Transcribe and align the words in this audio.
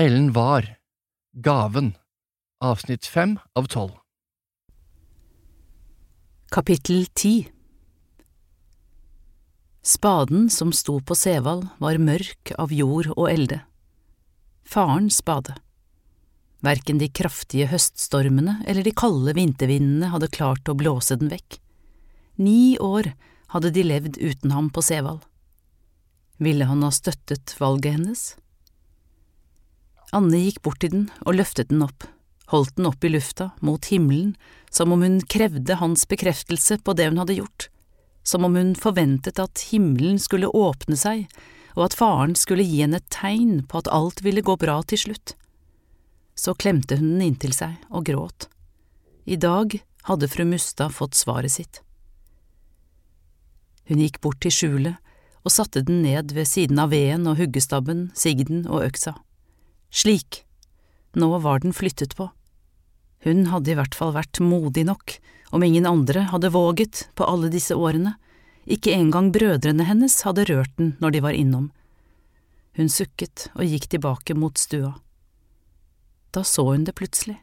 Ellen 0.00 0.32
var 0.32 0.76
Gaven 1.32 1.96
Avsnitt 2.60 3.06
fem 3.06 3.32
av 3.58 3.66
tolv 3.66 3.96
Kapittel 6.54 7.06
ti 7.18 7.48
Spaden 9.82 10.46
som 10.54 10.70
sto 10.70 11.00
på 11.00 11.18
Sevald 11.18 11.66
var 11.82 11.98
mørk 11.98 12.54
av 12.62 12.70
jord 12.70 13.10
og 13.16 13.26
elde. 13.32 13.58
Farens 14.62 15.18
spade. 15.18 15.58
Verken 16.62 17.02
de 17.02 17.10
kraftige 17.10 17.66
høststormene 17.74 18.60
eller 18.70 18.86
de 18.86 18.94
kalde 18.94 19.34
vintervindene 19.34 20.14
hadde 20.14 20.30
klart 20.30 20.70
å 20.70 20.78
blåse 20.78 21.18
den 21.18 21.34
vekk. 21.34 21.58
Ni 22.38 22.78
år 22.78 23.16
hadde 23.50 23.74
de 23.74 23.90
levd 23.90 24.22
uten 24.22 24.54
ham 24.54 24.70
på 24.70 24.90
Sevald. 24.94 25.26
Ville 26.38 26.70
han 26.70 26.86
ha 26.86 26.94
støttet 26.94 27.58
valget 27.58 27.98
hennes? 27.98 28.28
Anne 30.14 30.40
gikk 30.40 30.62
bort 30.64 30.80
til 30.80 30.94
den 30.94 31.08
og 31.26 31.36
løftet 31.36 31.68
den 31.72 31.82
opp, 31.84 32.06
holdt 32.52 32.76
den 32.78 32.88
opp 32.88 33.04
i 33.04 33.10
lufta, 33.12 33.50
mot 33.60 33.90
himmelen, 33.92 34.34
som 34.70 34.92
om 34.94 35.04
hun 35.04 35.20
krevde 35.20 35.76
hans 35.80 36.06
bekreftelse 36.08 36.78
på 36.84 36.94
det 36.96 37.10
hun 37.10 37.20
hadde 37.20 37.36
gjort, 37.40 37.68
som 38.24 38.46
om 38.48 38.56
hun 38.56 38.74
forventet 38.78 39.40
at 39.42 39.66
himmelen 39.70 40.20
skulle 40.20 40.48
åpne 40.48 40.96
seg, 40.96 41.26
og 41.76 41.88
at 41.88 41.98
faren 41.98 42.34
skulle 42.38 42.64
gi 42.64 42.80
henne 42.82 43.02
et 43.02 43.10
tegn 43.12 43.60
på 43.68 43.82
at 43.82 43.90
alt 43.92 44.24
ville 44.24 44.44
gå 44.44 44.56
bra 44.60 44.80
til 44.88 45.02
slutt. 45.04 45.34
Så 46.38 46.54
klemte 46.54 46.96
hun 46.98 47.14
den 47.16 47.26
inntil 47.28 47.52
seg 47.54 47.76
og 47.90 48.08
gråt. 48.08 48.48
I 49.28 49.36
dag 49.36 49.76
hadde 50.08 50.30
fru 50.32 50.46
Mustad 50.48 50.94
fått 50.96 51.18
svaret 51.18 51.52
sitt. 51.52 51.82
Hun 53.88 54.00
gikk 54.00 54.20
bort 54.24 54.40
til 54.44 54.52
skjulet 54.54 54.96
og 55.44 55.52
satte 55.52 55.84
den 55.84 56.02
ned 56.04 56.32
ved 56.36 56.48
siden 56.48 56.80
av 56.80 56.92
veden 56.92 57.28
og 57.28 57.38
huggestabben, 57.40 58.08
sigden 58.16 58.66
og 58.68 58.84
øksa. 58.88 59.14
Slik, 59.90 60.44
nå 61.16 61.30
var 61.38 61.60
den 61.64 61.72
flyttet 61.72 62.16
på. 62.16 62.30
Hun 63.24 63.46
hadde 63.50 63.72
i 63.72 63.76
hvert 63.78 63.96
fall 63.96 64.12
vært 64.14 64.40
modig 64.40 64.84
nok, 64.86 65.18
om 65.50 65.64
ingen 65.64 65.88
andre 65.88 66.28
hadde 66.30 66.52
våget 66.54 67.08
på 67.16 67.26
alle 67.26 67.50
disse 67.50 67.74
årene, 67.74 68.14
ikke 68.68 68.92
engang 68.92 69.32
brødrene 69.32 69.86
hennes 69.88 70.20
hadde 70.28 70.44
rørt 70.50 70.74
den 70.76 70.94
når 71.00 71.16
de 71.16 71.24
var 71.24 71.36
innom. 71.36 71.70
Hun 72.76 72.92
sukket 72.92 73.48
og 73.56 73.64
gikk 73.64 73.88
tilbake 73.90 74.36
mot 74.38 74.60
stua. 74.60 74.92
Da 76.30 76.44
så 76.44 76.68
hun 76.68 76.84
det 76.84 76.94
plutselig. 76.94 77.38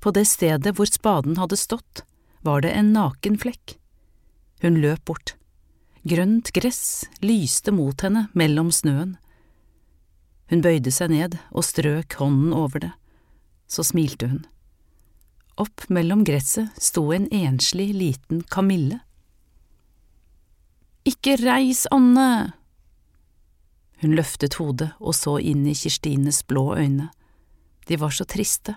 På 0.00 0.12
det 0.14 0.24
stedet 0.30 0.76
hvor 0.78 0.86
spaden 0.86 1.36
hadde 1.40 1.58
stått, 1.58 2.04
var 2.46 2.62
det 2.62 2.70
en 2.78 2.92
naken 2.94 3.36
flekk. 3.42 3.74
Hun 4.62 4.78
løp 4.80 5.02
bort. 5.10 5.34
Grønt 6.06 6.52
gress 6.54 7.08
lyste 7.20 7.74
mot 7.74 8.00
henne 8.06 8.28
mellom 8.38 8.70
snøen. 8.70 9.16
Hun 10.50 10.62
bøyde 10.62 10.92
seg 10.94 11.10
ned 11.10 11.38
og 11.50 11.66
strøk 11.66 12.18
hånden 12.20 12.52
over 12.54 12.82
det. 12.86 12.92
Så 13.66 13.82
smilte 13.86 14.28
hun. 14.30 14.44
Opp 15.58 15.86
mellom 15.88 16.22
gresset 16.28 16.74
sto 16.82 17.08
en 17.16 17.26
enslig 17.34 17.88
liten 17.96 18.44
kamille. 18.52 19.00
Ikke 21.06 21.36
reis, 21.40 21.86
Anne! 21.94 22.52
Hun 24.02 24.12
løftet 24.18 24.58
hodet 24.60 24.90
og 25.00 25.16
så 25.16 25.38
inn 25.40 25.64
i 25.66 25.74
Kirstines 25.74 26.42
blå 26.44 26.74
øyne. 26.76 27.08
De 27.88 27.96
var 27.96 28.12
så 28.12 28.26
triste. 28.28 28.76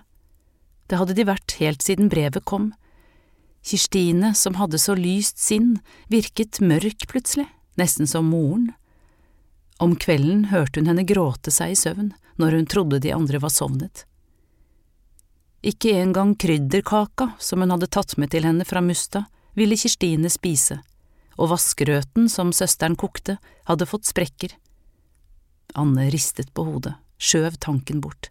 Det 0.88 0.98
hadde 0.98 1.14
de 1.18 1.26
vært 1.28 1.58
helt 1.60 1.84
siden 1.84 2.08
brevet 2.10 2.46
kom. 2.48 2.70
Kirstine, 3.66 4.32
som 4.34 4.56
hadde 4.56 4.80
så 4.80 4.96
lyst 4.96 5.38
sinn, 5.42 5.76
virket 6.08 6.62
mørk 6.64 7.04
plutselig, 7.10 7.46
nesten 7.76 8.08
som 8.08 8.30
moren. 8.32 8.70
Om 9.80 9.96
kvelden 9.96 10.44
hørte 10.50 10.80
hun 10.80 10.90
henne 10.90 11.06
gråte 11.08 11.52
seg 11.54 11.72
i 11.72 11.78
søvn 11.78 12.12
når 12.40 12.56
hun 12.56 12.68
trodde 12.68 13.00
de 13.00 13.14
andre 13.16 13.40
var 13.40 13.52
sovnet. 13.52 14.04
Ikke 15.64 15.92
engang 16.00 16.34
krydderkaka 16.40 17.32
som 17.40 17.60
hun 17.64 17.72
hadde 17.72 17.88
tatt 17.92 18.16
med 18.20 18.32
til 18.32 18.44
henne 18.48 18.64
fra 18.68 18.80
Musta, 18.84 19.26
ville 19.56 19.76
Kirstine 19.76 20.30
spise, 20.32 20.78
og 21.36 21.52
vaskerøten 21.52 22.28
som 22.32 22.52
søsteren 22.56 22.96
kokte, 22.96 23.36
hadde 23.68 23.88
fått 23.88 24.08
sprekker. 24.08 24.54
Anne 25.76 26.08
ristet 26.12 26.52
på 26.56 26.64
hodet, 26.68 26.94
skjøv 27.20 27.56
tanken 27.60 28.00
bort. 28.04 28.30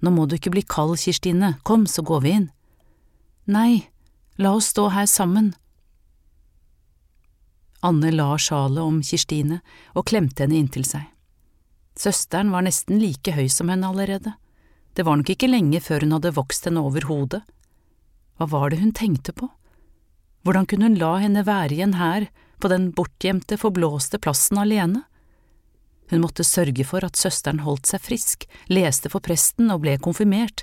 Nå 0.00 0.12
må 0.12 0.24
du 0.28 0.36
ikke 0.36 0.52
bli 0.52 0.64
kald, 0.64 0.96
Kirstine, 1.00 1.56
kom, 1.64 1.84
så 1.88 2.04
går 2.04 2.24
vi 2.24 2.34
inn. 2.40 2.48
Nei, 3.48 3.86
la 4.40 4.56
oss 4.56 4.72
stå 4.72 4.88
her 4.92 5.08
sammen. 5.08 5.54
Anne 7.84 8.12
la 8.14 8.32
sjalet 8.40 8.82
om 8.82 9.02
Kirstine 9.04 9.60
og 9.94 10.06
klemte 10.08 10.44
henne 10.44 10.58
inntil 10.60 10.86
seg. 10.88 11.04
Søsteren 11.96 12.52
var 12.52 12.64
nesten 12.66 13.00
like 13.00 13.32
høy 13.32 13.48
som 13.52 13.70
henne 13.72 13.88
allerede. 13.88 14.34
Det 14.96 15.04
var 15.04 15.18
nok 15.20 15.32
ikke 15.32 15.48
lenge 15.48 15.80
før 15.84 16.04
hun 16.04 16.16
hadde 16.16 16.34
vokst 16.36 16.68
henne 16.68 16.82
over 16.84 17.04
hodet. 17.08 17.42
Hva 18.36 18.48
var 18.52 18.72
det 18.72 18.80
hun 18.80 18.92
tenkte 18.96 19.32
på? 19.36 19.48
Hvordan 20.44 20.68
kunne 20.68 20.90
hun 20.90 20.98
la 21.00 21.16
henne 21.20 21.44
være 21.46 21.74
igjen 21.74 21.96
her, 21.98 22.28
på 22.60 22.70
den 22.72 22.90
bortgjemte, 22.96 23.58
forblåste 23.60 24.20
plassen 24.22 24.60
alene? 24.60 25.02
Hun 26.12 26.22
måtte 26.22 26.46
sørge 26.46 26.84
for 26.86 27.04
at 27.04 27.18
søsteren 27.18 27.64
holdt 27.64 27.90
seg 27.90 28.04
frisk, 28.04 28.46
leste 28.70 29.10
for 29.12 29.24
presten 29.24 29.72
og 29.74 29.82
ble 29.82 29.96
konfirmert, 29.98 30.62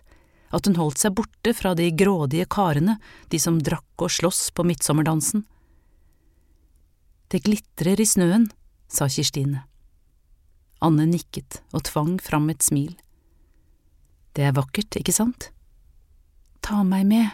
at 0.53 0.69
hun 0.69 0.77
holdt 0.77 1.01
seg 1.01 1.15
borte 1.17 1.53
fra 1.57 1.73
de 1.77 1.89
grådige 1.97 2.45
karene, 2.49 2.99
de 3.29 3.41
som 3.41 3.57
drakk 3.59 4.05
og 4.05 4.13
sloss 4.13 4.47
på 4.55 4.65
midtsommerdansen. 4.69 5.43
Det 7.33 7.39
glitrer 7.41 7.97
i 7.97 8.05
snøen, 8.05 8.43
sa 8.85 9.07
Kirstine. 9.09 9.63
Anne 10.85 11.07
nikket 11.09 11.63
og 11.73 11.81
tvang 11.87 12.19
fram 12.21 12.51
et 12.53 12.61
smil. 12.61 12.91
Det 14.37 14.43
er 14.45 14.53
vakkert, 14.53 14.93
ikke 14.99 15.15
sant? 15.15 15.47
Ta 16.61 16.83
meg 16.85 17.07
med. 17.09 17.31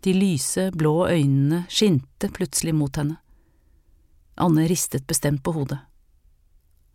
De 0.00 0.14
lyse, 0.16 0.70
blå 0.72 0.94
øynene 1.10 1.66
skinte 1.68 2.30
plutselig 2.32 2.72
mot 2.72 2.96
henne. 2.96 3.18
Anne 4.40 4.64
ristet 4.70 5.04
bestemt 5.04 5.44
på 5.44 5.52
hodet. 5.52 5.82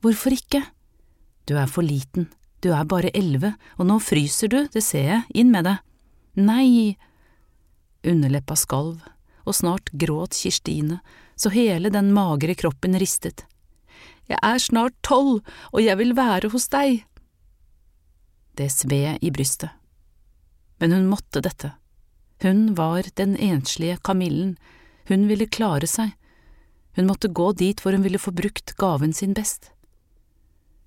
Hvorfor 0.02 0.34
ikke? 0.34 0.64
Du 1.46 1.54
er 1.54 1.70
for 1.70 1.86
liten, 1.86 2.32
du 2.66 2.72
er 2.74 2.90
bare 2.90 3.14
elleve, 3.14 3.54
og 3.78 3.86
nå 3.92 4.00
fryser 4.02 4.50
du, 4.50 4.58
det 4.74 4.82
ser 4.82 5.06
jeg, 5.12 5.22
inn 5.38 5.54
med 5.54 5.70
deg. 5.70 5.86
Nei… 6.42 6.98
Underleppa 8.08 8.58
skalv, 8.58 9.06
og 9.46 9.54
snart 9.54 9.94
gråt 9.94 10.34
Kirstine 10.42 10.98
så 11.38 11.52
hele 11.54 11.92
den 11.94 12.12
magre 12.16 12.56
kroppen 12.58 12.98
ristet. 13.00 13.46
Jeg 14.28 14.40
er 14.44 14.60
snart 14.60 14.96
tolv, 15.06 15.40
og 15.72 15.80
jeg 15.84 15.98
vil 16.02 16.16
være 16.18 16.52
hos 16.52 16.68
deg. 16.74 17.06
Det 18.58 18.68
sved 18.74 19.22
i 19.22 19.32
brystet. 19.32 19.72
Men 20.82 20.94
hun 20.94 21.08
måtte 21.10 21.42
dette. 21.46 21.72
Hun 22.42 22.74
var 22.78 23.08
den 23.16 23.38
enslige 23.38 23.98
kamillen, 24.04 24.58
hun 25.08 25.30
ville 25.30 25.48
klare 25.48 25.88
seg, 25.88 26.12
hun 26.98 27.08
måtte 27.08 27.30
gå 27.30 27.52
dit 27.54 27.82
hvor 27.82 27.94
hun 27.94 28.02
ville 28.06 28.22
få 28.22 28.34
brukt 28.34 28.74
gaven 28.78 29.14
sin 29.14 29.34
best. 29.38 29.72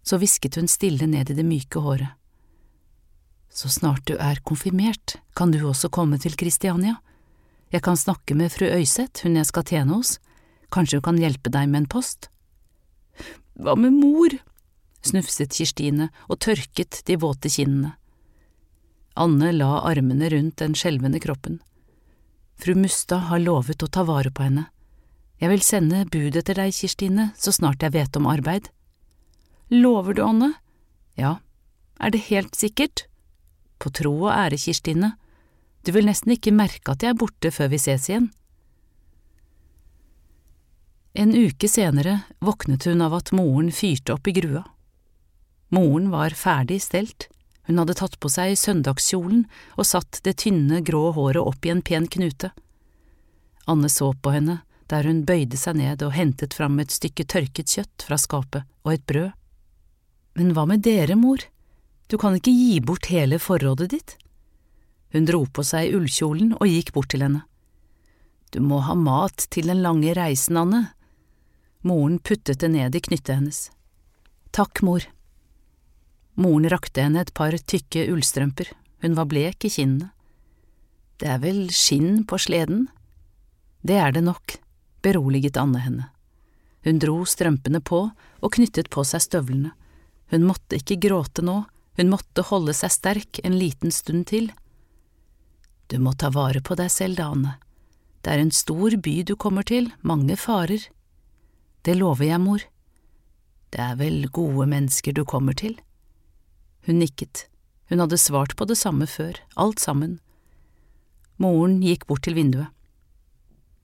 Så 0.02 0.18
hvisket 0.18 0.56
hun 0.58 0.66
stille 0.70 1.06
ned 1.06 1.30
i 1.30 1.36
det 1.38 1.46
myke 1.46 1.82
håret. 1.82 2.16
Så 3.50 3.70
snart 3.70 4.06
du 4.06 4.16
er 4.18 4.38
konfirmert, 4.46 5.16
kan 5.34 5.50
du 5.50 5.62
også 5.66 5.90
komme 5.90 6.18
til 6.22 6.36
Kristiania. 6.38 6.96
Jeg 7.70 7.82
kan 7.86 7.98
snakke 7.98 8.34
med 8.34 8.50
fru 8.50 8.66
Øyseth, 8.66 9.22
hun 9.22 9.38
jeg 9.38 9.46
skal 9.46 9.66
tjene 9.66 9.94
hos, 9.94 10.18
kanskje 10.74 11.00
hun 11.00 11.08
kan 11.08 11.20
hjelpe 11.20 11.52
deg 11.52 11.68
med 11.70 11.84
en 11.84 11.90
post. 11.90 12.30
Hva 13.60 13.76
med 13.76 13.96
mor? 13.96 14.38
snufset 15.00 15.54
Kirstine 15.56 16.10
og 16.28 16.42
tørket 16.44 17.00
de 17.08 17.16
våte 17.20 17.48
kinnene. 17.52 17.94
Anne 19.20 19.50
la 19.52 19.80
armene 19.88 20.28
rundt 20.32 20.60
den 20.60 20.76
skjelvende 20.76 21.20
kroppen. 21.20 21.58
Fru 22.60 22.76
Mustad 22.76 23.30
har 23.30 23.40
lovet 23.40 23.82
å 23.82 23.88
ta 23.88 24.04
vare 24.04 24.30
på 24.30 24.44
henne. 24.44 24.66
Jeg 25.40 25.48
vil 25.48 25.64
sende 25.64 26.04
bud 26.12 26.36
etter 26.36 26.58
deg, 26.58 26.74
Kirstine, 26.76 27.30
så 27.40 27.52
snart 27.52 27.80
jeg 27.82 27.94
vet 27.96 28.16
om 28.20 28.28
arbeid. 28.28 28.68
Lover 29.72 30.16
du, 30.16 30.20
Anne? 30.24 30.52
Ja. 31.16 31.38
Er 32.00 32.12
det 32.12 32.26
helt 32.28 32.56
sikkert? 32.58 33.06
På 33.80 33.88
tro 33.88 34.12
og 34.26 34.34
ære, 34.34 34.60
Kirstine. 34.60 35.14
Du 35.84 35.94
vil 35.96 36.04
nesten 36.04 36.34
ikke 36.36 36.52
merke 36.52 36.92
at 36.92 37.04
jeg 37.04 37.14
er 37.14 37.20
borte 37.20 37.52
før 37.54 37.72
vi 37.72 37.80
ses 37.80 38.10
igjen. 38.10 38.28
En 41.12 41.34
uke 41.34 41.68
senere 41.68 42.20
våknet 42.38 42.84
hun 42.86 43.02
av 43.02 43.14
at 43.14 43.32
moren 43.34 43.72
fyrte 43.74 44.14
opp 44.14 44.28
i 44.30 44.34
grua. 44.36 44.62
Moren 45.74 46.10
var 46.10 46.30
ferdig 46.38 46.78
stelt, 46.82 47.26
hun 47.66 47.78
hadde 47.78 47.96
tatt 47.98 48.16
på 48.22 48.30
seg 48.30 48.56
søndagskjolen 48.58 49.44
og 49.76 49.86
satt 49.86 50.20
det 50.26 50.36
tynne, 50.42 50.80
grå 50.86 51.10
håret 51.14 51.42
opp 51.42 51.66
i 51.66 51.72
en 51.74 51.82
pen 51.82 52.06
knute. 52.10 52.52
Anne 53.70 53.90
så 53.90 54.12
på 54.14 54.32
henne 54.34 54.60
der 54.90 55.06
hun 55.06 55.22
bøyde 55.26 55.58
seg 55.58 55.78
ned 55.78 56.02
og 56.02 56.14
hentet 56.16 56.54
fram 56.58 56.80
et 56.82 56.90
stykke 56.90 57.26
tørket 57.30 57.70
kjøtt 57.70 58.06
fra 58.06 58.18
skapet 58.18 58.66
og 58.82 58.94
et 58.94 59.06
brød. 59.06 59.30
Men 60.38 60.54
hva 60.54 60.64
med 60.66 60.82
dere, 60.86 61.14
mor, 61.18 61.42
du 62.10 62.18
kan 62.18 62.34
ikke 62.38 62.54
gi 62.54 62.80
bort 62.82 63.06
hele 63.10 63.38
forrådet 63.38 63.90
ditt? 63.92 64.16
Hun 65.14 65.26
dro 65.26 65.44
på 65.46 65.62
seg 65.66 65.94
ullkjolen 65.94 66.56
og 66.58 66.70
gikk 66.70 66.94
bort 66.94 67.10
til 67.14 67.22
henne. 67.26 67.44
Du 68.50 68.58
må 68.62 68.80
ha 68.82 68.96
mat 68.98 69.46
til 69.50 69.70
den 69.70 69.82
lange 69.82 70.14
reisen, 70.18 70.58
Anne. 70.58 70.88
Moren 71.82 72.18
puttet 72.18 72.60
det 72.60 72.68
ned 72.72 72.96
i 72.96 73.00
knyttet 73.00 73.38
hennes. 73.38 73.70
Takk, 74.52 74.82
mor, 74.82 75.06
Moren 76.40 76.70
rakte 76.72 77.02
henne 77.04 77.20
et 77.20 77.34
par 77.36 77.52
tykke 77.52 78.06
ullstrømper, 78.12 78.70
hun 79.04 79.16
var 79.18 79.28
blek 79.28 79.66
i 79.66 79.72
kinnene. 79.72 80.08
Det 81.20 81.28
er 81.28 81.42
vel 81.42 81.66
skinn 81.74 82.22
på 82.24 82.38
sleden? 82.40 82.86
Det 83.84 83.98
er 84.00 84.14
det 84.16 84.22
nok, 84.24 84.54
beroliget 85.04 85.58
Anne 85.60 85.82
henne. 85.84 86.06
Hun 86.86 87.00
dro 87.02 87.18
strømpene 87.28 87.82
på 87.84 88.06
og 88.08 88.54
knyttet 88.56 88.88
på 88.88 89.04
seg 89.04 89.20
støvlene. 89.26 89.74
Hun 90.32 90.46
måtte 90.48 90.78
ikke 90.80 90.96
gråte 91.02 91.44
nå, 91.44 91.58
hun 92.00 92.08
måtte 92.08 92.46
holde 92.48 92.72
seg 92.78 92.94
sterk 92.94 93.42
en 93.44 93.58
liten 93.60 93.92
stund 93.92 94.30
til. 94.30 94.48
Du 95.92 95.98
må 96.00 96.14
ta 96.16 96.30
vare 96.32 96.62
på 96.64 96.78
deg 96.78 96.88
selv, 96.88 97.20
Dane. 97.20 97.58
Det 98.24 98.32
er 98.32 98.40
en 98.40 98.54
stor 98.54 98.96
by 98.96 99.18
du 99.28 99.34
kommer 99.36 99.66
til, 99.66 99.90
mange 100.00 100.38
farer. 100.40 100.86
Det 101.86 101.96
lover 101.96 102.26
jeg, 102.28 102.40
mor. 102.40 102.64
Det 103.70 103.80
er 103.80 103.96
vel 103.96 104.26
gode 104.28 104.66
mennesker 104.68 105.14
du 105.16 105.22
kommer 105.24 105.56
til? 105.56 105.78
Hun 106.86 107.00
nikket, 107.00 107.46
hun 107.88 108.02
hadde 108.02 108.18
svart 108.20 108.56
på 108.56 108.66
det 108.68 108.76
samme 108.80 109.06
før, 109.08 109.38
alt 109.56 109.80
sammen. 109.80 110.18
Moren 111.40 111.80
gikk 111.84 112.06
bort 112.08 112.26
til 112.26 112.36
vinduet. 112.36 112.68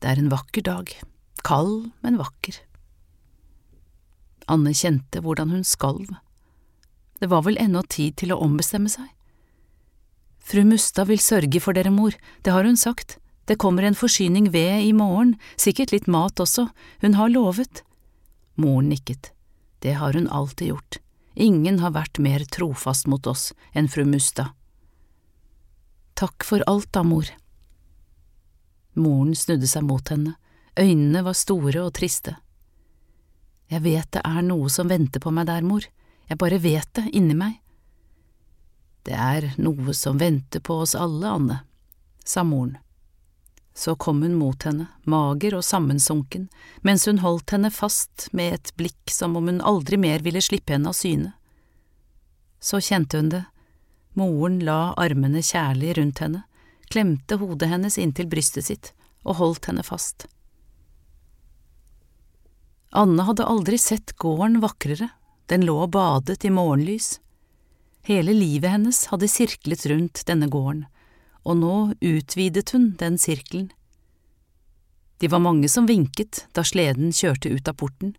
Det 0.02 0.10
er 0.12 0.20
en 0.20 0.32
vakker 0.32 0.64
dag, 0.66 0.92
kald, 1.46 1.90
men 2.04 2.18
vakker. 2.20 2.58
Anne 4.52 4.74
kjente 4.76 5.22
hvordan 5.24 5.54
hun 5.54 5.64
skalv. 5.64 6.10
Det 7.16 7.30
var 7.32 7.46
vel 7.46 7.56
ennå 7.58 7.80
tid 7.88 8.18
til 8.20 8.34
å 8.34 8.40
ombestemme 8.44 8.92
seg. 8.92 9.08
Fru 10.46 10.62
Mustad 10.68 11.08
vil 11.08 11.22
sørge 11.22 11.62
for 11.64 11.74
dere, 11.74 11.90
mor, 11.90 12.14
det 12.44 12.52
har 12.52 12.68
hun 12.68 12.76
sagt, 12.78 13.16
det 13.48 13.58
kommer 13.62 13.86
en 13.86 13.98
forsyning 13.98 14.52
ved 14.52 14.84
i 14.84 14.92
morgen, 14.94 15.34
sikkert 15.58 15.94
litt 15.94 16.06
mat 16.10 16.38
også, 16.42 16.68
hun 17.02 17.16
har 17.18 17.32
lovet. 17.32 17.82
Moren 18.56 18.88
nikket, 18.88 19.32
det 19.78 19.98
har 20.00 20.12
hun 20.16 20.28
alltid 20.28 20.68
gjort, 20.68 20.98
ingen 21.34 21.78
har 21.78 21.92
vært 21.92 22.18
mer 22.18 22.44
trofast 22.44 23.06
mot 23.06 23.26
oss 23.26 23.50
enn 23.76 23.88
fru 23.88 24.04
Mustad. 24.08 24.54
Takk 26.16 26.44
for 26.48 26.64
alt 26.66 26.88
da, 26.96 27.02
mor. 27.04 27.28
Moren 28.96 29.34
snudde 29.36 29.68
seg 29.68 29.84
mot 29.84 30.08
henne, 30.08 30.38
øynene 30.80 31.22
var 31.26 31.36
store 31.36 31.84
og 31.84 31.92
triste. 31.98 32.38
Jeg 33.68 33.84
vet 33.84 34.08
det 34.16 34.22
er 34.24 34.40
noe 34.46 34.70
som 34.72 34.88
venter 34.88 35.20
på 35.20 35.32
meg 35.34 35.50
der, 35.50 35.60
mor, 35.60 35.84
jeg 36.26 36.40
bare 36.40 36.62
vet 36.62 36.88
det 36.96 37.10
inni 37.12 37.36
meg. 37.36 37.60
Det 39.06 39.14
er 39.14 39.52
noe 39.60 39.92
som 39.94 40.18
venter 40.18 40.64
på 40.64 40.80
oss 40.82 40.96
alle, 40.98 41.28
Anne, 41.28 41.60
sa 42.24 42.42
moren. 42.42 42.78
Så 43.76 43.92
kom 44.00 44.22
hun 44.22 44.38
mot 44.40 44.62
henne, 44.64 44.86
mager 45.04 45.58
og 45.58 45.64
sammensunken, 45.64 46.46
mens 46.80 47.04
hun 47.04 47.20
holdt 47.20 47.52
henne 47.52 47.68
fast 47.70 48.30
med 48.32 48.54
et 48.54 48.70
blikk 48.80 49.12
som 49.12 49.36
om 49.36 49.50
hun 49.50 49.60
aldri 49.60 49.98
mer 50.00 50.24
ville 50.24 50.40
slippe 50.40 50.72
henne 50.72 50.88
av 50.88 50.96
syne. 50.96 51.34
Så 52.56 52.80
kjente 52.80 53.20
hun 53.20 53.28
det, 53.34 53.42
moren 54.16 54.62
la 54.64 54.94
armene 54.96 55.44
kjærlig 55.44 55.98
rundt 55.98 56.24
henne, 56.24 56.46
klemte 56.88 57.36
hodet 57.36 57.68
hennes 57.68 57.98
inntil 58.00 58.30
brystet 58.32 58.70
sitt 58.70 58.92
og 59.26 59.36
holdt 59.42 59.68
henne 59.68 59.84
fast. 59.84 60.24
Anne 62.96 63.28
hadde 63.28 63.44
aldri 63.44 63.76
sett 63.76 64.14
gården 64.16 64.62
vakrere, 64.62 65.10
den 65.52 65.66
lå 65.68 65.76
og 65.84 65.92
badet 65.98 66.46
i 66.48 66.50
morgenlys. 66.54 67.18
Hele 68.08 68.32
livet 68.32 68.72
hennes 68.72 69.02
hadde 69.10 69.28
sirklet 69.28 69.84
rundt 69.90 70.22
denne 70.24 70.48
gården, 70.48 70.86
og 71.46 71.60
nå 71.62 71.76
utvidet 72.02 72.74
hun 72.74 72.90
den 72.98 73.20
sirkelen. 73.22 73.70
De 75.22 75.30
var 75.32 75.40
mange 75.40 75.70
som 75.72 75.86
vinket 75.88 76.44
da 76.52 76.66
sleden 76.66 77.14
kjørte 77.14 77.48
ut 77.48 77.70
av 77.70 77.78
porten. 77.80 78.16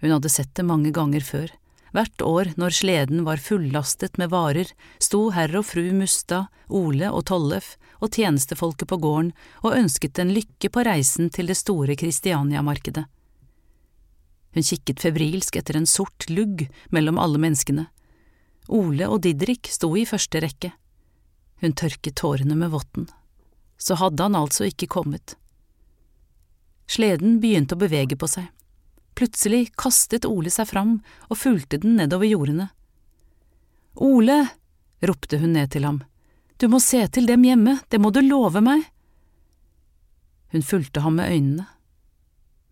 Hun 0.00 0.14
hadde 0.14 0.32
sett 0.32 0.54
det 0.56 0.64
mange 0.64 0.94
ganger 0.94 1.20
før, 1.26 1.50
Hvert 1.94 2.22
år 2.26 2.48
når 2.58 2.74
sleden 2.74 3.22
var 3.22 3.38
fullastet 3.38 4.16
med 4.18 4.32
varer, 4.32 4.66
sto 4.98 5.28
herr 5.30 5.52
og 5.54 5.68
fru 5.68 5.84
Mustad, 5.94 6.48
Ole 6.66 7.06
og 7.06 7.28
Tollef 7.30 7.76
og 8.02 8.10
tjenestefolket 8.16 8.90
på 8.90 8.98
gården 8.98 9.30
og 9.62 9.76
ønsket 9.78 10.16
den 10.18 10.32
lykke 10.34 10.72
på 10.74 10.82
reisen 10.88 11.30
til 11.30 11.46
det 11.46 11.54
store 11.60 11.94
Kristiania-markedet. 11.94 13.04
Hun 14.54 14.66
kikket 14.66 15.02
febrilsk 15.06 15.60
etter 15.60 15.78
en 15.78 15.86
sort 15.86 16.26
lugg 16.30 16.66
mellom 16.90 17.20
alle 17.22 17.38
menneskene. 17.46 17.86
Ole 18.74 19.06
og 19.06 19.22
Didrik 19.22 19.70
sto 19.70 19.92
i 19.94 20.06
første 20.08 20.42
rekke. 20.42 20.72
Hun 21.64 21.72
tørket 21.72 22.18
tårene 22.20 22.58
med 22.60 22.74
votten. 22.74 23.06
Så 23.80 23.96
hadde 23.96 24.20
han 24.20 24.36
altså 24.36 24.66
ikke 24.68 24.90
kommet. 24.92 25.38
Sleden 26.84 27.38
begynte 27.40 27.72
å 27.72 27.80
bevege 27.80 28.18
på 28.20 28.28
seg. 28.28 28.50
Plutselig 29.16 29.70
kastet 29.80 30.26
Ole 30.28 30.52
seg 30.52 30.68
fram 30.68 30.98
og 31.30 31.38
fulgte 31.40 31.78
den 31.80 31.96
nedover 31.96 32.28
jordene. 32.28 32.68
Ole, 33.96 34.42
ropte 35.00 35.38
hun 35.40 35.54
ned 35.56 35.72
til 35.72 35.86
ham, 35.88 36.02
du 36.60 36.68
må 36.68 36.82
se 36.84 37.00
til 37.08 37.24
dem 37.30 37.46
hjemme, 37.46 37.78
det 37.88 38.00
må 38.02 38.12
du 38.12 38.20
love 38.20 38.60
meg. 38.60 38.84
Hun 40.52 40.62
fulgte 40.62 41.00
ham 41.00 41.16
med 41.16 41.32
øynene, 41.32 41.66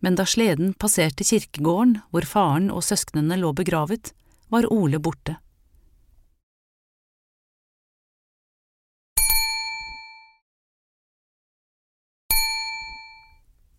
men 0.03 0.19
da 0.19 0.27
sleden 0.27 0.75
passerte 0.77 1.25
kirkegården 1.25 1.97
hvor 2.11 2.27
faren 2.27 2.69
og 2.69 2.85
søsknene 2.85 3.39
lå 3.41 3.55
begravet, 3.57 4.13
var 4.53 4.69
Ole 4.69 5.01
borte. 5.01 5.39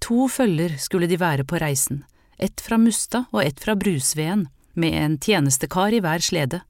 To 0.04 0.26
følger 0.28 0.76
skulle 0.80 1.08
de 1.08 1.16
være 1.20 1.46
på 1.48 1.60
reisen 1.62 2.04
ett 2.38 2.60
fra 2.60 2.78
Mustad 2.78 3.24
og 3.32 3.44
ett 3.44 3.60
fra 3.60 3.74
Brusveen, 3.78 4.48
med 4.74 4.94
en 4.98 5.18
tjenestekar 5.18 5.94
i 5.94 6.00
hver 6.02 6.22
slede. 6.22 6.60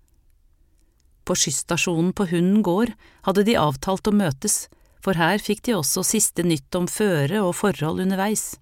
På 1.24 1.36
skysstasjonen 1.38 2.12
på 2.12 2.26
Hunden 2.28 2.62
gård 2.62 2.92
hadde 3.24 3.46
de 3.48 3.56
avtalt 3.56 4.10
å 4.10 4.12
møtes, 4.12 4.66
for 5.00 5.16
her 5.16 5.40
fikk 5.40 5.64
de 5.64 5.76
også 5.78 6.04
siste 6.04 6.44
nytt 6.44 6.74
om 6.76 6.88
føre 6.88 7.40
og 7.40 7.56
forhold 7.56 8.02
underveis. 8.04 8.58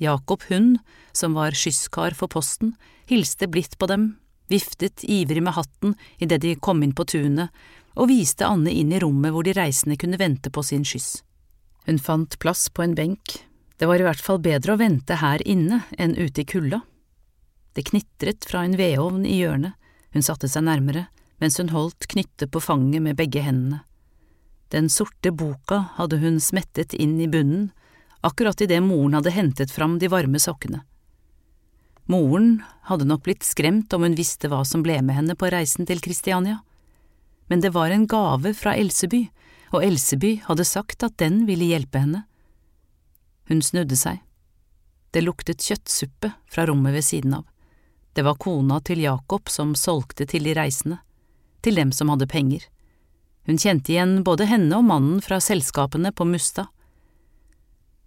Jakob 0.00 0.44
Hund, 0.50 0.78
som 1.12 1.36
var 1.36 1.56
skysskar 1.56 2.16
for 2.18 2.28
posten, 2.28 2.74
hilste 3.08 3.48
blidt 3.48 3.78
på 3.78 3.88
dem, 3.88 4.18
viftet 4.52 5.06
ivrig 5.08 5.40
med 5.40 5.56
hatten 5.56 5.96
idet 6.20 6.42
de 6.44 6.52
kom 6.60 6.82
inn 6.84 6.92
på 6.96 7.06
tunet, 7.08 7.48
og 7.96 8.10
viste 8.10 8.44
Anne 8.44 8.72
inn 8.74 8.92
i 8.92 9.00
rommet 9.00 9.32
hvor 9.32 9.46
de 9.46 9.54
reisende 9.56 9.96
kunne 9.96 10.20
vente 10.20 10.52
på 10.52 10.64
sin 10.66 10.84
skyss. 10.84 11.22
Hun 11.86 12.00
fant 12.00 12.36
plass 12.42 12.66
på 12.68 12.84
en 12.84 12.96
benk, 12.98 13.38
det 13.78 13.88
var 13.90 14.00
i 14.00 14.06
hvert 14.06 14.22
fall 14.22 14.40
bedre 14.42 14.74
å 14.74 14.80
vente 14.80 15.18
her 15.18 15.42
inne 15.46 15.82
enn 15.98 16.14
ute 16.16 16.44
i 16.44 16.48
kulda. 16.48 16.80
Det 17.74 17.86
knitret 17.88 18.46
fra 18.46 18.62
en 18.64 18.76
vedovn 18.78 19.24
i 19.26 19.40
hjørnet, 19.40 19.74
hun 20.14 20.22
satte 20.22 20.48
seg 20.50 20.62
nærmere, 20.68 21.08
mens 21.42 21.58
hun 21.58 21.72
holdt 21.74 22.06
knyttet 22.12 22.52
på 22.54 22.62
fanget 22.62 23.02
med 23.02 23.18
begge 23.18 23.42
hendene. 23.42 23.82
Den 24.70 24.86
sorte 24.90 25.32
boka 25.34 25.80
hadde 25.98 26.20
hun 26.22 26.38
smettet 26.42 26.94
inn 26.94 27.18
i 27.20 27.28
bunnen, 27.30 27.72
akkurat 28.24 28.62
idet 28.62 28.80
moren 28.82 29.18
hadde 29.18 29.34
hentet 29.34 29.74
fram 29.74 29.98
de 29.98 30.08
varme 30.10 30.38
sokkene. 30.40 30.84
Moren 32.10 32.62
hadde 32.88 33.08
nok 33.08 33.24
blitt 33.26 33.44
skremt 33.46 33.92
om 33.96 34.04
hun 34.04 34.16
visste 34.18 34.48
hva 34.52 34.62
som 34.68 34.82
ble 34.84 35.00
med 35.02 35.16
henne 35.18 35.36
på 35.38 35.50
reisen 35.52 35.88
til 35.88 36.02
Kristiania, 36.04 36.60
men 37.48 37.60
det 37.60 37.74
var 37.74 37.92
en 37.92 38.06
gave 38.08 38.54
fra 38.56 38.74
Elseby, 38.76 39.26
og 39.74 39.84
Elseby 39.84 40.36
hadde 40.46 40.66
sagt 40.68 41.02
at 41.04 41.16
den 41.20 41.42
ville 41.48 41.66
hjelpe 41.68 42.00
henne. 42.00 42.24
Hun 43.48 43.62
snudde 43.62 43.96
seg. 43.96 44.20
Det 45.12 45.22
luktet 45.22 45.62
kjøttsuppe 45.62 46.32
fra 46.50 46.66
rommet 46.66 46.94
ved 46.96 47.04
siden 47.04 47.34
av. 47.38 47.44
Det 48.14 48.22
var 48.22 48.38
kona 48.40 48.80
til 48.80 49.02
Jakob 49.02 49.50
som 49.50 49.74
solgte 49.78 50.26
til 50.26 50.46
de 50.46 50.54
reisende, 50.54 51.00
til 51.62 51.74
dem 51.78 51.92
som 51.92 52.12
hadde 52.12 52.30
penger. 52.30 52.62
Hun 53.44 53.58
kjente 53.60 53.92
igjen 53.92 54.22
både 54.24 54.46
henne 54.48 54.78
og 54.78 54.86
mannen 54.88 55.20
fra 55.22 55.40
selskapene 55.42 56.12
på 56.14 56.26
Mustad. 56.28 56.70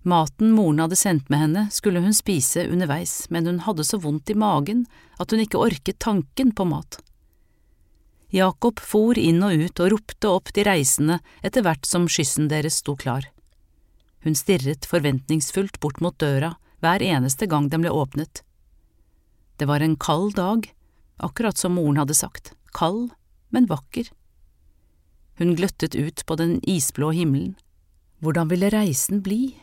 Maten 0.07 0.53
moren 0.55 0.79
hadde 0.79 0.95
sendt 0.95 1.29
med 1.29 1.41
henne, 1.43 1.65
skulle 1.71 1.99
hun 2.01 2.15
spise 2.15 2.63
underveis, 2.71 3.27
men 3.29 3.45
hun 3.45 3.59
hadde 3.65 3.83
så 3.83 3.99
vondt 3.99 4.31
i 4.31 4.37
magen 4.39 4.85
at 5.19 5.31
hun 5.31 5.43
ikke 5.43 5.59
orket 5.59 5.99
tanken 5.99 6.53
på 6.55 6.65
mat. 6.65 7.01
Jakob 8.31 8.79
for 8.83 9.19
inn 9.19 9.43
og 9.43 9.55
ut 9.55 9.79
og 9.83 9.91
ropte 9.93 10.31
opp 10.31 10.51
de 10.55 10.63
reisende 10.67 11.19
etter 11.43 11.63
hvert 11.63 11.87
som 11.87 12.07
skyssen 12.11 12.47
deres 12.51 12.81
sto 12.81 12.95
klar. 12.99 13.27
Hun 14.27 14.35
stirret 14.35 14.83
forventningsfullt 14.83 15.77
bort 15.79 16.01
mot 16.03 16.17
døra 16.19 16.57
hver 16.83 16.99
eneste 16.99 17.47
gang 17.47 17.69
den 17.71 17.85
ble 17.85 17.93
åpnet. 17.95 18.41
Det 19.55 19.69
var 19.69 19.79
en 19.79 19.95
kald 19.95 20.33
dag, 20.35 20.67
akkurat 21.23 21.55
som 21.55 21.77
moren 21.79 22.01
hadde 22.01 22.17
sagt, 22.17 22.51
kald, 22.75 23.13
men 23.55 23.69
vakker. 23.71 24.09
Hun 25.39 25.55
gløttet 25.55 25.95
ut 25.95 26.25
på 26.27 26.35
den 26.35 26.57
isblå 26.67 27.13
himmelen. 27.15 27.55
Hvordan 28.19 28.51
ville 28.51 28.73
reisen 28.73 29.23
bli? 29.23 29.55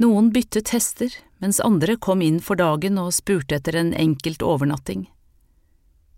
Noen 0.00 0.32
byttet 0.32 0.72
hester, 0.72 1.12
mens 1.36 1.60
andre 1.60 1.98
kom 2.00 2.24
inn 2.24 2.40
for 2.40 2.56
dagen 2.56 2.96
og 2.96 3.12
spurte 3.12 3.60
etter 3.60 3.76
en 3.76 3.92
enkelt 3.92 4.40
overnatting. 4.40 5.04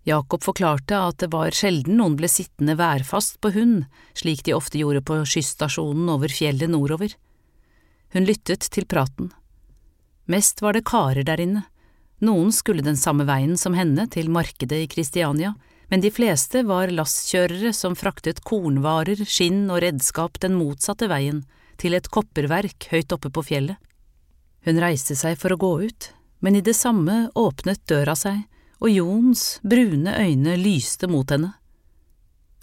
Jakob 0.05 0.43
forklarte 0.45 0.97
at 1.01 1.19
det 1.23 1.31
var 1.33 1.55
sjelden 1.55 1.97
noen 1.97 2.17
ble 2.19 2.29
sittende 2.29 2.77
værfast 2.77 3.39
på 3.41 3.51
hund, 3.55 3.85
slik 4.13 4.43
de 4.45 4.53
ofte 4.53 4.77
gjorde 4.77 5.01
på 5.05 5.23
skysstasjonen 5.25 6.11
over 6.13 6.29
fjellet 6.29 6.69
nordover. 6.69 7.15
Hun 8.13 8.27
lyttet 8.29 8.69
til 8.69 8.85
praten. 8.85 9.31
Mest 10.29 10.61
var 10.61 10.77
det 10.77 10.85
karer 10.85 11.25
der 11.25 11.41
inne, 11.41 11.65
Noen 12.23 12.51
skulle 12.55 12.83
den 12.83 12.97
samme 12.97 13.25
veien 13.27 13.57
som 13.59 13.75
henne 13.75 14.07
til 14.11 14.29
markedet 14.31 14.85
i 14.85 14.87
Kristiania, 14.87 15.53
men 15.91 16.01
de 16.01 16.09
fleste 16.09 16.63
var 16.65 16.93
lastkjørere 16.93 17.73
som 17.75 17.95
fraktet 17.99 18.39
kornvarer, 18.47 19.19
skinn 19.27 19.67
og 19.69 19.81
redskap 19.83 20.39
den 20.41 20.55
motsatte 20.57 21.09
veien, 21.11 21.43
til 21.77 21.93
et 21.93 22.07
kopperverk 22.07 22.87
høyt 22.93 23.11
oppe 23.11 23.29
på 23.29 23.43
fjellet. 23.51 23.75
Hun 24.65 24.79
reiste 24.81 25.17
seg 25.19 25.35
for 25.37 25.53
å 25.53 25.59
gå 25.59 25.71
ut, 25.83 26.09
men 26.39 26.55
i 26.55 26.63
det 26.63 26.73
samme 26.77 27.27
åpnet 27.35 27.83
døra 27.89 28.15
seg, 28.17 28.45
og 28.85 28.91
Jons 28.93 29.59
brune 29.65 30.11
øyne 30.13 30.55
lyste 30.61 31.07
mot 31.09 31.31
henne. 31.33 31.55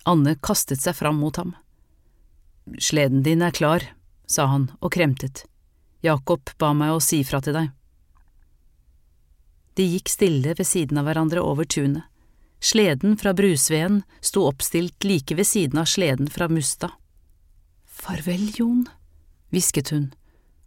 Anne 0.06 0.36
kastet 0.38 0.78
seg 0.78 0.94
fram 0.94 1.18
mot 1.18 1.34
ham. 1.34 1.56
Sleden 2.78 3.24
din 3.26 3.42
er 3.42 3.50
klar, 3.50 3.82
sa 4.30 4.46
han 4.46 4.68
og 4.78 4.92
kremtet. 4.94 5.42
Jakob 6.02 6.52
ba 6.62 6.70
meg 6.78 6.94
å 6.94 7.02
si 7.02 7.24
fra 7.26 7.40
til 7.42 7.58
deg. 7.58 7.72
De 9.74 9.88
gikk 9.96 10.12
stille 10.12 10.54
ved 10.54 10.68
siden 10.68 11.00
av 11.02 11.08
hverandre 11.08 11.42
over 11.42 11.66
tunet. 11.66 12.06
Sleden 12.62 13.16
fra 13.18 13.32
Brusveen 13.34 14.04
sto 14.22 14.44
oppstilt 14.46 15.02
like 15.02 15.34
ved 15.34 15.48
siden 15.48 15.82
av 15.82 15.90
sleden 15.90 16.30
fra 16.30 16.46
Musta. 16.46 16.92
Farvel, 17.82 18.52
Jon, 18.54 18.84
hvisket 19.50 19.90
hun, 19.90 20.12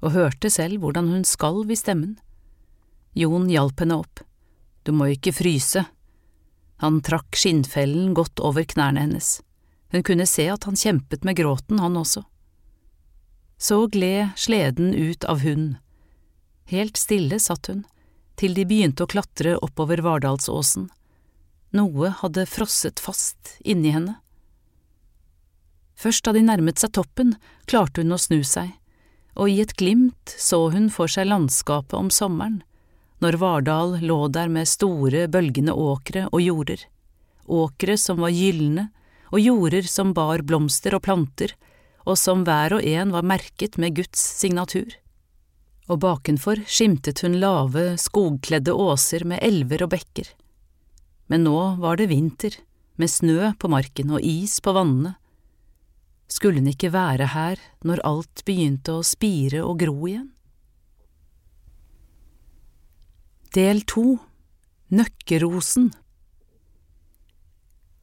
og 0.03 0.12
hørte 0.17 0.51
selv 0.51 0.83
hvordan 0.83 1.13
hun 1.13 1.24
skalv 1.24 1.71
i 1.71 1.79
stemmen. 1.79 2.17
Jon 3.15 3.47
hjalp 3.47 3.79
henne 3.79 4.03
opp. 4.03 4.25
Du 4.86 4.94
må 4.94 5.10
ikke 5.15 5.34
fryse. 5.34 5.82
Han 6.84 7.01
trakk 7.06 7.38
skinnfellen 7.39 8.13
godt 8.18 8.39
over 8.44 8.65
knærne 8.70 9.01
hennes. 9.01 9.39
Hun 9.92 10.04
kunne 10.06 10.27
se 10.30 10.46
at 10.51 10.68
han 10.68 10.77
kjempet 10.77 11.25
med 11.25 11.38
gråten, 11.39 11.80
han 11.80 11.98
også. 11.98 12.25
Så 13.58 13.86
gled 13.88 14.36
sleden 14.38 14.94
ut 14.94 15.25
av 15.25 15.42
hund. 15.42 15.77
Helt 16.70 16.98
stille 16.98 17.39
satt 17.39 17.72
hun, 17.72 17.86
til 18.36 18.54
de 18.58 18.65
begynte 18.68 19.06
å 19.06 19.10
klatre 19.10 19.56
oppover 19.63 20.04
Vardalsåsen. 20.06 20.89
Noe 21.75 22.12
hadde 22.22 22.46
frosset 22.50 23.01
fast 23.01 23.56
inni 23.63 23.94
henne. 23.96 24.20
Først 25.96 26.25
da 26.27 26.34
de 26.36 26.44
nærmet 26.44 26.82
seg 26.82 26.92
toppen, 26.98 27.36
klarte 27.65 28.04
hun 28.04 28.15
å 28.15 28.20
snu 28.20 28.42
seg, 28.44 28.74
og 29.39 29.50
i 29.51 29.62
et 29.63 29.74
glimt 29.80 30.36
så 30.38 30.65
hun 30.74 30.89
for 30.92 31.12
seg 31.12 31.30
landskapet 31.30 31.96
om 31.98 32.12
sommeren, 32.12 32.62
når 33.25 33.39
Vardal 33.41 33.96
lå 34.05 34.20
der 34.29 34.51
med 34.53 34.70
store, 34.70 35.25
bølgende 35.27 35.74
åkre 35.74 36.27
og 36.32 36.41
jorder, 36.46 36.84
åkre 37.50 37.98
som 37.98 38.22
var 38.22 38.34
gylne, 38.36 38.89
og 39.34 39.41
jorder 39.41 39.89
som 39.89 40.13
bar 40.13 40.46
blomster 40.46 40.94
og 40.96 41.03
planter, 41.08 41.55
og 42.05 42.20
som 42.22 42.46
hver 42.46 42.77
og 42.77 42.86
en 42.86 43.12
var 43.15 43.25
merket 43.25 43.79
med 43.82 43.98
Guds 43.98 44.22
signatur 44.38 44.94
og 45.91 46.01
bakenfor 46.01 46.63
skimtet 46.70 47.22
hun 47.22 47.38
lave, 47.41 47.94
skogkledde 48.01 48.74
åser 48.74 49.25
med 49.27 49.41
elver 49.46 49.86
og 49.86 49.94
bekker. 49.94 50.32
Men 51.29 51.46
nå 51.46 51.60
var 51.82 52.00
det 52.00 52.10
vinter, 52.10 52.58
med 52.96 53.12
snø 53.12 53.51
på 53.60 53.70
marken 53.70 54.13
og 54.15 54.24
is 54.24 54.60
på 54.63 54.74
vannene. 54.75 55.15
Skulle 56.32 56.62
hun 56.62 56.72
ikke 56.72 56.94
være 56.94 57.27
her 57.34 57.60
når 57.86 58.01
alt 58.08 58.46
begynte 58.48 58.96
å 58.96 59.05
spire 59.05 59.62
og 59.65 59.82
gro 59.84 60.08
igjen? 60.08 60.32
Del 63.55 63.85
to 63.88 64.17
Nøkkerosen 64.91 65.93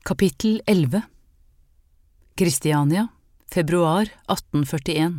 Kapittel 0.02 0.62
11 0.66 1.02
Kristiania, 2.35 3.09
februar 3.52 4.09
1841 4.32 5.18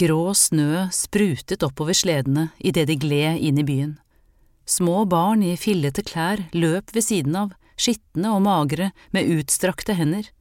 Grå 0.00 0.22
snø 0.32 0.86
sprutet 0.88 1.66
oppover 1.66 1.92
sledene 2.00 2.46
idet 2.64 2.86
de 2.88 2.96
gled 2.96 3.44
inn 3.44 3.60
i 3.60 3.66
byen. 3.68 3.92
Små 4.64 5.04
barn 5.04 5.44
i 5.44 5.52
fillete 5.60 6.00
klær 6.00 6.46
løp 6.56 6.94
ved 6.96 7.04
siden 7.10 7.36
av, 7.42 7.52
skitne 7.76 8.32
og 8.38 8.40
magre, 8.48 8.94
med 9.12 9.28
utstrakte 9.36 9.98
hender. 10.00 10.32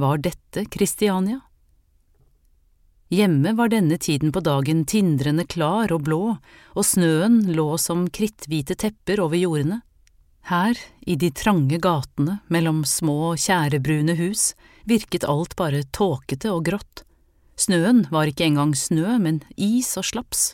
Var 0.00 0.24
dette 0.30 0.64
Kristiania? 0.64 1.42
Hjemme 3.08 3.52
var 3.54 3.70
denne 3.70 3.98
tiden 4.02 4.32
på 4.34 4.40
dagen 4.42 4.82
tindrende 4.84 5.44
klar 5.46 5.92
og 5.94 6.02
blå, 6.08 6.22
og 6.74 6.86
snøen 6.86 7.44
lå 7.54 7.76
som 7.78 8.08
kritthvite 8.10 8.74
tepper 8.74 9.22
over 9.22 9.38
jordene. 9.38 9.80
Her, 10.50 10.78
i 11.06 11.14
de 11.14 11.30
trange 11.30 11.78
gatene 11.82 12.40
mellom 12.50 12.82
små, 12.86 13.36
tjærebrune 13.38 14.14
hus, 14.18 14.54
virket 14.86 15.26
alt 15.26 15.54
bare 15.58 15.84
tåkete 15.94 16.50
og 16.50 16.66
grått. 16.66 17.02
Snøen 17.56 18.04
var 18.10 18.26
ikke 18.26 18.46
engang 18.46 18.74
snø, 18.74 19.16
men 19.22 19.40
is 19.56 19.94
og 19.98 20.06
slaps. 20.10 20.44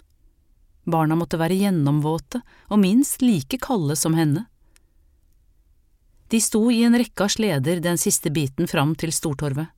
Barna 0.85 1.17
måtte 1.17 1.41
være 1.41 1.57
gjennomvåte 1.57 2.43
og 2.69 2.81
minst 2.83 3.23
like 3.25 3.61
kalde 3.63 3.97
som 3.97 4.17
henne. 4.19 4.47
De 6.29 6.41
sto 6.41 6.67
i 6.73 6.83
en 6.85 6.97
rekke 6.97 7.25
av 7.27 7.33
sleder 7.33 7.81
den 7.85 8.01
siste 8.01 8.33
biten 8.33 8.69
fram 8.69 8.95
til 8.97 9.13
Stortorvet. 9.13 9.69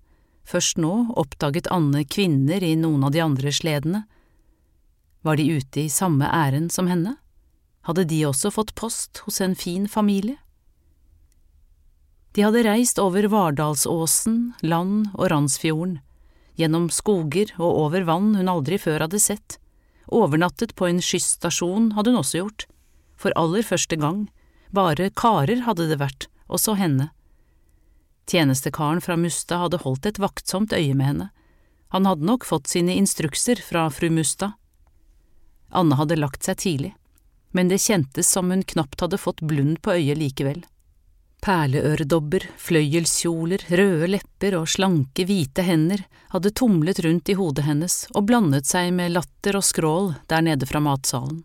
Først 0.45 0.79
nå 0.81 0.93
oppdaget 1.17 1.71
Anne 1.73 2.05
kvinner 2.05 2.63
i 2.63 2.75
noen 2.77 3.05
av 3.07 3.15
de 3.15 3.23
andre 3.25 3.53
sledene. 3.53 4.05
Var 5.25 5.41
de 5.41 5.49
ute 5.57 5.85
i 5.85 5.93
samme 5.93 6.29
ærend 6.29 6.73
som 6.73 6.89
henne? 6.91 7.17
Hadde 7.89 8.07
de 8.09 8.23
også 8.29 8.53
fått 8.53 8.75
post 8.77 9.25
hos 9.25 9.41
en 9.45 9.57
fin 9.57 9.89
familie? 9.89 10.37
De 12.35 12.43
hadde 12.45 12.65
reist 12.67 12.99
over 12.99 13.29
Vardalsåsen, 13.31 14.53
Land 14.63 15.13
og 15.15 15.31
Randsfjorden 15.31 16.01
gjennom 16.59 16.89
skoger 16.93 17.53
og 17.59 17.81
over 17.87 18.07
vann 18.07 18.35
hun 18.39 18.51
aldri 18.51 18.79
før 18.81 19.07
hadde 19.07 19.21
sett. 19.23 19.59
Overnattet 20.07 20.75
på 20.79 20.89
en 20.89 21.03
skysstasjon 21.03 21.93
hadde 21.97 22.13
hun 22.13 22.21
også 22.21 22.43
gjort, 22.43 22.67
for 23.19 23.35
aller 23.39 23.65
første 23.67 23.99
gang, 23.99 24.27
bare 24.75 25.11
karer 25.17 25.65
hadde 25.67 25.89
det 25.91 26.01
vært, 26.03 26.29
også 26.47 26.77
henne. 26.79 27.11
Tjenestekaren 28.27 29.01
fra 29.05 29.17
Musta 29.21 29.61
hadde 29.63 29.83
holdt 29.85 30.07
et 30.07 30.21
vaktsomt 30.23 30.73
øye 30.73 30.95
med 30.95 31.07
henne, 31.07 31.31
han 31.95 32.07
hadde 32.07 32.27
nok 32.27 32.45
fått 32.45 32.67
sine 32.67 32.97
instrukser 32.99 33.61
fra 33.63 33.87
fru 33.91 34.09
Musta. 34.11 34.53
Anne 35.71 35.95
hadde 35.95 36.17
lagt 36.19 36.43
seg 36.43 36.59
tidlig, 36.59 36.95
men 37.55 37.71
det 37.71 37.79
kjentes 37.85 38.27
som 38.27 38.51
hun 38.51 38.65
knapt 38.67 39.05
hadde 39.05 39.21
fått 39.21 39.45
blund 39.47 39.79
på 39.83 39.95
øyet 39.95 40.19
likevel. 40.19 40.65
Perleøredobber, 41.45 42.49
fløyelskjoler, 42.57 43.63
røde 43.79 44.09
lepper 44.11 44.57
og 44.59 44.67
slanke, 44.75 45.27
hvite 45.29 45.63
hender 45.63 46.03
hadde 46.33 46.51
tumlet 46.51 46.99
rundt 47.05 47.31
i 47.31 47.37
hodet 47.39 47.67
hennes 47.69 47.99
og 48.11 48.27
blandet 48.31 48.67
seg 48.67 48.91
med 48.97 49.13
latter 49.15 49.59
og 49.61 49.67
skrål 49.67 50.15
der 50.27 50.43
nede 50.47 50.67
fra 50.67 50.81
matsalen. 50.83 51.45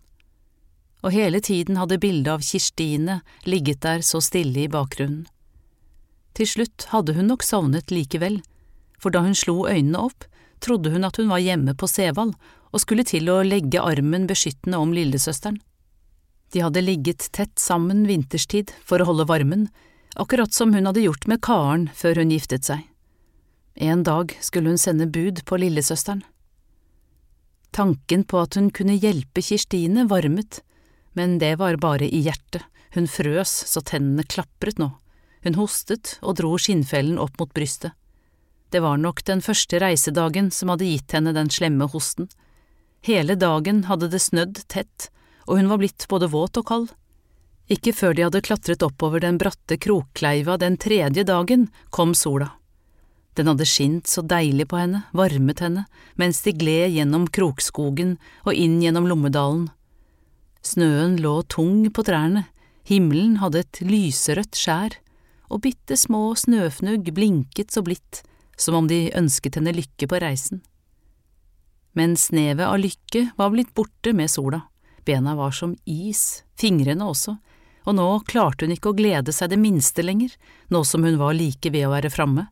Og 1.06 1.14
hele 1.14 1.44
tiden 1.46 1.78
hadde 1.78 2.00
bildet 2.02 2.32
av 2.34 2.42
Kirstine 2.42 3.20
ligget 3.46 3.84
der 3.86 4.02
så 4.02 4.18
stille 4.24 4.66
i 4.66 4.72
bakgrunnen. 4.72 5.28
Til 6.39 6.48
slutt 6.48 6.86
hadde 6.93 7.17
hun 7.17 7.27
nok 7.27 7.43
sovnet 7.43 7.91
likevel, 7.91 8.38
for 8.96 9.12
da 9.12 9.19
hun 9.25 9.36
slo 9.36 9.65
øynene 9.67 10.00
opp, 10.08 10.24
trodde 10.63 10.93
hun 10.93 11.03
at 11.03 11.19
hun 11.19 11.27
var 11.27 11.43
hjemme 11.43 11.74
på 11.75 11.88
Sevald 11.91 12.38
og 12.72 12.79
skulle 12.79 13.03
til 13.03 13.27
å 13.27 13.41
legge 13.43 13.81
armen 13.84 14.27
beskyttende 14.29 14.79
om 14.79 14.93
lillesøsteren. 14.96 15.58
De 16.55 16.63
hadde 16.63 16.86
ligget 16.86 17.27
tett 17.36 17.60
sammen 17.60 18.05
vinterstid 18.08 18.72
for 18.88 19.03
å 19.03 19.10
holde 19.10 19.27
varmen, 19.27 19.67
akkurat 20.15 20.55
som 20.55 20.72
hun 20.74 20.88
hadde 20.88 21.03
gjort 21.03 21.27
med 21.27 21.41
Karen 21.43 21.89
før 21.96 22.24
hun 22.24 22.31
giftet 22.31 22.72
seg. 22.72 22.88
En 23.75 24.05
dag 24.08 24.31
skulle 24.39 24.72
hun 24.72 24.79
sende 24.79 25.10
bud 25.12 25.43
på 25.43 25.60
lillesøsteren. 25.60 26.24
Tanken 27.75 28.24
på 28.24 28.39
at 28.41 28.55
hun 28.55 28.72
kunne 28.72 28.96
hjelpe 28.96 29.43
Kirstine 29.43 30.08
varmet, 30.08 30.63
men 31.19 31.36
det 31.43 31.58
var 31.60 31.77
bare 31.84 32.08
i 32.08 32.24
hjertet, 32.24 32.63
hun 32.96 33.12
frøs 33.12 33.51
så 33.69 33.84
tennene 33.86 34.24
klapret 34.24 34.79
nå, 34.81 34.89
hun 35.46 35.58
hostet 35.60 36.17
og 36.22 36.38
dro 36.39 36.55
skinnfellen 36.60 37.19
opp 37.22 37.39
mot 37.39 37.53
brystet. 37.55 37.96
Det 38.69 38.84
var 38.86 39.00
nok 39.01 39.24
den 39.25 39.41
første 39.41 39.79
reisedagen 39.81 40.51
som 40.53 40.69
hadde 40.69 40.89
gitt 40.89 41.15
henne 41.15 41.34
den 41.34 41.50
slemme 41.50 41.88
hosten. 41.89 42.29
Hele 43.01 43.36
dagen 43.39 43.86
hadde 43.89 44.12
det 44.12 44.22
snødd 44.22 44.62
tett, 44.69 45.10
og 45.48 45.58
hun 45.58 45.72
var 45.72 45.81
blitt 45.81 46.05
både 46.12 46.29
våt 46.29 46.60
og 46.62 46.67
kald. 46.69 46.89
Ikke 47.69 47.93
før 47.93 48.13
de 48.17 48.25
hadde 48.27 48.43
klatret 48.46 48.86
oppover 48.86 49.24
den 49.24 49.39
bratte 49.41 49.77
krokkleiva 49.81 50.58
den 50.62 50.77
tredje 50.77 51.25
dagen, 51.25 51.69
kom 51.89 52.13
sola. 52.17 52.51
Den 53.38 53.48
hadde 53.48 53.65
skint 53.69 54.10
så 54.10 54.22
deilig 54.25 54.67
på 54.69 54.79
henne, 54.81 55.03
varmet 55.15 55.62
henne, 55.63 55.86
mens 56.19 56.41
de 56.46 56.53
gled 56.53 56.91
gjennom 56.98 57.27
krokskogen 57.31 58.17
og 58.43 58.58
inn 58.58 58.81
gjennom 58.84 59.08
Lommedalen. 59.10 59.69
Snøen 60.65 61.15
lå 61.24 61.38
tung 61.48 61.86
på 61.93 62.03
trærne, 62.03 62.50
himmelen 62.89 63.38
hadde 63.39 63.63
et 63.63 63.79
lyserødt 63.86 64.58
skjær, 64.60 64.98
og 65.50 65.63
bitte 65.65 65.98
små 65.98 66.34
snøfnugg 66.38 67.12
blinket 67.13 67.74
så 67.74 67.84
blidt, 67.86 68.24
som 68.58 68.77
om 68.77 68.88
de 68.89 69.08
ønsket 69.18 69.58
henne 69.60 69.74
lykke 69.75 70.10
på 70.10 70.20
reisen. 70.22 70.62
Men 71.98 72.15
snevet 72.18 72.68
av 72.68 72.77
lykke 72.79 73.32
var 73.38 73.53
blitt 73.53 73.74
borte 73.75 74.13
med 74.13 74.29
sola, 74.32 74.62
bena 75.06 75.36
var 75.36 75.51
som 75.56 75.75
is, 75.89 76.44
fingrene 76.60 77.08
også, 77.10 77.38
og 77.89 77.96
nå 77.98 78.08
klarte 78.29 78.68
hun 78.68 78.75
ikke 78.75 78.91
å 78.91 78.98
glede 78.98 79.34
seg 79.34 79.50
det 79.51 79.60
minste 79.62 80.06
lenger, 80.06 80.36
nå 80.70 80.84
som 80.86 81.03
hun 81.03 81.18
var 81.20 81.34
like 81.38 81.72
ved 81.74 81.88
å 81.88 81.94
være 81.96 82.12
framme. 82.13 82.46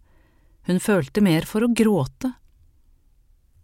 Hun 0.68 0.82
følte 0.84 1.22
mer 1.24 1.46
for 1.48 1.64
å 1.64 1.72
gråte. 1.72 2.34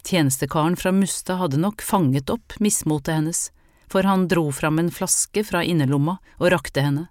Tjenestekaren 0.04 0.76
fra 0.80 0.92
Mustad 0.92 1.40
hadde 1.40 1.62
nok 1.64 1.82
fanget 1.82 2.30
opp 2.30 2.56
mismotet 2.64 3.16
hennes, 3.16 3.48
for 3.90 4.06
han 4.08 4.28
dro 4.28 4.50
fram 4.52 4.80
en 4.80 4.92
flaske 4.92 5.44
fra 5.48 5.64
innerlomma 5.64 6.18
og 6.40 6.52
rakte 6.54 6.84
henne. 6.84 7.08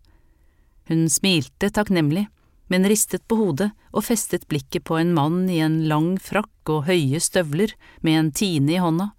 Hun 0.90 1.08
smilte 1.10 1.70
takknemlig, 1.70 2.26
men 2.72 2.88
ristet 2.88 3.26
på 3.28 3.36
hodet 3.38 3.70
og 3.92 4.06
festet 4.06 4.46
blikket 4.48 4.84
på 4.88 4.96
en 4.98 5.12
mann 5.14 5.44
i 5.50 5.60
en 5.62 5.82
lang 5.88 6.14
frakk 6.22 6.72
og 6.72 6.86
høye 6.88 7.20
støvler 7.20 7.74
med 8.00 8.18
en 8.18 8.30
tine 8.32 8.76
i 8.76 8.80
hånda. 8.82 9.10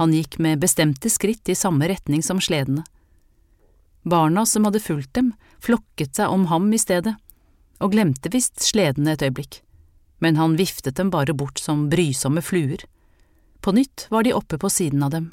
Han 0.00 0.14
gikk 0.16 0.38
med 0.42 0.62
bestemte 0.62 1.10
skritt 1.12 1.48
i 1.48 1.58
samme 1.58 1.86
retning 1.90 2.24
som 2.24 2.40
sledene. 2.42 2.82
Barna 4.04 4.42
som 4.46 4.66
hadde 4.66 4.82
fulgt 4.82 5.14
dem, 5.14 5.32
flokket 5.62 6.18
seg 6.18 6.32
om 6.32 6.48
ham 6.50 6.72
i 6.74 6.80
stedet, 6.80 7.14
og 7.80 7.94
glemte 7.94 8.32
visst 8.32 8.60
sledene 8.64 9.14
et 9.14 9.22
øyeblikk 9.22 9.64
men 10.24 10.36
han 10.40 10.56
viftet 10.56 10.96
dem 10.96 11.10
bare 11.12 11.34
bort 11.36 11.60
som 11.60 11.88
brysomme 11.92 12.40
fluer. 12.40 12.80
På 13.60 13.74
nytt 13.76 14.06
var 14.08 14.24
de 14.24 14.32
oppe 14.32 14.56
på 14.56 14.70
siden 14.72 15.02
av 15.04 15.10
dem. 15.12 15.26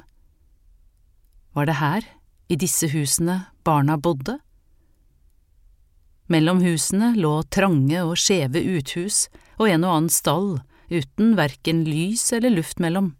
Var 1.56 1.68
det 1.68 1.78
her, 1.80 2.04
i 2.52 2.58
disse 2.60 2.90
husene, 2.92 3.38
barna 3.64 3.96
bodde? 3.96 4.38
Mellom 6.30 6.62
husene 6.62 7.12
lå 7.18 7.32
trange 7.50 8.04
og 8.04 8.14
skjeve 8.20 8.62
uthus 8.76 9.26
og 9.58 9.68
en 9.68 9.86
og 9.86 9.96
annen 9.96 10.12
stall, 10.12 10.52
uten 10.92 11.34
verken 11.38 11.82
lys 11.88 12.28
eller 12.36 12.54
luft 12.54 12.82
mellom. 12.82 13.14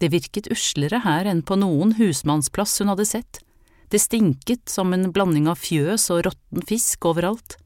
Det 0.00 0.10
virket 0.12 0.50
uslere 0.52 1.02
her 1.04 1.28
enn 1.30 1.42
på 1.46 1.58
noen 1.60 1.94
husmannsplass 1.98 2.80
hun 2.80 2.90
hadde 2.92 3.06
sett, 3.08 3.40
det 3.92 4.00
stinket 4.02 4.68
som 4.72 4.92
en 4.94 5.10
blanding 5.14 5.46
av 5.50 5.60
fjøs 5.60 6.08
og 6.10 6.24
råtten 6.26 6.64
fisk 6.66 7.06
overalt. 7.06 7.58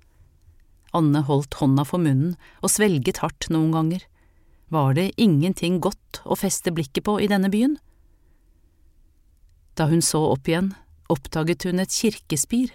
Anne 0.96 1.22
holdt 1.24 1.58
hånda 1.60 1.84
for 1.88 2.02
munnen 2.02 2.36
og 2.62 2.72
svelget 2.72 3.22
hardt 3.22 3.48
noen 3.52 3.72
ganger. 3.72 4.02
Var 4.68 4.96
det 4.98 5.12
ingenting 5.16 5.78
godt 5.80 6.20
å 6.28 6.36
feste 6.36 6.72
blikket 6.74 7.06
på 7.08 7.16
i 7.22 7.28
denne 7.30 7.48
byen? 7.52 7.78
Da 9.78 9.86
hun 9.88 10.02
så 10.04 10.20
opp 10.34 10.48
igjen, 10.50 10.74
oppdaget 11.08 11.64
hun 11.68 11.80
et 11.80 11.94
kirkespir. 11.94 12.72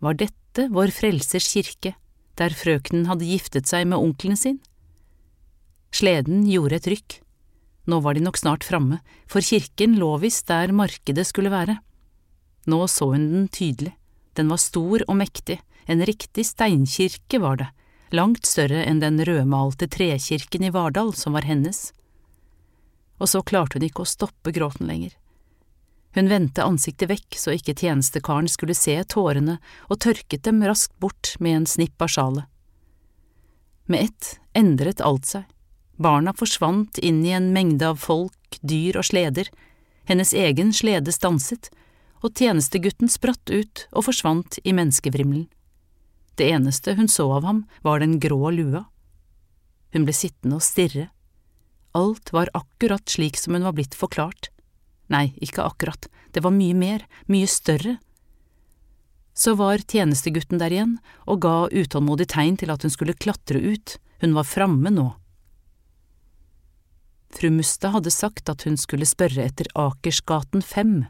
Var 0.00 0.16
dette 0.16 0.39
Vår 0.58 0.90
Frelsers 0.90 1.46
kirke, 1.54 1.94
der 2.34 2.50
frøkenen 2.50 3.06
hadde 3.06 3.28
giftet 3.28 3.68
seg 3.70 3.86
med 3.86 4.02
onkelen 4.02 4.36
sin? 4.36 4.56
Sleden 5.94 6.42
gjorde 6.50 6.80
et 6.80 6.88
rykk. 6.90 7.20
Nå 7.86 8.00
var 8.02 8.18
de 8.18 8.24
nok 8.24 8.38
snart 8.38 8.66
framme, 8.66 8.98
for 9.30 9.46
kirken 9.46 9.94
lå 10.00 10.10
visst 10.18 10.48
der 10.50 10.74
markedet 10.74 11.26
skulle 11.28 11.52
være. 11.54 11.78
Nå 12.66 12.80
så 12.90 13.12
hun 13.14 13.28
den 13.30 13.46
tydelig, 13.48 13.94
den 14.34 14.50
var 14.50 14.58
stor 14.58 15.06
og 15.06 15.16
mektig, 15.22 15.60
en 15.86 16.02
riktig 16.02 16.44
steinkirke 16.46 17.40
var 17.42 17.62
det, 17.62 17.70
langt 18.10 18.46
større 18.46 18.82
enn 18.84 19.00
den 19.02 19.22
rødmalte 19.22 19.86
trekirken 19.86 20.66
i 20.66 20.74
Vardal 20.74 21.14
som 21.14 21.38
var 21.38 21.46
hennes. 21.46 21.92
Og 23.22 23.30
så 23.30 23.42
klarte 23.46 23.78
hun 23.78 23.86
ikke 23.86 24.02
å 24.02 24.12
stoppe 24.18 24.50
gråten 24.54 24.90
lenger. 24.90 25.14
Hun 26.14 26.28
vendte 26.28 26.64
ansiktet 26.66 27.10
vekk 27.10 27.38
så 27.38 27.54
ikke 27.54 27.76
tjenestekaren 27.78 28.48
skulle 28.50 28.74
se 28.74 28.96
tårene, 29.04 29.58
og 29.86 30.00
tørket 30.02 30.42
dem 30.46 30.62
raskt 30.66 30.96
bort 30.98 31.36
med 31.38 31.60
en 31.60 31.68
snipp 31.70 32.02
av 32.02 32.10
sjalet. 32.10 32.46
Med 33.86 34.08
ett 34.08 34.38
endret 34.54 35.02
alt 35.02 35.26
seg. 35.26 35.46
Barna 36.00 36.32
forsvant 36.34 36.98
inn 36.98 37.22
i 37.26 37.34
en 37.36 37.52
mengde 37.54 37.86
av 37.86 38.00
folk, 38.00 38.58
dyr 38.62 38.98
og 38.98 39.06
sleder, 39.06 39.50
hennes 40.08 40.32
egen 40.34 40.72
slede 40.74 41.12
stanset, 41.14 41.70
og 42.20 42.34
tjenestegutten 42.36 43.08
spratt 43.08 43.50
ut 43.50 43.86
og 43.92 44.06
forsvant 44.08 44.58
i 44.64 44.74
menneskevrimmelen. 44.76 45.46
Det 46.36 46.48
eneste 46.50 46.94
hun 46.96 47.08
så 47.08 47.28
av 47.36 47.44
ham, 47.44 47.64
var 47.82 48.00
den 48.00 48.18
grå 48.20 48.50
lua. 48.54 48.86
Hun 49.92 50.06
ble 50.06 50.14
sittende 50.16 50.58
og 50.58 50.64
stirre. 50.64 51.08
Alt 51.96 52.32
var 52.32 52.52
akkurat 52.54 53.10
slik 53.10 53.38
som 53.38 53.56
hun 53.56 53.66
var 53.66 53.74
blitt 53.76 53.96
forklart. 53.98 54.49
Nei, 55.10 55.32
ikke 55.42 55.64
akkurat, 55.66 56.06
det 56.30 56.44
var 56.44 56.54
mye 56.54 56.76
mer, 56.78 57.06
mye 57.26 57.48
større. 57.50 57.96
Så 59.34 59.56
var 59.58 59.82
tjenestegutten 59.82 60.60
der 60.60 60.74
igjen 60.74 60.98
og 61.26 61.42
ga 61.42 61.54
utålmodig 61.70 62.28
tegn 62.30 62.58
til 62.60 62.70
at 62.70 62.84
hun 62.86 62.92
skulle 62.94 63.18
klatre 63.18 63.58
ut, 63.58 63.96
hun 64.22 64.36
var 64.36 64.46
framme 64.46 64.92
nå. 64.94 65.08
Fru 67.34 67.50
Mustad 67.54 67.94
hadde 67.94 68.10
sagt 68.10 68.50
at 68.50 68.66
hun 68.66 68.76
skulle 68.78 69.06
spørre 69.06 69.44
etter 69.46 69.70
Akersgaten 69.78 70.62
fem. 70.66 71.04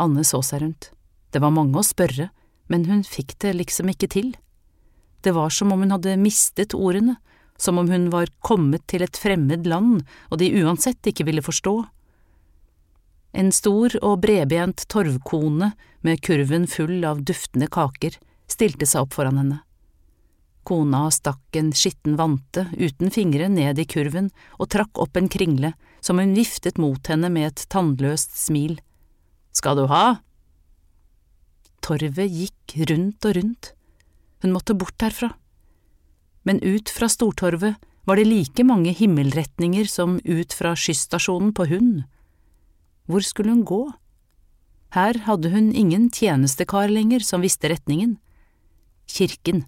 Anne 0.00 0.24
så 0.24 0.42
seg 0.44 0.62
rundt. 0.64 0.90
Det 1.32 1.40
var 1.40 1.54
mange 1.54 1.80
å 1.80 1.86
spørre, 1.86 2.28
men 2.68 2.86
hun 2.88 3.02
fikk 3.06 3.36
det 3.42 3.54
liksom 3.56 3.90
ikke 3.92 4.10
til. 4.12 4.34
Det 5.24 5.32
var 5.36 5.52
som 5.52 5.72
om 5.72 5.82
hun 5.84 5.92
hadde 5.92 6.20
mistet 6.20 6.76
ordene, 6.76 7.16
som 7.60 7.80
om 7.80 7.88
hun 7.92 8.08
var 8.12 8.30
kommet 8.40 8.86
til 8.88 9.04
et 9.04 9.18
fremmed 9.20 9.66
land 9.68 10.00
og 10.30 10.38
de 10.40 10.52
uansett 10.62 11.04
ikke 11.10 11.26
ville 11.28 11.44
forstå. 11.44 11.74
En 13.32 13.52
stor 13.54 13.94
og 14.02 14.20
bredbent 14.24 14.86
torvkone 14.90 15.72
med 16.06 16.22
kurven 16.24 16.66
full 16.70 17.04
av 17.06 17.22
duftende 17.26 17.68
kaker 17.70 18.16
stilte 18.50 18.88
seg 18.88 19.06
opp 19.06 19.14
foran 19.14 19.38
henne. 19.38 19.60
Kona 20.66 21.06
stakk 21.14 21.56
en 21.56 21.70
skitten 21.72 22.18
vante 22.18 22.66
uten 22.76 23.10
fingre 23.14 23.48
ned 23.48 23.78
i 23.80 23.86
kurven 23.88 24.28
og 24.58 24.68
trakk 24.74 25.00
opp 25.00 25.16
en 25.16 25.30
kringle 25.32 25.72
som 26.04 26.20
hun 26.20 26.34
viftet 26.36 26.78
mot 26.80 27.10
henne 27.10 27.30
med 27.32 27.48
et 27.48 27.64
tannløst 27.72 28.36
smil. 28.38 28.76
Skal 29.56 29.78
du 29.78 29.86
ha? 29.90 30.20
Torvet 31.80 32.28
gikk 32.28 32.76
rundt 32.90 33.24
og 33.26 33.36
rundt. 33.38 33.72
Hun 34.44 34.54
måtte 34.54 34.76
bort 34.76 35.00
herfra. 35.02 35.32
Men 36.44 36.60
ut 36.64 36.92
fra 36.92 37.08
Stortorvet 37.10 37.80
var 38.08 38.16
det 38.16 38.28
like 38.28 38.64
mange 38.64 38.92
himmelretninger 38.96 39.88
som 39.88 40.18
ut 40.24 40.54
fra 40.56 40.72
skysstasjonen 40.76 41.52
på 41.56 41.66
Hund. 41.72 42.04
Hvor 43.10 43.24
skulle 43.26 43.50
hun 43.50 43.66
gå? 43.66 43.82
Her 44.94 45.18
hadde 45.26 45.50
hun 45.50 45.72
ingen 45.74 46.08
tjenestekar 46.14 46.90
lenger 46.90 47.24
som 47.26 47.42
visste 47.42 47.70
retningen. 47.72 48.18
Kirken. 49.10 49.64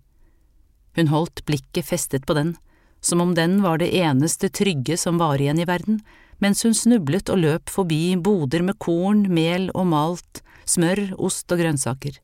Hun 0.95 1.11
holdt 1.11 1.43
blikket 1.49 1.89
festet 1.89 2.27
på 2.27 2.37
den, 2.39 2.55
som 3.03 3.21
om 3.21 3.35
den 3.35 3.59
var 3.65 3.81
det 3.83 3.91
eneste 3.99 4.51
trygge 4.51 4.99
som 5.01 5.19
var 5.19 5.43
igjen 5.43 5.59
i 5.59 5.67
verden, 5.67 6.01
mens 6.39 6.63
hun 6.63 6.75
snublet 6.75 7.31
og 7.33 7.43
løp 7.43 7.71
forbi 7.71 8.15
boder 8.19 8.63
med 8.67 8.79
korn, 8.83 9.27
mel 9.31 9.71
og 9.75 9.89
malt, 9.91 10.43
smør, 10.67 11.09
ost 11.19 11.51
og 11.51 11.63
grønnsaker. 11.63 12.19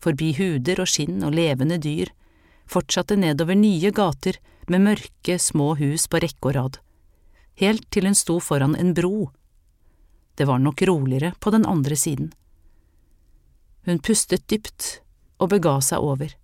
Forbi 0.00 0.32
huder 0.36 0.80
og 0.80 0.88
skinn 0.92 1.24
og 1.24 1.36
levende 1.36 1.80
dyr, 1.82 2.12
fortsatte 2.68 3.16
nedover 3.20 3.56
nye 3.56 3.92
gater 3.92 4.40
med 4.68 4.84
mørke, 4.84 5.36
små 5.40 5.74
hus 5.80 6.06
på 6.08 6.20
rekke 6.24 6.50
og 6.50 6.56
rad, 6.56 6.78
helt 7.60 7.88
til 7.92 8.08
hun 8.08 8.16
sto 8.16 8.40
foran 8.40 8.76
en 8.80 8.94
bro. 8.96 9.30
Det 10.36 10.44
var 10.48 10.60
nok 10.60 10.82
roligere 10.88 11.32
på 11.40 11.50
den 11.50 11.66
andre 11.66 11.96
siden. 11.96 12.32
Hun 13.86 14.02
pustet 14.04 14.48
dypt 14.48 15.00
og 15.40 15.50
bega 15.52 15.78
seg 15.80 16.04
over. 16.04 16.34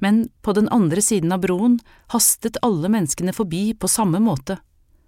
Men 0.00 0.28
på 0.40 0.54
den 0.56 0.68
andre 0.72 1.02
siden 1.04 1.32
av 1.32 1.42
broen 1.44 1.76
hastet 2.14 2.56
alle 2.64 2.88
menneskene 2.88 3.34
forbi 3.36 3.74
på 3.76 3.88
samme 3.88 4.20
måte. 4.22 4.56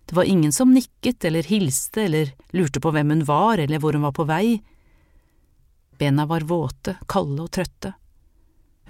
Det 0.04 0.16
var 0.18 0.28
ingen 0.28 0.52
som 0.52 0.74
nikket 0.74 1.24
eller 1.24 1.46
hilste 1.48 2.04
eller 2.04 2.34
lurte 2.52 2.82
på 2.82 2.92
hvem 2.92 3.14
hun 3.14 3.24
var 3.24 3.62
eller 3.62 3.80
hvor 3.80 3.96
hun 3.96 4.04
var 4.04 4.12
på 4.16 4.28
vei, 4.28 4.60
Bena 6.02 6.26
var 6.26 6.40
våte, 6.40 6.96
kalde 7.06 7.44
og 7.44 7.52
trøtte. 7.54 7.92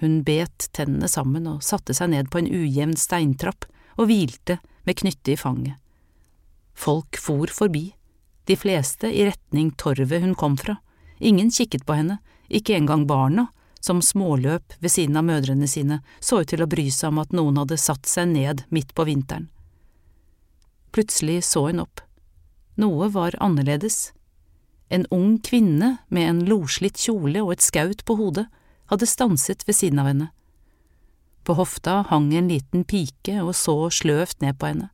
Hun 0.01 0.23
bet 0.25 0.71
tennene 0.73 1.05
sammen 1.11 1.45
og 1.45 1.61
satte 1.61 1.93
seg 1.93 2.09
ned 2.09 2.31
på 2.33 2.39
en 2.41 2.49
ujevn 2.49 2.95
steintrapp 2.97 3.67
og 3.99 4.07
hvilte 4.09 4.55
med 4.87 4.97
knyttet 4.97 5.35
i 5.35 5.37
fanget. 5.37 5.77
Folk 6.73 7.19
for 7.21 7.53
forbi, 7.53 7.91
de 8.45 8.57
fleste 8.59 9.07
i 9.07 9.25
retning 9.29 9.71
torvet 9.79 10.21
hun 10.21 10.35
kom 10.35 10.57
fra, 10.57 10.77
ingen 11.19 11.51
kikket 11.51 11.85
på 11.85 11.95
henne, 11.97 12.19
ikke 12.49 12.75
engang 12.77 13.07
barna, 13.07 13.47
som 13.83 14.01
småløp 14.01 14.75
ved 14.79 14.91
siden 14.91 15.17
av 15.19 15.25
mødrene 15.27 15.67
sine, 15.67 15.99
så 16.19 16.41
ut 16.43 16.51
til 16.51 16.63
å 16.63 16.69
bry 16.71 16.87
seg 16.91 17.11
om 17.11 17.19
at 17.23 17.33
noen 17.35 17.59
hadde 17.59 17.79
satt 17.79 18.07
seg 18.07 18.29
ned 18.31 18.63
midt 18.71 18.93
på 18.95 19.05
vinteren. 19.07 19.49
Plutselig 20.93 21.41
så 21.49 21.65
hun 21.67 21.81
opp. 21.83 22.03
Noe 22.79 23.09
var 23.11 23.35
annerledes. 23.43 24.13
En 24.89 25.07
ung 25.11 25.39
kvinne 25.41 25.97
med 26.07 26.29
en 26.29 26.43
loslitt 26.47 26.99
kjole 27.01 27.41
og 27.41 27.55
et 27.55 27.65
skaut 27.65 28.05
på 28.05 28.15
hodet 28.19 28.45
hadde 28.91 29.09
stanset 29.09 29.65
ved 29.67 29.75
siden 29.75 29.99
av 29.99 30.11
henne. 30.11 30.29
På 31.43 31.57
hofta 31.57 32.03
hang 32.07 32.31
en 32.37 32.47
liten 32.47 32.85
pike 32.87 33.41
og 33.41 33.55
så 33.57 33.75
sløvt 33.91 34.39
ned 34.45 34.59
på 34.59 34.69
henne. 34.69 34.91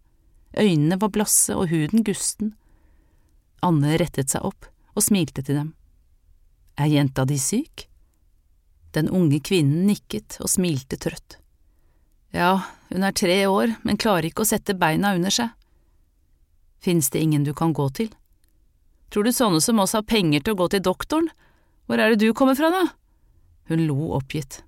Øynene 0.58 0.98
var 1.02 1.14
blasse 1.14 1.54
og 1.54 1.70
huden 1.70 2.02
gusten. 2.08 2.56
Anne 3.66 3.98
rettet 4.00 4.32
seg 4.32 4.46
opp 4.48 4.68
og 4.96 5.04
smilte 5.04 5.44
til 5.44 5.60
dem. 5.60 5.74
Er 6.80 6.92
jenta 6.92 7.26
di 7.28 7.38
syk? 7.40 7.88
Den 8.96 9.10
unge 9.10 9.42
kvinnen 9.44 9.86
nikket 9.88 10.40
og 10.42 10.50
smilte 10.50 10.98
trøtt. 10.98 11.38
Ja, 12.34 12.62
hun 12.90 13.04
er 13.06 13.14
tre 13.14 13.42
år, 13.50 13.76
men 13.84 13.98
klarer 13.98 14.30
ikke 14.30 14.46
å 14.46 14.50
sette 14.50 14.78
beina 14.78 15.14
under 15.18 15.34
seg. 15.34 15.52
Finnes 16.80 17.10
det 17.10 17.22
ingen 17.22 17.44
du 17.44 17.54
kan 17.54 17.74
gå 17.76 17.90
til? 17.98 18.10
Tror 19.10 19.26
du 19.26 19.34
sånne 19.34 19.62
som 19.62 19.82
oss 19.82 19.96
har 19.98 20.06
penger 20.08 20.46
til 20.46 20.56
å 20.56 20.60
gå 20.62 20.70
til 20.72 20.84
doktoren? 20.86 21.30
Hvor 21.90 22.00
er 22.00 22.14
det 22.14 22.22
du 22.22 22.34
kommer 22.38 22.56
fra, 22.56 22.70
da? 22.70 22.84
Hun 23.70 23.88
lo 23.90 24.14
oppgitt. 24.18 24.62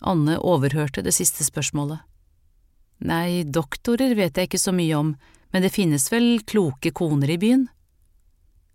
Anne 0.00 0.38
overhørte 0.38 1.02
det 1.02 1.14
siste 1.16 1.44
spørsmålet. 1.46 1.98
Nei, 3.06 3.42
doktorer 3.44 4.14
vet 4.18 4.38
jeg 4.38 4.48
ikke 4.48 4.62
så 4.62 4.74
mye 4.74 4.94
om, 4.98 5.12
men 5.52 5.64
det 5.64 5.74
finnes 5.74 6.06
vel 6.12 6.38
kloke 6.46 6.92
koner 6.94 7.30
i 7.34 7.38
byen? 7.38 7.66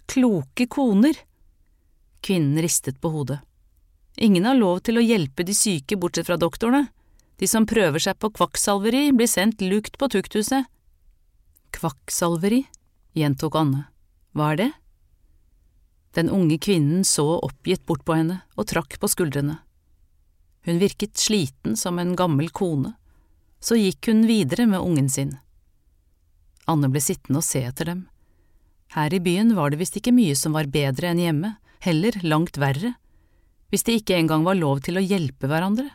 Kloke 0.06 0.68
koner? 0.68 1.18
Kvinnen 2.24 2.62
ristet 2.62 3.02
på 3.02 3.10
hodet. 3.10 3.40
Ingen 4.18 4.46
har 4.46 4.56
lov 4.56 4.84
til 4.86 5.00
å 5.00 5.04
hjelpe 5.04 5.44
de 5.44 5.56
syke 5.58 5.98
bortsett 5.98 6.28
fra 6.30 6.38
doktorene. 6.38 6.88
De 7.42 7.50
som 7.50 7.66
prøver 7.66 8.00
seg 8.00 8.20
på 8.22 8.30
kvakksalveri, 8.38 9.10
blir 9.12 9.28
sendt 9.28 9.64
lukt 9.66 9.98
på 9.98 10.10
tukthuset. 10.14 10.70
Kvakksalveri, 11.74 12.62
gjentok 13.18 13.58
Anne. 13.58 13.88
Hva 14.38 14.54
er 14.54 14.60
det? 14.62 14.72
Den 16.14 16.30
unge 16.30 16.60
kvinnen 16.62 17.02
så 17.04 17.26
oppgitt 17.40 17.86
bort 17.90 18.06
på 18.06 18.20
henne 18.20 18.44
og 18.54 18.70
trakk 18.70 19.00
på 19.02 19.10
skuldrene. 19.10 19.58
Hun 20.64 20.80
virket 20.80 21.18
sliten 21.18 21.76
som 21.76 21.98
en 22.00 22.14
gammel 22.16 22.52
kone. 22.54 22.94
Så 23.60 23.76
gikk 23.80 24.08
hun 24.12 24.28
videre 24.30 24.68
med 24.70 24.80
ungen 24.80 25.10
sin. 25.10 25.38
Anne 26.70 26.88
ble 26.92 27.02
sittende 27.04 27.42
og 27.42 27.48
se 27.48 27.64
etter 27.66 27.90
dem. 27.90 28.06
Her 28.94 29.14
i 29.14 29.22
byen 29.24 29.56
var 29.58 29.74
det 29.74 29.80
visst 29.82 29.98
ikke 29.98 30.14
mye 30.14 30.36
som 30.38 30.54
var 30.54 30.70
bedre 30.70 31.10
enn 31.10 31.22
hjemme, 31.22 31.56
heller 31.82 32.20
langt 32.22 32.60
verre, 32.62 32.94
hvis 33.74 33.86
det 33.88 33.98
ikke 34.00 34.20
engang 34.20 34.46
var 34.46 34.60
lov 34.60 34.84
til 34.86 35.00
å 35.00 35.04
hjelpe 35.04 35.50
hverandre. 35.50 35.90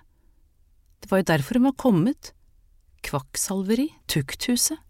Det 0.99 1.11
var 1.11 1.23
jo 1.23 1.29
derfor 1.31 1.61
hun 1.61 1.69
var 1.69 1.77
kommet. 1.79 2.33
Kvakksalveri, 3.07 3.87
tukthuset. 4.11 4.83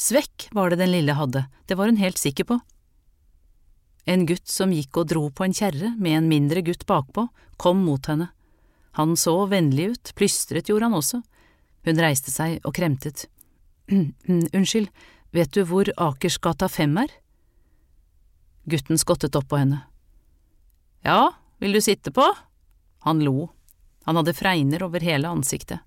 Svekk 0.00 0.48
var 0.56 0.72
det 0.72 0.80
den 0.80 0.94
lille 0.94 1.12
hadde, 1.12 1.44
det 1.68 1.76
var 1.76 1.90
hun 1.90 2.00
helt 2.00 2.16
sikker 2.16 2.48
på. 2.48 2.56
En 4.08 4.24
gutt 4.24 4.48
som 4.48 4.72
gikk 4.72 4.96
og 4.96 5.10
dro 5.12 5.26
på 5.28 5.44
en 5.44 5.54
kjerre 5.54 5.92
med 6.00 6.16
en 6.16 6.30
mindre 6.30 6.64
gutt 6.64 6.86
bakpå, 6.88 7.26
kom 7.60 7.84
mot 7.84 8.08
henne. 8.08 8.30
Han 8.96 9.12
så 9.20 9.36
vennlig 9.50 9.90
ut, 9.92 10.12
plystret 10.16 10.72
gjorde 10.72 10.88
han 10.88 10.96
også. 10.96 11.20
Hun 11.84 12.00
reiste 12.00 12.32
seg 12.32 12.64
og 12.64 12.72
kremtet. 12.80 13.26
Unnskyld, 14.56 14.88
vet 15.36 15.52
du 15.54 15.62
hvor 15.68 15.90
Akersgata 15.96 16.68
5 16.68 16.98
er? 17.04 17.12
Gutten 18.70 18.98
skottet 19.00 19.36
opp 19.38 19.48
på 19.50 19.60
henne. 19.60 19.84
Ja, 21.06 21.32
vil 21.58 21.72
du 21.72 21.80
sitte 21.80 22.12
på? 22.12 22.26
Han 23.06 23.22
lo. 23.24 23.50
Han 24.04 24.20
hadde 24.20 24.36
fregner 24.36 24.82
over 24.84 25.00
hele 25.00 25.28
ansiktet. 25.28 25.80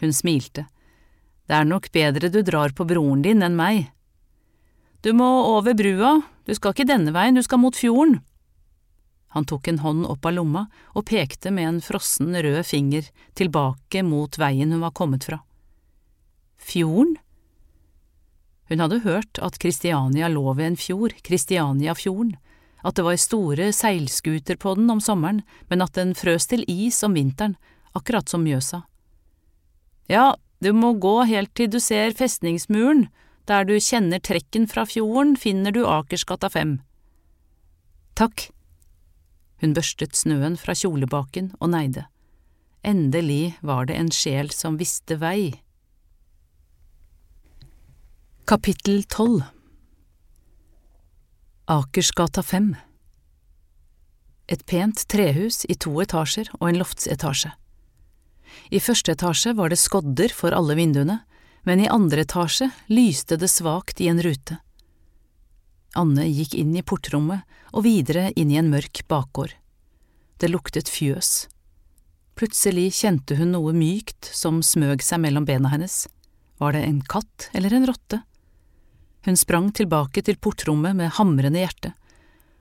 Hun 0.00 0.12
smilte. 0.12 0.66
Det 1.46 1.54
er 1.54 1.68
nok 1.68 1.90
bedre 1.94 2.30
du 2.32 2.40
drar 2.42 2.74
på 2.74 2.86
broren 2.88 3.22
din 3.22 3.44
enn 3.44 3.56
meg. 3.58 3.90
Du 5.04 5.12
må 5.14 5.26
over 5.52 5.76
brua, 5.78 6.16
du 6.46 6.54
skal 6.56 6.74
ikke 6.74 6.88
denne 6.88 7.12
veien, 7.14 7.36
du 7.36 7.44
skal 7.44 7.60
mot 7.62 7.76
fjorden. 7.76 8.18
Han 9.36 9.44
tok 9.44 9.68
en 9.68 9.82
hånd 9.84 10.06
opp 10.08 10.26
av 10.26 10.32
lomma 10.32 10.64
og 10.96 11.06
pekte 11.10 11.52
med 11.52 11.68
en 11.68 11.80
frossen 11.84 12.32
rød 12.32 12.62
finger 12.66 13.10
tilbake 13.36 14.02
mot 14.06 14.38
veien 14.40 14.72
hun 14.72 14.82
var 14.82 14.94
kommet 14.96 15.26
fra. 15.28 15.42
Fjorden? 16.56 17.18
Hun 18.68 18.82
hadde 18.82 19.04
hørt 19.04 19.38
at 19.42 19.58
Kristiania 19.62 20.28
lå 20.28 20.52
ved 20.54 20.72
en 20.72 20.80
fjord, 20.80 21.14
Kristianiafjorden, 21.22 22.34
at 22.86 22.98
det 22.98 23.04
var 23.06 23.18
store 23.18 23.70
seilskuter 23.74 24.58
på 24.58 24.74
den 24.78 24.90
om 24.90 25.00
sommeren, 25.02 25.42
men 25.70 25.82
at 25.82 25.94
den 25.98 26.14
frøs 26.14 26.46
til 26.50 26.64
is 26.70 27.02
om 27.06 27.14
vinteren, 27.18 27.56
akkurat 27.94 28.28
som 28.28 28.44
Mjøsa. 28.46 28.82
Ja, 30.10 30.34
du 30.62 30.72
må 30.72 30.92
gå 30.98 31.22
helt 31.26 31.54
til 31.54 31.70
du 31.70 31.80
ser 31.82 32.14
festningsmuren, 32.14 33.08
der 33.46 33.66
du 33.66 33.76
kjenner 33.78 34.22
trekken 34.22 34.66
fra 34.70 34.86
fjorden, 34.86 35.36
finner 35.38 35.74
du 35.74 35.84
Akersgata 35.86 36.50
5. 36.50 36.78
Takk. 38.18 38.48
Hun 39.62 39.74
børstet 39.76 40.16
snøen 40.18 40.56
fra 40.60 40.74
kjolebaken 40.76 41.52
og 41.60 41.70
neide. 41.74 42.06
Endelig 42.86 43.56
var 43.66 43.86
det 43.86 43.96
en 43.98 44.10
sjel 44.14 44.50
som 44.54 44.78
visste 44.78 45.18
vei. 45.22 45.54
Kapittel 48.48 49.02
tolv 49.02 49.42
Akersgata 51.64 52.42
5 52.42 52.76
Et 54.46 54.66
pent 54.66 55.00
trehus 55.08 55.64
i 55.66 55.74
to 55.74 55.90
etasjer 56.04 56.52
og 56.60 56.68
en 56.68 56.78
loftsetasje. 56.78 57.50
I 58.70 58.78
første 58.78 59.16
etasje 59.16 59.50
var 59.58 59.74
det 59.74 59.80
skodder 59.82 60.30
for 60.30 60.54
alle 60.54 60.76
vinduene, 60.78 61.16
men 61.66 61.82
i 61.82 61.88
andre 61.90 62.22
etasje 62.22 62.68
lyste 62.86 63.34
det 63.34 63.50
svakt 63.50 63.98
i 63.98 64.06
en 64.12 64.22
rute. 64.22 64.60
Anne 65.98 66.28
gikk 66.30 66.54
inn 66.54 66.78
i 66.78 66.84
portrommet 66.86 67.42
og 67.72 67.82
videre 67.88 68.28
inn 68.38 68.54
i 68.54 68.60
en 68.62 68.70
mørk 68.70 69.02
bakgård. 69.10 69.56
Det 70.38 70.52
luktet 70.54 70.86
fjøs. 70.86 71.48
Plutselig 72.38 72.92
kjente 73.02 73.42
hun 73.42 73.56
noe 73.58 73.74
mykt 73.74 74.30
som 74.30 74.62
smøg 74.62 75.02
seg 75.02 75.24
mellom 75.26 75.50
bena 75.50 75.74
hennes. 75.74 76.04
Var 76.62 76.78
det 76.78 76.86
en 76.86 77.02
katt 77.02 77.50
eller 77.50 77.74
en 77.74 77.90
rotte? 77.90 78.22
Hun 79.26 79.34
sprang 79.34 79.72
tilbake 79.74 80.22
til 80.22 80.38
portrommet 80.38 80.94
med 80.94 81.16
hamrende 81.18 81.58
hjerte, 81.58 81.90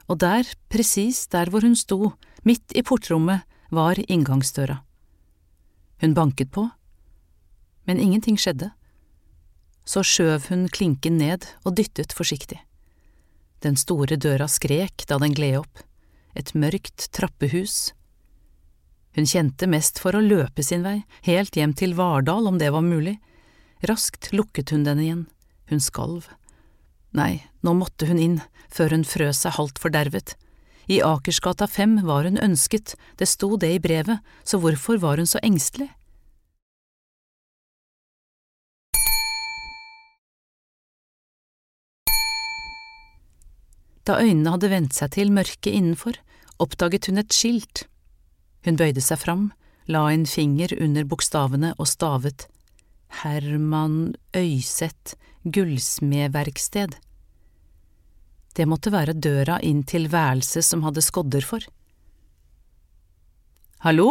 og 0.09 0.17
der, 0.21 0.47
presis 0.69 1.27
der 1.29 1.51
hvor 1.53 1.61
hun 1.61 1.75
sto, 1.77 2.15
midt 2.41 2.73
i 2.73 2.81
portrommet, 2.81 3.45
var 3.69 3.99
inngangsdøra. 4.01 4.79
Hun 6.01 6.15
banket 6.17 6.49
på, 6.53 6.63
men 7.85 8.01
ingenting 8.01 8.37
skjedde. 8.41 8.71
Så 9.85 10.01
skjøv 10.01 10.47
hun 10.49 10.65
klinken 10.73 11.19
ned 11.21 11.45
og 11.63 11.75
dyttet 11.77 12.15
forsiktig. 12.17 12.57
Den 13.61 13.77
store 13.77 14.17
døra 14.17 14.47
skrek 14.49 15.05
da 15.09 15.19
den 15.21 15.35
gled 15.37 15.59
opp, 15.61 15.83
et 16.33 16.53
mørkt 16.57 17.11
trappehus. 17.13 17.93
Hun 19.15 19.29
kjente 19.29 19.69
mest 19.69 20.01
for 20.01 20.17
å 20.17 20.23
løpe 20.23 20.65
sin 20.65 20.81
vei, 20.85 21.03
helt 21.29 21.55
hjem 21.55 21.77
til 21.77 21.93
Vardal 21.97 22.49
om 22.49 22.57
det 22.57 22.71
var 22.73 22.85
mulig. 22.85 23.19
Raskt 23.85 24.31
lukket 24.33 24.73
hun 24.73 24.83
den 24.83 25.03
igjen, 25.05 25.23
hun 25.69 25.81
skalv. 25.81 26.25
Nei, 27.15 27.45
nå 27.63 27.71
måtte 27.79 28.09
hun 28.09 28.19
inn, 28.19 28.39
før 28.67 28.91
hun 28.91 29.05
frøs 29.07 29.45
seg 29.45 29.55
halvt 29.55 29.79
fordervet. 29.79 30.33
I 30.91 30.99
Akersgata 30.99 31.65
fem 31.71 32.01
var 32.03 32.27
hun 32.27 32.41
ønsket, 32.43 32.97
det 33.15 33.29
sto 33.31 33.55
det 33.57 33.69
i 33.71 33.79
brevet, 33.79 34.19
så 34.43 34.59
hvorfor 34.59 34.99
var 34.99 35.21
hun 35.21 35.29
så 35.29 35.39
engstelig? 35.39 35.87
Da 44.05 44.19
øynene 44.21 44.51
hadde 44.53 44.69
vent 44.69 44.93
seg 44.93 45.15
til 45.15 45.31
mørket 45.33 45.71
innenfor, 45.71 46.19
oppdaget 46.61 47.07
hun 47.09 47.23
et 47.23 47.33
skilt. 47.33 47.87
Hun 48.67 48.75
bøyde 48.77 49.01
seg 49.01 49.23
fram, 49.23 49.47
la 49.87 50.03
en 50.11 50.27
finger 50.29 50.75
under 50.77 51.07
bokstavene 51.07 51.71
og 51.79 51.89
stavet 51.89 52.49
Herman 53.21 54.15
Øyseth 54.35 55.15
gullsmedverksted. 55.43 56.95
Det 58.55 58.65
måtte 58.67 58.91
være 58.93 59.15
døra 59.15 59.59
inn 59.63 59.83
til 59.87 60.07
værelset 60.11 60.65
som 60.65 60.83
hadde 60.85 61.03
skodder 61.03 61.45
for. 61.45 61.63
Hallo? 63.85 64.09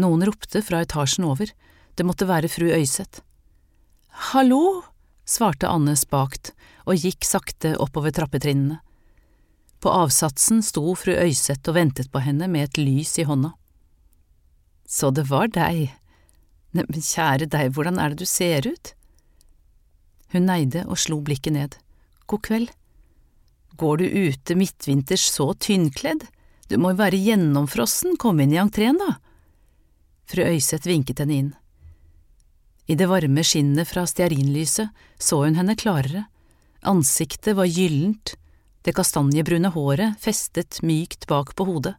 Noen 0.00 0.24
ropte 0.26 0.62
fra 0.64 0.80
etasjen 0.82 1.28
over, 1.28 1.52
det 1.94 2.06
måtte 2.06 2.26
være 2.26 2.50
fru 2.50 2.66
Øyseth. 2.74 3.22
Hallo, 4.32 4.82
svarte 5.24 5.70
Anne 5.70 5.94
spakt 5.98 6.52
og 6.84 6.98
gikk 6.98 7.24
sakte 7.28 7.76
oppover 7.80 8.14
trappetrinnene. 8.14 8.80
På 9.84 9.92
avsatsen 9.92 10.62
sto 10.64 10.94
fru 10.96 11.12
Øyseth 11.12 11.68
og 11.68 11.76
ventet 11.76 12.10
på 12.10 12.22
henne 12.24 12.48
med 12.48 12.70
et 12.70 12.80
lys 12.80 13.18
i 13.20 13.26
hånda. 13.28 13.52
Så 14.88 15.10
det 15.12 15.28
var 15.28 15.50
deg. 15.52 15.92
Neimen, 16.74 17.02
kjære 17.06 17.46
deg, 17.50 17.70
hvordan 17.74 18.00
er 18.02 18.12
det 18.12 18.24
du 18.24 18.28
ser 18.28 18.66
ut? 18.66 18.94
Hun 20.34 20.48
neide 20.50 20.82
og 20.88 20.98
slo 20.98 21.20
blikket 21.22 21.54
ned. 21.54 21.76
God 22.26 22.42
kveld. 22.42 22.70
Går 23.78 24.00
du 24.00 24.06
ute 24.06 24.56
midtvinters 24.58 25.28
så 25.30 25.52
tynnkledd? 25.54 26.26
Du 26.70 26.78
må 26.80 26.92
jo 26.92 27.00
være 27.02 27.20
gjennomfrossen, 27.20 28.16
kom 28.18 28.40
inn 28.42 28.54
i 28.54 28.60
entreen, 28.62 28.98
da. 28.98 29.18
Fru 30.30 30.42
Øyseth 30.46 30.88
vinket 30.88 31.20
henne 31.22 31.36
inn. 31.38 31.50
I 32.90 32.96
det 32.98 33.08
varme 33.08 33.44
skinnet 33.46 33.88
fra 33.88 34.04
stearinlyset 34.08 34.90
så 35.20 35.42
hun 35.44 35.58
henne 35.58 35.76
klarere. 35.78 36.26
Ansiktet 36.84 37.56
var 37.56 37.70
gyllent, 37.70 38.34
det 38.84 38.92
kastanjebrune 38.96 39.70
håret 39.72 40.18
festet 40.20 40.82
mykt 40.84 41.28
bak 41.30 41.54
på 41.56 41.64
hodet. 41.68 41.94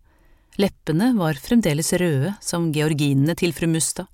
Leppene 0.62 1.14
var 1.18 1.40
fremdeles 1.42 1.90
røde 2.00 2.36
som 2.44 2.70
georginene 2.76 3.34
til 3.40 3.56
fru 3.56 3.68
Mustad. 3.72 4.08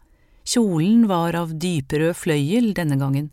Kjolen 0.51 1.05
var 1.07 1.37
av 1.37 1.53
dyperød 1.61 2.17
fløyel 2.19 2.73
denne 2.75 2.97
gangen 2.99 3.29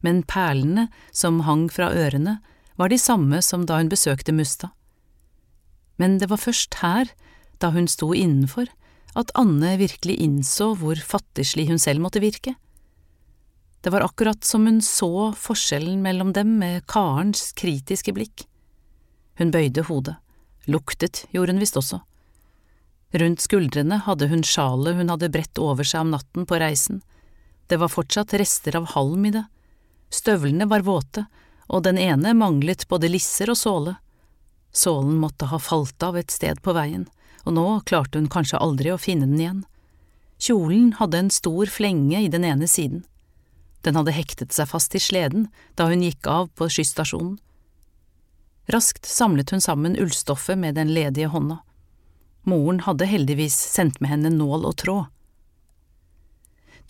men 0.00 0.22
perlene 0.24 0.88
som 1.12 1.42
hang 1.46 1.68
fra 1.72 1.90
ørene, 1.92 2.38
var 2.76 2.88
de 2.88 2.98
samme 3.00 3.42
som 3.44 3.66
da 3.68 3.78
hun 3.80 3.90
besøkte 3.92 4.32
Musta. 4.32 4.70
Men 6.00 6.16
det 6.20 6.30
var 6.30 6.40
først 6.40 6.80
her, 6.80 7.10
da 7.60 7.72
hun 7.74 7.88
sto 7.90 8.14
innenfor, 8.16 8.70
at 9.18 9.32
Anne 9.36 9.74
virkelig 9.80 10.16
innså 10.22 10.72
hvor 10.80 10.96
fattigslig 10.96 11.66
hun 11.68 11.80
selv 11.82 12.00
måtte 12.00 12.22
virke. 12.24 12.54
Det 13.84 13.92
var 13.92 14.04
akkurat 14.04 14.44
som 14.44 14.64
hun 14.68 14.80
så 14.84 15.32
forskjellen 15.36 16.00
mellom 16.04 16.32
dem 16.36 16.56
med 16.60 16.86
Karens 16.88 17.50
kritiske 17.56 18.14
blikk. 18.16 18.46
Hun 19.40 19.52
bøyde 19.52 19.84
hodet, 19.88 20.16
luktet 20.68 21.26
gjorde 21.34 21.56
hun 21.56 21.60
visst 21.60 21.76
også. 21.80 22.00
Rundt 23.10 23.42
skuldrene 23.42 24.02
hadde 24.06 24.28
hun 24.30 24.42
sjalet 24.46 24.94
hun 25.00 25.10
hadde 25.10 25.30
bredt 25.34 25.58
over 25.58 25.86
seg 25.86 26.04
om 26.04 26.12
natten 26.14 26.46
på 26.46 26.60
reisen, 26.62 27.02
Det 27.66 27.78
var 27.78 27.88
fortsatt 27.88 28.34
rester 28.34 28.76
av 28.76 28.88
halm 28.94 29.26
i 29.26 29.30
det. 29.30 29.44
Støvlene 30.10 30.66
var 30.66 30.82
våte, 30.82 31.26
og 31.68 31.84
den 31.86 31.98
ene 31.98 32.32
manglet 32.34 32.88
både 32.88 33.08
lisser 33.08 33.50
og 33.50 33.58
såle. 33.58 33.94
Sålen 34.72 35.14
måtte 35.22 35.46
ha 35.46 35.58
falt 35.58 36.02
av 36.02 36.18
et 36.18 36.30
sted 36.34 36.58
på 36.62 36.74
veien, 36.74 37.06
og 37.46 37.54
nå 37.54 37.66
klarte 37.86 38.18
hun 38.18 38.26
kanskje 38.30 38.58
aldri 38.58 38.90
å 38.90 38.98
finne 38.98 39.26
den 39.30 39.38
igjen. 39.38 39.62
Kjolen 40.40 40.92
hadde 40.98 41.18
en 41.18 41.30
stor 41.30 41.70
flenge 41.70 42.24
i 42.24 42.28
den 42.28 42.44
ene 42.44 42.66
siden. 42.66 43.04
Den 43.86 43.96
hadde 43.96 44.14
hektet 44.18 44.52
seg 44.52 44.68
fast 44.68 44.94
i 44.94 45.00
sleden 45.00 45.48
da 45.78 45.86
hun 45.86 46.02
gikk 46.02 46.26
av 46.26 46.50
på 46.58 46.68
skysstasjonen. 46.68 47.38
Raskt 48.70 49.06
samlet 49.06 49.50
hun 49.50 49.62
sammen 49.62 49.98
ullstoffet 49.98 50.58
med 50.58 50.74
den 50.74 50.92
ledige 50.94 51.30
hånda. 51.30 51.60
Moren 52.48 52.80
hadde 52.86 53.08
heldigvis 53.08 53.56
sendt 53.56 54.00
med 54.00 54.14
henne 54.14 54.32
nål 54.32 54.64
og 54.68 54.76
tråd. 54.80 55.08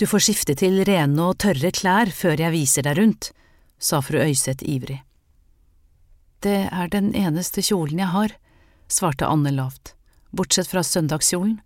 Du 0.00 0.06
får 0.08 0.22
skifte 0.24 0.54
til 0.56 0.80
rene 0.88 1.26
og 1.26 1.40
tørre 1.42 1.72
klær 1.76 2.08
før 2.14 2.40
jeg 2.40 2.54
viser 2.54 2.86
deg 2.86 2.96
rundt, 2.96 3.32
sa 3.76 4.00
fru 4.00 4.20
Øyseth 4.22 4.64
ivrig. 4.64 5.02
Det 6.40 6.70
er 6.72 6.88
den 6.88 7.10
eneste 7.12 7.60
kjolen 7.60 8.00
jeg 8.00 8.08
har, 8.14 8.32
svarte 8.88 9.28
Anne 9.28 9.52
lavt, 9.52 9.92
bortsett 10.32 10.70
fra 10.70 10.80
søndagskjolen. 10.86 11.58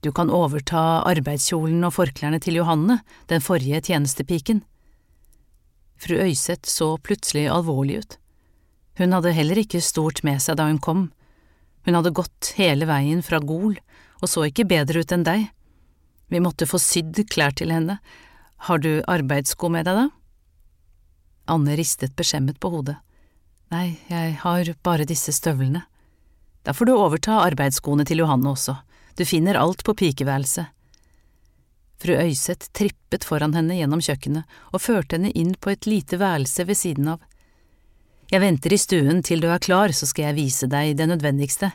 Du 0.00 0.12
kan 0.14 0.30
overta 0.30 1.02
arbeidskjolen 1.10 1.82
og 1.84 1.96
forklærne 1.98 2.40
til 2.40 2.60
Johanne, 2.60 3.00
den 3.28 3.44
forrige 3.44 3.82
tjenestepiken. 3.90 4.62
Fru 5.98 6.14
Øyseth 6.22 6.70
så 6.70 6.94
plutselig 7.02 7.48
alvorlig 7.50 7.98
ut. 7.98 8.18
Hun 8.98 9.12
hadde 9.12 9.34
heller 9.34 9.58
ikke 9.58 9.82
stort 9.82 10.22
med 10.24 10.40
seg 10.42 10.56
da 10.58 10.68
hun 10.70 10.78
kom. 10.80 11.08
Hun 11.88 11.96
hadde 11.96 12.12
gått 12.12 12.52
hele 12.58 12.84
veien 12.84 13.22
fra 13.24 13.38
Gol 13.40 13.78
og 14.20 14.28
så 14.28 14.42
ikke 14.44 14.66
bedre 14.68 15.00
ut 15.00 15.12
enn 15.14 15.24
deg. 15.24 15.46
Vi 16.28 16.40
måtte 16.44 16.68
få 16.68 16.76
sydd 16.82 17.22
klær 17.32 17.54
til 17.56 17.72
henne. 17.72 17.96
Har 18.68 18.82
du 18.84 18.98
arbeidssko 19.08 19.70
med 19.72 19.88
deg, 19.88 20.02
da? 20.02 20.08
Anne 21.48 21.78
ristet 21.80 22.12
beskjemmet 22.18 22.58
på 22.60 22.68
hodet. 22.74 22.98
Nei, 23.72 23.96
jeg 24.10 24.34
har 24.42 24.68
bare 24.84 25.06
disse 25.08 25.32
støvlene. 25.32 25.86
Da 26.68 26.74
får 26.76 26.90
du 26.90 26.92
overta 26.92 27.38
arbeidsskoene 27.46 28.04
til 28.04 28.20
Johanne 28.20 28.52
også, 28.52 28.74
du 29.16 29.24
finner 29.24 29.56
alt 29.56 29.80
på 29.86 29.94
pikeværelset. 29.96 30.68
Fru 31.98 32.12
Øyseth 32.20 32.68
trippet 32.76 33.24
foran 33.24 33.56
henne 33.56 33.80
gjennom 33.80 34.04
kjøkkenet 34.04 34.60
og 34.70 34.84
førte 34.84 35.16
henne 35.16 35.32
inn 35.32 35.56
på 35.56 35.72
et 35.72 35.88
lite 35.88 36.20
værelse 36.20 36.68
ved 36.68 36.78
siden 36.78 37.08
av. 37.16 37.24
Jeg 38.28 38.42
venter 38.42 38.74
i 38.74 38.76
stuen 38.76 39.22
til 39.24 39.40
du 39.40 39.48
er 39.48 39.60
klar, 39.62 39.88
så 39.96 40.04
skal 40.04 40.28
jeg 40.28 40.36
vise 40.36 40.66
deg 40.68 40.98
det 40.98 41.06
nødvendigste. 41.08 41.70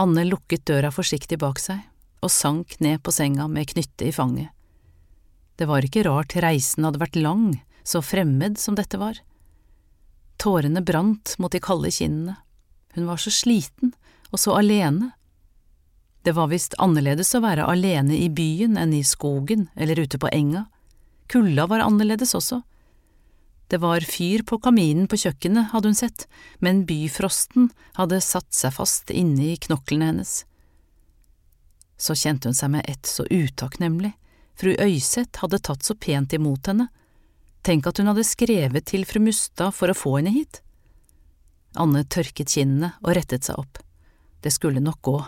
Anne 0.00 0.24
lukket 0.26 0.64
døra 0.66 0.90
forsiktig 0.90 1.38
bak 1.38 1.60
seg 1.62 1.84
og 2.20 2.32
sank 2.34 2.74
ned 2.82 2.98
på 3.04 3.14
senga 3.14 3.46
med 3.48 3.68
knyttet 3.70 4.08
i 4.08 4.14
fanget. 4.14 4.50
Det 5.54 5.68
var 5.70 5.86
ikke 5.86 6.02
rart 6.08 6.34
reisen 6.42 6.86
hadde 6.86 6.98
vært 6.98 7.18
lang, 7.20 7.60
så 7.86 8.02
fremmed 8.02 8.58
som 8.58 8.74
dette 8.74 8.98
var. 8.98 9.20
Tårene 10.40 10.82
brant 10.82 11.36
mot 11.38 11.52
de 11.52 11.60
kalde 11.62 11.92
kinnene, 11.94 12.34
hun 12.96 13.06
var 13.06 13.22
så 13.22 13.30
sliten 13.30 13.94
og 14.32 14.42
så 14.42 14.56
alene. 14.58 15.12
Det 16.26 16.34
var 16.34 16.50
visst 16.50 16.74
annerledes 16.82 17.30
å 17.38 17.42
være 17.44 17.68
alene 17.70 18.18
i 18.18 18.26
byen 18.32 18.74
enn 18.80 18.96
i 18.98 19.04
skogen 19.06 19.68
eller 19.76 20.02
ute 20.02 20.18
på 20.18 20.32
enga, 20.34 20.66
kulda 21.30 21.68
var 21.70 21.86
annerledes 21.86 22.34
også. 22.34 22.64
Det 23.70 23.78
var 23.78 24.02
fyr 24.02 24.42
på 24.42 24.58
kaminen 24.58 25.06
på 25.06 25.14
kjøkkenet, 25.22 25.70
hadde 25.70 25.92
hun 25.92 25.98
sett, 25.98 26.24
men 26.58 26.82
byfrosten 26.88 27.68
hadde 27.94 28.18
satt 28.24 28.50
seg 28.56 28.74
fast 28.74 29.12
inne 29.14 29.52
i 29.52 29.58
knoklene 29.62 30.08
hennes. 30.10 30.32
Så 31.94 32.16
kjente 32.18 32.50
hun 32.50 32.58
seg 32.58 32.72
med 32.74 32.88
ett 32.90 33.06
så 33.06 33.28
utakknemlig, 33.30 34.10
fru 34.58 34.74
Øyseth 34.74 35.44
hadde 35.44 35.62
tatt 35.62 35.86
så 35.86 35.94
pent 35.94 36.34
imot 36.34 36.66
henne, 36.66 36.88
tenk 37.62 37.86
at 37.86 38.00
hun 38.00 38.10
hadde 38.10 38.26
skrevet 38.26 38.90
til 38.90 39.06
fru 39.06 39.22
Mustad 39.22 39.70
for 39.76 39.92
å 39.92 39.96
få 39.96 40.16
henne 40.18 40.34
hit. 40.34 40.64
Anne 41.78 42.02
tørket 42.02 42.50
kinnene 42.50 42.96
og 43.04 43.14
rettet 43.20 43.46
seg 43.46 43.60
opp, 43.62 43.78
det 44.42 44.50
skulle 44.50 44.82
nok 44.82 44.98
gå. 45.06 45.18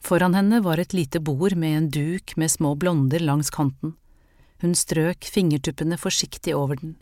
Foran 0.00 0.38
henne 0.38 0.62
var 0.64 0.80
et 0.80 0.96
lite 0.96 1.20
bord 1.20 1.52
med 1.52 1.76
en 1.76 1.92
duk 1.92 2.32
med 2.40 2.48
små 2.48 2.72
blonder 2.80 3.20
langs 3.20 3.52
kanten, 3.52 3.98
hun 4.62 4.74
strøk 4.74 5.28
fingertuppene 5.30 5.98
forsiktig 6.00 6.54
over 6.56 6.80
den. 6.80 6.96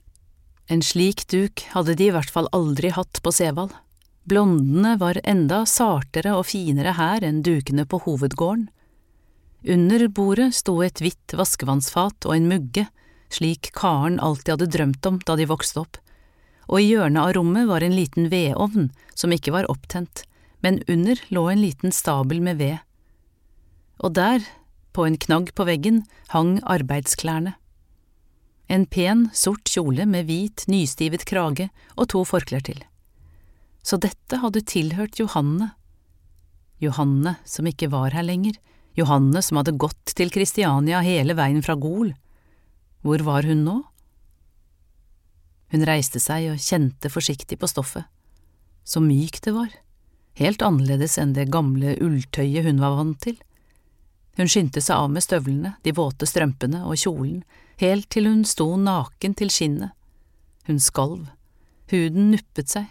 En 0.69 0.83
slik 0.83 1.27
duk 1.31 1.62
hadde 1.73 1.95
de 1.99 2.09
i 2.09 2.14
hvert 2.14 2.31
fall 2.33 2.49
aldri 2.57 2.90
hatt 2.95 3.21
på 3.23 3.33
Sevald. 3.33 3.75
Blondene 4.27 4.97
var 4.99 5.21
enda 5.23 5.62
sartere 5.71 6.35
og 6.35 6.49
finere 6.49 6.97
her 6.99 7.23
enn 7.23 7.45
dukene 7.47 7.87
på 7.87 8.01
hovedgården. 8.03 8.66
Under 9.66 10.07
bordet 10.09 10.53
sto 10.55 10.81
et 10.83 11.01
hvitt 11.03 11.35
vaskevannsfat 11.38 12.27
og 12.27 12.35
en 12.35 12.49
mugge, 12.51 12.87
slik 13.31 13.71
Karen 13.75 14.19
alltid 14.23 14.57
hadde 14.57 14.73
drømt 14.75 15.07
om 15.09 15.21
da 15.27 15.37
de 15.38 15.47
vokste 15.51 15.83
opp, 15.83 15.99
og 16.66 16.83
i 16.83 16.88
hjørnet 16.90 17.23
av 17.23 17.35
rommet 17.38 17.69
var 17.71 17.87
en 17.87 17.95
liten 17.95 18.29
vedovn 18.31 18.90
som 19.14 19.35
ikke 19.35 19.55
var 19.55 19.71
opptent, 19.71 20.25
men 20.62 20.83
under 20.90 21.21
lå 21.31 21.47
en 21.51 21.62
liten 21.62 21.95
stabel 21.95 22.42
med 22.42 22.59
ved. 22.59 22.79
Og 24.03 24.14
der, 24.19 24.42
på 24.97 25.05
en 25.05 25.21
knagg 25.21 25.53
på 25.55 25.69
veggen, 25.69 26.03
hang 26.33 26.57
arbeidsklærne. 26.65 27.55
En 28.73 28.89
pen, 28.91 29.29
sort 29.37 29.69
kjole 29.69 30.09
med 30.09 30.27
hvit, 30.27 30.65
nystivet 30.67 31.29
krage 31.29 31.69
og 31.95 32.09
to 32.17 32.25
forklær 32.27 32.65
til 32.67 32.81
så 33.87 33.99
dette 34.03 34.41
hadde 34.43 34.65
tilhørt 34.67 35.21
Johanne. 35.21 35.71
Johanne 36.83 37.37
som 37.47 37.69
ikke 37.71 37.89
var 37.93 38.17
her 38.17 38.27
lenger, 38.27 38.57
Johanne 38.99 39.43
som 39.45 39.61
hadde 39.61 39.77
gått 39.79 40.15
til 40.19 40.33
Kristiania 40.35 41.03
hele 41.05 41.37
veien 41.39 41.63
fra 41.63 41.77
Gol. 41.79 42.11
Hvor 43.07 43.23
var 43.23 43.47
hun 43.47 43.63
nå? 43.67 43.77
Hun 45.71 45.87
reiste 45.87 46.19
seg 46.23 46.49
og 46.51 46.63
kjente 46.63 47.11
forsiktig 47.13 47.61
på 47.61 47.71
stoffet. 47.71 48.09
Så 48.87 49.03
mykt 49.03 49.47
det 49.47 49.55
var, 49.55 49.71
helt 50.41 50.63
annerledes 50.65 51.17
enn 51.23 51.35
det 51.37 51.51
gamle 51.55 51.95
ulltøyet 52.03 52.67
hun 52.67 52.83
var 52.83 52.99
vant 52.99 53.21
til. 53.23 53.39
Hun 54.37 54.51
skyndte 54.53 54.83
seg 54.85 54.96
av 54.96 55.12
med 55.12 55.25
støvlene, 55.25 55.77
de 55.83 55.94
våte 55.96 56.29
strømpene 56.29 56.83
og 56.85 56.99
kjolen, 57.01 57.40
helt 57.81 58.11
til 58.12 58.29
hun 58.29 58.44
sto 58.44 58.68
naken 58.77 59.37
til 59.37 59.53
skinnet. 59.53 59.96
Hun 60.66 60.81
skalv, 60.83 61.29
huden 61.92 62.31
nuppet 62.35 62.72
seg, 62.75 62.90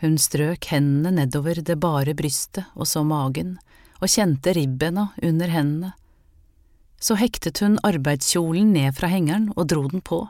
hun 0.00 0.16
strøk 0.16 0.64
hendene 0.72 1.12
nedover 1.12 1.58
det 1.60 1.76
bare 1.80 2.14
brystet 2.16 2.64
og 2.72 2.88
så 2.88 3.02
magen, 3.04 3.58
og 4.00 4.08
kjente 4.08 4.54
ribbena 4.56 5.10
under 5.20 5.50
hendene. 5.52 5.90
Så 7.00 7.16
hektet 7.20 7.60
hun 7.60 7.76
arbeidskjolen 7.84 8.72
ned 8.72 8.96
fra 8.96 9.10
hengeren 9.12 9.50
og 9.56 9.68
dro 9.72 9.86
den 9.92 10.00
på, 10.04 10.22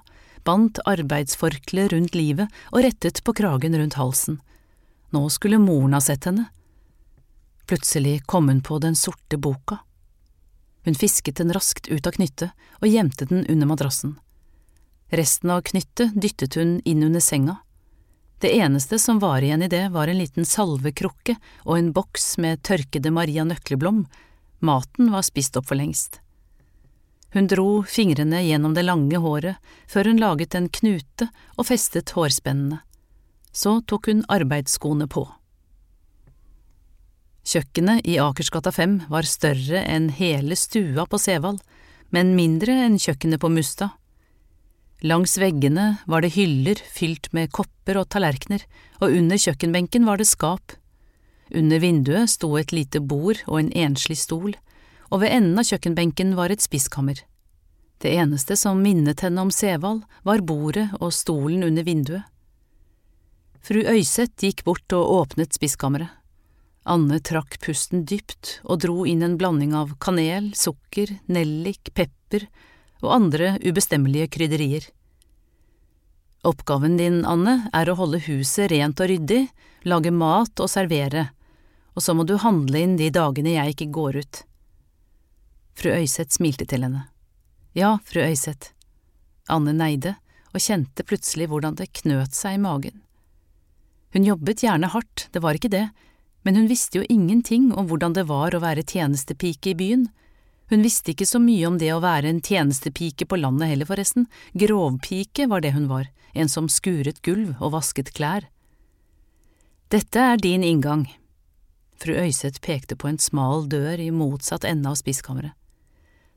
bandt 0.46 0.81
arbeidsforkleet 0.90 1.92
rundt 1.92 2.18
livet 2.18 2.50
og 2.72 2.83
rettet 2.87 3.22
på 3.22 3.35
kragen 3.38 3.76
rundt 3.79 3.98
halsen. 3.98 4.40
Nå 5.14 5.22
skulle 5.31 5.62
moren 5.62 5.94
ha 5.94 6.03
sett 6.03 6.26
henne. 6.26 6.48
Plutselig 7.70 8.20
kom 8.26 8.50
hun 8.50 8.62
på 8.66 8.79
den 8.83 8.98
sorte 8.98 9.38
boka. 9.38 9.83
Hun 10.85 10.97
fisket 10.97 11.40
den 11.40 11.53
raskt 11.53 11.88
ut 11.88 12.07
av 12.07 12.16
knyttet 12.16 12.55
og 12.81 12.88
gjemte 12.88 13.29
den 13.29 13.45
under 13.47 13.69
madrassen. 13.69 14.19
Resten 15.11 15.51
av 15.51 15.64
knyttet 15.66 16.14
dyttet 16.14 16.57
hun 16.57 16.79
inn 16.85 17.03
under 17.05 17.21
senga 17.21 17.59
det 18.40 18.57
eneste 18.57 18.99
som 18.99 19.19
var 19.19 19.43
igjen 19.43 19.62
i 19.62 19.69
det, 19.69 19.88
var 19.88 20.09
en 20.09 20.19
liten 20.19 20.47
salvekrukke 20.49 21.35
og 21.66 21.75
en 21.77 21.90
boks 21.93 22.38
med 22.40 22.62
tørkede 22.64 23.11
Maria 23.12 23.45
Nøkleblom, 23.45 24.07
maten 24.64 25.11
var 25.12 25.27
spist 25.29 25.59
opp 25.61 25.69
for 25.69 25.77
lengst. 25.77 26.23
Hun 27.37 27.51
dro 27.53 27.83
fingrene 27.85 28.40
gjennom 28.47 28.73
det 28.75 28.87
lange 28.88 29.21
håret 29.21 29.61
før 29.93 30.09
hun 30.09 30.23
laget 30.23 30.57
en 30.57 30.71
knute 30.73 31.29
og 31.59 31.69
festet 31.69 32.14
hårspennene. 32.16 32.81
Så 33.53 33.83
tok 33.85 34.09
hun 34.09 34.25
arbeidsskoene 34.33 35.05
på. 35.11 35.27
Kjøkkenet 37.46 38.05
i 38.05 38.18
Akersgata 38.20 38.72
5 38.74 39.07
var 39.09 39.29
større 39.29 39.81
enn 39.88 40.11
hele 40.12 40.57
stua 40.59 41.07
på 41.09 41.18
Sevald, 41.18 41.62
men 42.12 42.35
mindre 42.37 42.74
enn 42.85 42.98
kjøkkenet 43.00 43.40
på 43.40 43.48
Mustad. 43.53 43.96
Langs 45.00 45.38
veggene 45.40 45.94
var 46.05 46.20
det 46.20 46.35
hyller 46.35 46.81
fylt 46.92 47.31
med 47.33 47.53
kopper 47.57 48.03
og 48.03 48.11
tallerkener, 48.12 48.66
og 49.00 49.16
under 49.16 49.40
kjøkkenbenken 49.40 50.05
var 50.05 50.20
det 50.20 50.29
skap. 50.29 50.76
Under 51.57 51.81
vinduet 51.81 52.31
sto 52.31 52.53
et 52.61 52.74
lite 52.76 53.00
bord 53.00 53.40
og 53.46 53.62
en 53.62 53.72
enslig 53.72 54.18
stol, 54.20 54.53
og 55.09 55.24
ved 55.24 55.33
enden 55.33 55.59
av 55.59 55.66
kjøkkenbenken 55.70 56.37
var 56.37 56.53
et 56.53 56.62
spiskammer. 56.62 57.24
Det 58.00 58.12
eneste 58.16 58.57
som 58.57 58.85
minnet 58.85 59.24
henne 59.24 59.40
om 59.40 59.50
Sevald, 59.53 60.05
var 60.22 60.44
bordet 60.44 60.90
og 61.00 61.12
stolen 61.16 61.64
under 61.64 61.85
vinduet. 61.85 62.29
Fru 63.64 63.81
Øyseth 63.81 64.40
gikk 64.40 64.62
bort 64.64 64.92
og 64.96 65.11
åpnet 65.16 65.57
spiskammeret. 65.57 66.19
Anne 66.88 67.21
trakk 67.21 67.59
pusten 67.61 68.07
dypt 68.09 68.61
og 68.64 68.81
dro 68.85 69.05
inn 69.09 69.23
en 69.23 69.37
blanding 69.40 69.75
av 69.77 69.93
kanel, 70.01 70.51
sukker, 70.57 71.12
nellik, 71.29 71.93
pepper 71.95 72.47
og 73.03 73.12
andre 73.14 73.55
ubestemmelige 73.61 74.31
krydderier. 74.33 74.87
Oppgaven 76.47 76.97
din, 76.97 77.21
Anne, 77.29 77.69
er 77.77 77.90
å 77.90 77.99
holde 77.99 78.23
huset 78.25 78.71
rent 78.73 79.01
og 79.01 79.11
ryddig, 79.12 79.43
lage 79.85 80.12
mat 80.12 80.61
og 80.61 80.73
servere, 80.73 81.29
og 81.93 82.05
så 82.05 82.14
må 82.16 82.25
du 82.25 82.38
handle 82.40 82.81
inn 82.81 82.97
de 82.97 83.11
dagene 83.12 83.59
jeg 83.59 83.75
ikke 83.75 83.90
går 83.93 84.21
ut. 84.23 84.43
Fru 85.77 85.93
Øyseth 85.93 86.38
smilte 86.38 86.64
til 86.69 86.87
henne. 86.87 87.07
Ja, 87.77 87.99
fru 88.05 88.23
Øyseth. 88.25 88.73
Anne 89.53 89.75
neide 89.77 90.16
og 90.55 90.64
kjente 90.64 91.05
plutselig 91.07 91.51
hvordan 91.51 91.77
det 91.79 91.93
knøt 92.01 92.35
seg 92.37 92.57
i 92.57 92.62
magen. 92.62 93.03
Hun 94.14 94.27
jobbet 94.27 94.64
gjerne 94.64 94.90
hardt, 94.90 95.29
det 95.35 95.43
var 95.45 95.55
ikke 95.55 95.71
det, 95.73 95.87
men 96.42 96.57
hun 96.57 96.68
visste 96.70 97.00
jo 97.00 97.05
ingenting 97.09 97.70
om 97.72 97.88
hvordan 97.90 98.14
det 98.16 98.26
var 98.29 98.55
å 98.55 98.62
være 98.62 98.87
tjenestepike 98.87 99.72
i 99.72 99.76
byen. 99.76 100.09
Hun 100.70 100.85
visste 100.87 101.12
ikke 101.12 101.26
så 101.26 101.40
mye 101.42 101.66
om 101.68 101.79
det 101.81 101.90
å 101.92 102.03
være 102.03 102.31
en 102.31 102.40
tjenestepike 102.40 103.26
på 103.26 103.40
landet 103.40 103.72
heller, 103.72 103.88
forresten, 103.88 104.29
grovpike 104.55 105.48
var 105.50 105.64
det 105.64 105.74
hun 105.74 105.88
var, 105.90 106.09
en 106.33 106.48
som 106.48 106.68
skuret 106.70 107.20
gulv 107.26 107.57
og 107.59 107.74
vasket 107.74 108.12
klær. 108.16 108.46
Dette 109.90 110.22
er 110.22 110.38
din 110.38 110.62
inngang. 110.62 111.09
Fru 112.00 112.14
Øyseth 112.14 112.62
pekte 112.62 112.96
på 112.96 113.11
en 113.11 113.18
smal 113.18 113.66
dør 113.68 114.00
i 114.00 114.12
motsatt 114.14 114.64
ende 114.64 114.88
av 114.88 115.00
spiskammeret. 115.00 115.53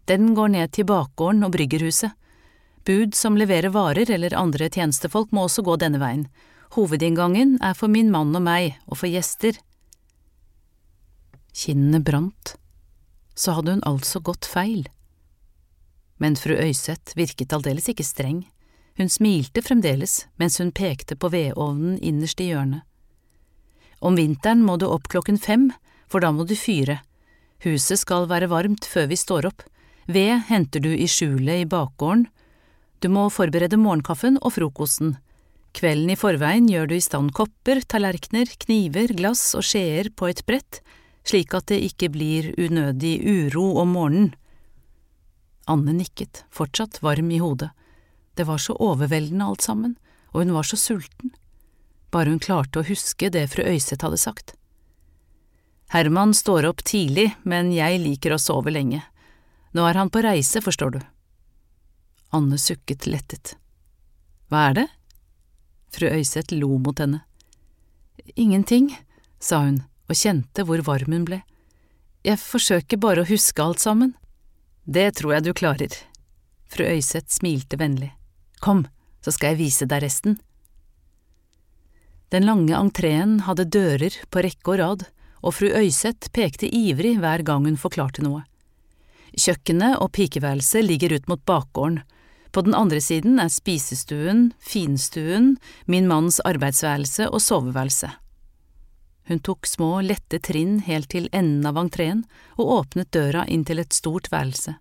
Den 0.09 0.33
går 0.35 0.49
ned 0.51 0.73
til 0.75 0.89
bakgården 0.89 1.45
og 1.45 1.53
bryggerhuset. 1.53 2.11
Bud 2.83 3.15
som 3.15 3.37
leverer 3.39 3.71
varer 3.71 4.09
eller 4.11 4.35
andre 4.35 4.67
tjenestefolk 4.67 5.31
må 5.31 5.45
også 5.47 5.63
gå 5.63 5.77
denne 5.79 6.01
veien. 6.01 6.25
Hovedinngangen 6.75 7.55
er 7.63 7.77
for 7.77 7.87
min 7.87 8.09
mann 8.11 8.35
og 8.35 8.43
meg, 8.43 8.73
og 8.89 8.99
for 8.99 9.07
gjester. 9.07 9.55
Kinnene 11.53 12.01
brant. 12.01 12.55
Så 13.35 13.53
hadde 13.53 13.75
hun 13.77 13.85
altså 13.85 14.19
gått 14.19 14.45
feil. 14.49 14.87
Men 16.17 16.35
fru 16.37 16.55
Øyseth 16.57 17.15
virket 17.17 17.53
aldeles 17.53 17.89
ikke 17.89 18.05
streng. 18.05 18.43
Hun 18.97 19.09
smilte 19.09 19.63
fremdeles 19.65 20.23
mens 20.41 20.59
hun 20.61 20.73
pekte 20.73 21.17
på 21.17 21.29
vedovnen 21.33 21.97
innerst 22.01 22.41
i 22.41 22.51
hjørnet. 22.51 22.83
Om 24.03 24.17
vinteren 24.19 24.63
må 24.65 24.75
du 24.77 24.89
opp 24.89 25.07
klokken 25.09 25.39
fem, 25.39 25.69
for 26.11 26.21
da 26.21 26.33
må 26.35 26.45
du 26.45 26.55
fyre. 26.59 26.99
Huset 27.63 28.01
skal 28.01 28.27
være 28.27 28.49
varmt 28.51 28.85
før 28.89 29.07
vi 29.09 29.17
står 29.17 29.47
opp. 29.49 29.63
Ved 30.11 30.43
henter 30.49 30.83
du 30.83 30.89
i 30.91 31.07
skjulet 31.07 31.63
i 31.63 31.69
bakgården. 31.69 32.25
Du 32.99 33.07
må 33.11 33.29
forberede 33.31 33.79
morgenkaffen 33.79 34.37
og 34.41 34.55
frokosten. 34.57 35.15
Kvelden 35.73 36.11
i 36.13 36.19
forveien 36.19 36.67
gjør 36.69 36.91
du 36.91 36.97
i 36.97 37.03
stand 37.03 37.31
kopper, 37.35 37.81
tallerkener, 37.87 38.51
kniver, 38.65 39.15
glass 39.15 39.53
og 39.57 39.65
skjeer 39.65 40.11
på 40.13 40.29
et 40.29 40.43
brett, 40.45 40.83
slik 41.27 41.53
at 41.55 41.69
det 41.71 41.81
ikke 41.88 42.12
blir 42.13 42.51
unødig 42.59 43.15
uro 43.23 43.77
om 43.81 43.93
morgenen. 43.95 44.33
Anne 45.65 45.93
nikket, 45.95 46.43
fortsatt 46.51 46.99
varm 47.03 47.31
i 47.31 47.39
hodet. 47.39 47.69
Det 48.36 48.43
var 48.43 48.57
så 48.59 48.75
overveldende 48.75 49.45
alt 49.45 49.62
sammen, 49.63 49.95
og 50.33 50.43
hun 50.43 50.53
var 50.57 50.67
så 50.67 50.77
sulten. 50.79 51.31
Bare 52.12 52.33
hun 52.33 52.41
klarte 52.43 52.81
å 52.81 52.88
huske 52.88 53.29
det 53.31 53.45
fru 53.53 53.63
Øyseth 53.63 54.03
hadde 54.03 54.19
sagt. 54.19 54.55
Herman 55.93 56.33
står 56.33 56.67
opp 56.67 56.83
tidlig, 56.83 57.31
men 57.43 57.71
jeg 57.71 58.01
liker 58.01 58.33
å 58.33 58.41
sove 58.41 58.73
lenge. 58.73 59.03
Nå 59.73 59.86
er 59.88 59.97
han 59.97 60.12
på 60.13 60.23
reise, 60.25 60.62
forstår 60.62 60.97
du. 60.97 60.99
Anne 62.33 62.57
sukket 62.57 63.07
lettet. 63.07 63.55
Hva 64.49 64.67
er 64.69 64.77
det? 64.81 64.88
Fru 65.93 66.09
Øyseth 66.09 66.53
lo 66.57 66.75
mot 66.81 66.99
henne. 66.99 67.21
Ingenting, 68.36 68.91
sa 69.39 69.63
hun 69.63 69.83
og 70.09 70.17
kjente 70.17 70.65
hvor 70.67 70.83
varm 70.85 71.15
hun 71.15 71.27
ble. 71.27 71.41
Jeg 72.23 72.39
forsøker 72.39 73.01
bare 73.03 73.23
å 73.23 73.27
huske 73.27 73.63
alt 73.63 73.83
sammen. 73.83 74.13
Det 74.83 75.09
tror 75.19 75.35
jeg 75.37 75.45
du 75.47 75.53
klarer. 75.55 75.95
Fru 76.71 76.85
Øyseth 76.87 77.35
smilte 77.35 77.77
vennlig. 77.79 78.13
Kom, 78.63 78.85
så 79.23 79.31
skal 79.31 79.53
jeg 79.53 79.61
vise 79.65 79.87
deg 79.87 80.03
resten. 80.03 80.37
Den 82.33 82.47
lange 82.47 82.73
entreen 82.73 83.43
hadde 83.45 83.69
dører 83.69 84.15
på 84.33 84.41
rekke 84.41 84.73
og 84.73 84.79
rad, 84.81 85.05
og 85.43 85.53
fru 85.59 85.67
Øyseth 85.69 86.31
pekte 86.33 86.65
ivrig 86.71 87.17
hver 87.21 87.43
gang 87.45 87.67
hun 87.67 87.77
forklarte 87.77 88.23
noe. 88.25 88.41
Kjøkkenet 89.33 89.99
og 90.01 90.13
pikeværelset 90.15 90.85
ligger 90.85 91.13
ut 91.17 91.29
mot 91.29 91.43
bakgården. 91.45 92.01
På 92.53 92.61
den 92.61 92.75
andre 92.77 93.01
siden 93.01 93.39
er 93.41 93.49
spisestuen, 93.49 94.51
finstuen, 94.61 95.55
min 95.85 96.07
manns 96.09 96.39
arbeidsværelse 96.45 97.29
og 97.29 97.41
soveværelse. 97.41 98.11
Hun 99.27 99.39
tok 99.39 99.67
små, 99.67 100.01
lette 100.01 100.39
trinn 100.43 100.79
helt 100.83 101.09
til 101.13 101.29
enden 101.31 101.65
av 101.65 101.77
entreen 101.79 102.25
og 102.57 102.71
åpnet 102.79 103.12
døra 103.15 103.45
inn 103.47 103.63
til 103.63 103.79
et 103.79 103.95
stort 103.95 104.27
værelse. 104.33 104.75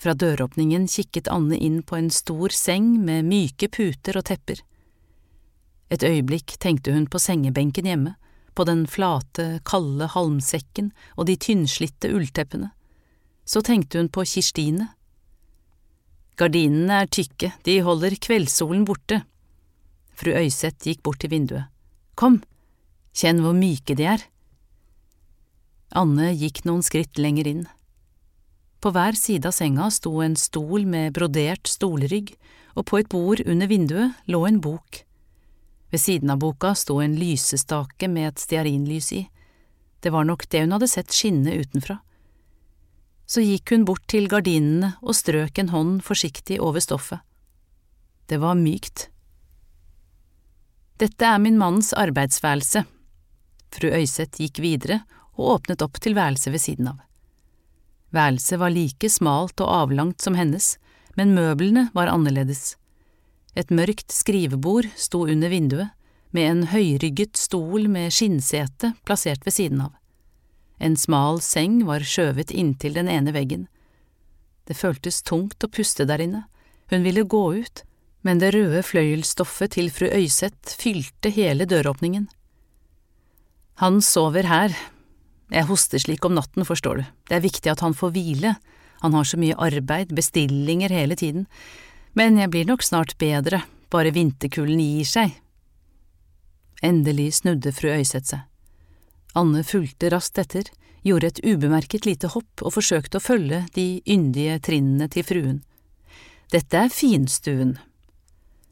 Fra 0.00 0.14
døråpningen 0.16 0.88
kikket 0.88 1.28
Anne 1.28 1.58
inn 1.60 1.82
på 1.84 1.98
en 1.98 2.10
stor 2.10 2.54
seng 2.56 2.94
med 3.04 3.28
myke 3.28 3.68
puter 3.68 4.16
og 4.18 4.26
tepper. 4.30 4.62
Et 5.90 6.02
øyeblikk 6.06 6.56
tenkte 6.62 6.94
hun 6.94 7.06
på 7.10 7.20
sengebenken 7.20 7.86
hjemme, 7.86 8.14
på 8.54 8.64
den 8.66 8.86
flate, 8.90 9.60
kalde 9.68 10.08
halmsekken 10.10 10.90
og 11.16 11.28
de 11.28 11.36
tynnslitte 11.36 12.10
ullteppene. 12.14 12.72
Så 13.44 13.62
tenkte 13.66 14.00
hun 14.00 14.08
på 14.08 14.24
Kirstine. 14.24 14.88
Gardinene 16.40 17.02
er 17.02 17.10
tykke, 17.12 17.52
de 17.66 17.80
holder 17.84 18.16
kveldssolen 18.16 18.86
borte. 18.88 19.20
Fru 20.16 20.32
Øyseth 20.32 20.88
gikk 20.88 21.02
bort 21.04 21.20
til 21.20 21.32
vinduet. 21.34 21.68
Kom, 22.16 22.40
kjenn 23.16 23.42
hvor 23.44 23.56
myke 23.56 23.96
de 23.98 24.06
er. 24.14 24.24
Anne 25.90 26.30
gikk 26.38 26.62
noen 26.68 26.84
skritt 26.86 27.18
lenger 27.18 27.48
inn. 27.50 27.64
På 28.80 28.92
hver 28.94 29.16
side 29.18 29.48
av 29.50 29.52
senga 29.52 29.90
sto 29.92 30.12
en 30.24 30.36
stol 30.38 30.86
med 30.88 31.12
brodert 31.16 31.68
stolrygg, 31.68 32.32
og 32.78 32.86
på 32.86 33.00
et 33.00 33.10
bord 33.10 33.42
under 33.44 33.68
vinduet 33.68 34.20
lå 34.30 34.44
en 34.46 34.60
bok. 34.62 35.02
Ved 35.90 36.00
siden 36.00 36.30
av 36.30 36.38
boka 36.40 36.72
sto 36.78 37.00
en 37.02 37.16
lysestake 37.18 38.08
med 38.08 38.30
et 38.30 38.42
stearinlys 38.44 39.10
i. 39.12 39.24
Det 40.00 40.12
var 40.14 40.24
nok 40.24 40.46
det 40.48 40.62
hun 40.62 40.76
hadde 40.76 40.88
sett 40.88 41.12
skinne 41.12 41.58
utenfra. 41.58 41.98
Så 43.26 43.42
gikk 43.44 43.74
hun 43.74 43.84
bort 43.86 44.06
til 44.10 44.30
gardinene 44.30 44.94
og 45.02 45.18
strøk 45.18 45.58
en 45.60 45.74
hånd 45.74 45.98
forsiktig 46.06 46.60
over 46.62 46.82
stoffet. 46.82 47.20
Det 48.30 48.38
var 48.40 48.56
mykt. 48.58 49.08
Dette 51.02 51.26
er 51.26 51.42
min 51.42 51.58
manns 51.58 51.92
arbeidsværelse. 51.96 52.84
Fru 53.70 53.90
Øyseth 53.94 54.40
gikk 54.42 54.60
videre 54.62 55.02
og 55.38 55.56
åpnet 55.56 55.82
opp 55.82 56.00
til 56.02 56.16
værelset 56.18 56.52
ved 56.54 56.62
siden 56.62 56.90
av. 56.92 56.98
Værelset 58.10 58.58
var 58.58 58.74
like 58.74 59.08
smalt 59.10 59.60
og 59.62 59.70
avlangt 59.70 60.22
som 60.22 60.34
hennes, 60.34 60.74
men 61.16 61.34
møblene 61.34 61.88
var 61.94 62.10
annerledes. 62.10 62.74
Et 63.54 63.70
mørkt 63.70 64.12
skrivebord 64.14 64.88
sto 64.98 65.24
under 65.26 65.50
vinduet, 65.50 65.90
med 66.30 66.46
en 66.46 66.66
høyrygget 66.70 67.34
stol 67.38 67.88
med 67.90 68.12
skinnsete 68.14 68.92
plassert 69.02 69.42
ved 69.46 69.54
siden 69.56 69.80
av. 69.82 69.94
En 70.78 70.94
smal 70.96 71.40
seng 71.42 71.82
var 71.88 72.06
skjøvet 72.06 72.52
inntil 72.54 72.94
den 72.94 73.10
ene 73.10 73.34
veggen. 73.34 73.66
Det 74.70 74.78
føltes 74.78 75.22
tungt 75.26 75.66
å 75.66 75.70
puste 75.70 76.06
der 76.06 76.22
inne, 76.22 76.44
hun 76.90 77.02
ville 77.02 77.26
gå 77.26 77.42
ut, 77.58 77.82
men 78.22 78.38
det 78.38 78.52
røde 78.54 78.82
fløyelsstoffet 78.86 79.74
til 79.76 79.90
fru 79.94 80.06
Øyseth 80.06 80.76
fylte 80.78 81.32
hele 81.34 81.66
døråpningen. 81.66 82.28
Han 83.80 84.02
sover 84.04 84.44
her, 84.44 84.74
jeg 85.50 85.66
hoster 85.70 86.02
slik 86.02 86.24
om 86.28 86.34
natten, 86.36 86.66
forstår 86.68 87.00
du, 87.00 87.04
det 87.30 87.38
er 87.38 87.46
viktig 87.46 87.70
at 87.72 87.80
han 87.80 87.96
får 87.96 88.12
hvile, 88.12 88.54
han 89.00 89.14
har 89.16 89.24
så 89.24 89.38
mye 89.40 89.56
arbeid, 89.56 90.12
bestillinger 90.12 90.92
hele 90.92 91.16
tiden, 91.16 91.46
men 92.12 92.36
jeg 92.36 92.52
blir 92.52 92.68
nok 92.68 92.84
snart 92.84 93.16
bedre, 93.16 93.62
bare 93.88 94.12
vinterkulden 94.12 94.82
gir 94.84 95.08
seg. 95.08 95.32
Endelig 96.84 97.40
snudde 97.40 97.72
fru 97.72 97.88
Øyseth 97.94 98.34
seg. 98.34 98.44
Anne 99.38 99.62
fulgte 99.64 100.10
raskt 100.12 100.42
etter, 100.42 100.68
gjorde 101.06 101.30
et 101.30 101.42
ubemerket 101.46 102.04
lite 102.04 102.28
hopp 102.34 102.60
og 102.60 102.74
forsøkte 102.76 103.16
å 103.16 103.24
følge 103.24 103.62
de 103.76 104.02
yndige 104.04 104.58
trinnene 104.66 105.08
til 105.08 105.24
fruen. 105.24 105.62
Dette 106.52 106.84
er 106.84 106.92
finstuen. 106.92 107.78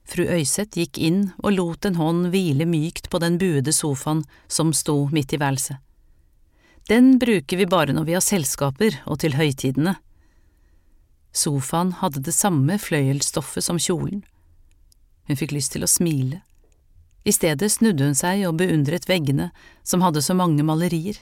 Fru 0.09 0.25
Øyseth 0.25 0.79
gikk 0.79 0.97
inn 0.99 1.33
og 1.43 1.53
lot 1.53 1.85
en 1.85 1.99
hånd 2.01 2.31
hvile 2.33 2.65
mykt 2.65 3.11
på 3.13 3.21
den 3.21 3.37
buede 3.41 3.75
sofaen 3.77 4.23
som 4.49 4.73
sto 4.73 5.03
midt 5.13 5.35
i 5.37 5.41
værelset. 5.41 5.77
Den 6.89 7.19
bruker 7.21 7.61
vi 7.61 7.67
bare 7.69 7.93
når 7.93 8.07
vi 8.09 8.15
har 8.17 8.25
selskaper 8.25 9.03
og 9.05 9.19
til 9.21 9.37
høytidene. 9.37 9.99
Sofaen 11.37 11.93
hadde 12.01 12.23
det 12.25 12.33
samme 12.33 12.79
fløyelsstoffet 12.81 13.67
som 13.67 13.77
kjolen. 13.77 14.23
Hun 15.29 15.37
fikk 15.37 15.53
lyst 15.53 15.75
til 15.75 15.85
å 15.85 15.91
smile. 15.91 16.41
I 17.29 17.35
stedet 17.37 17.69
snudde 17.69 18.07
hun 18.09 18.17
seg 18.17 18.47
og 18.49 18.57
beundret 18.63 19.05
veggene 19.11 19.51
som 19.85 20.01
hadde 20.01 20.23
så 20.25 20.33
mange 20.33 20.65
malerier. 20.65 21.19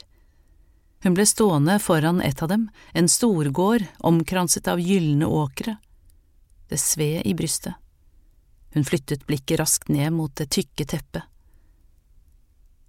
Hun 1.03 1.17
ble 1.17 1.25
stående 1.27 1.75
foran 1.83 2.23
et 2.23 2.39
av 2.41 2.47
dem, 2.53 2.69
en 2.95 3.11
storgård 3.11 3.83
omkranset 4.07 4.71
av 4.71 4.79
gylne 4.79 5.27
åkre. 5.27 5.75
Det 6.71 6.79
sved 6.79 7.27
i 7.27 7.35
brystet. 7.35 7.75
Hun 8.77 8.85
flyttet 8.85 9.23
blikket 9.25 9.57
raskt 9.57 9.89
ned 9.89 10.13
mot 10.13 10.29
det 10.37 10.51
tykke 10.53 10.85
teppet. 10.85 11.23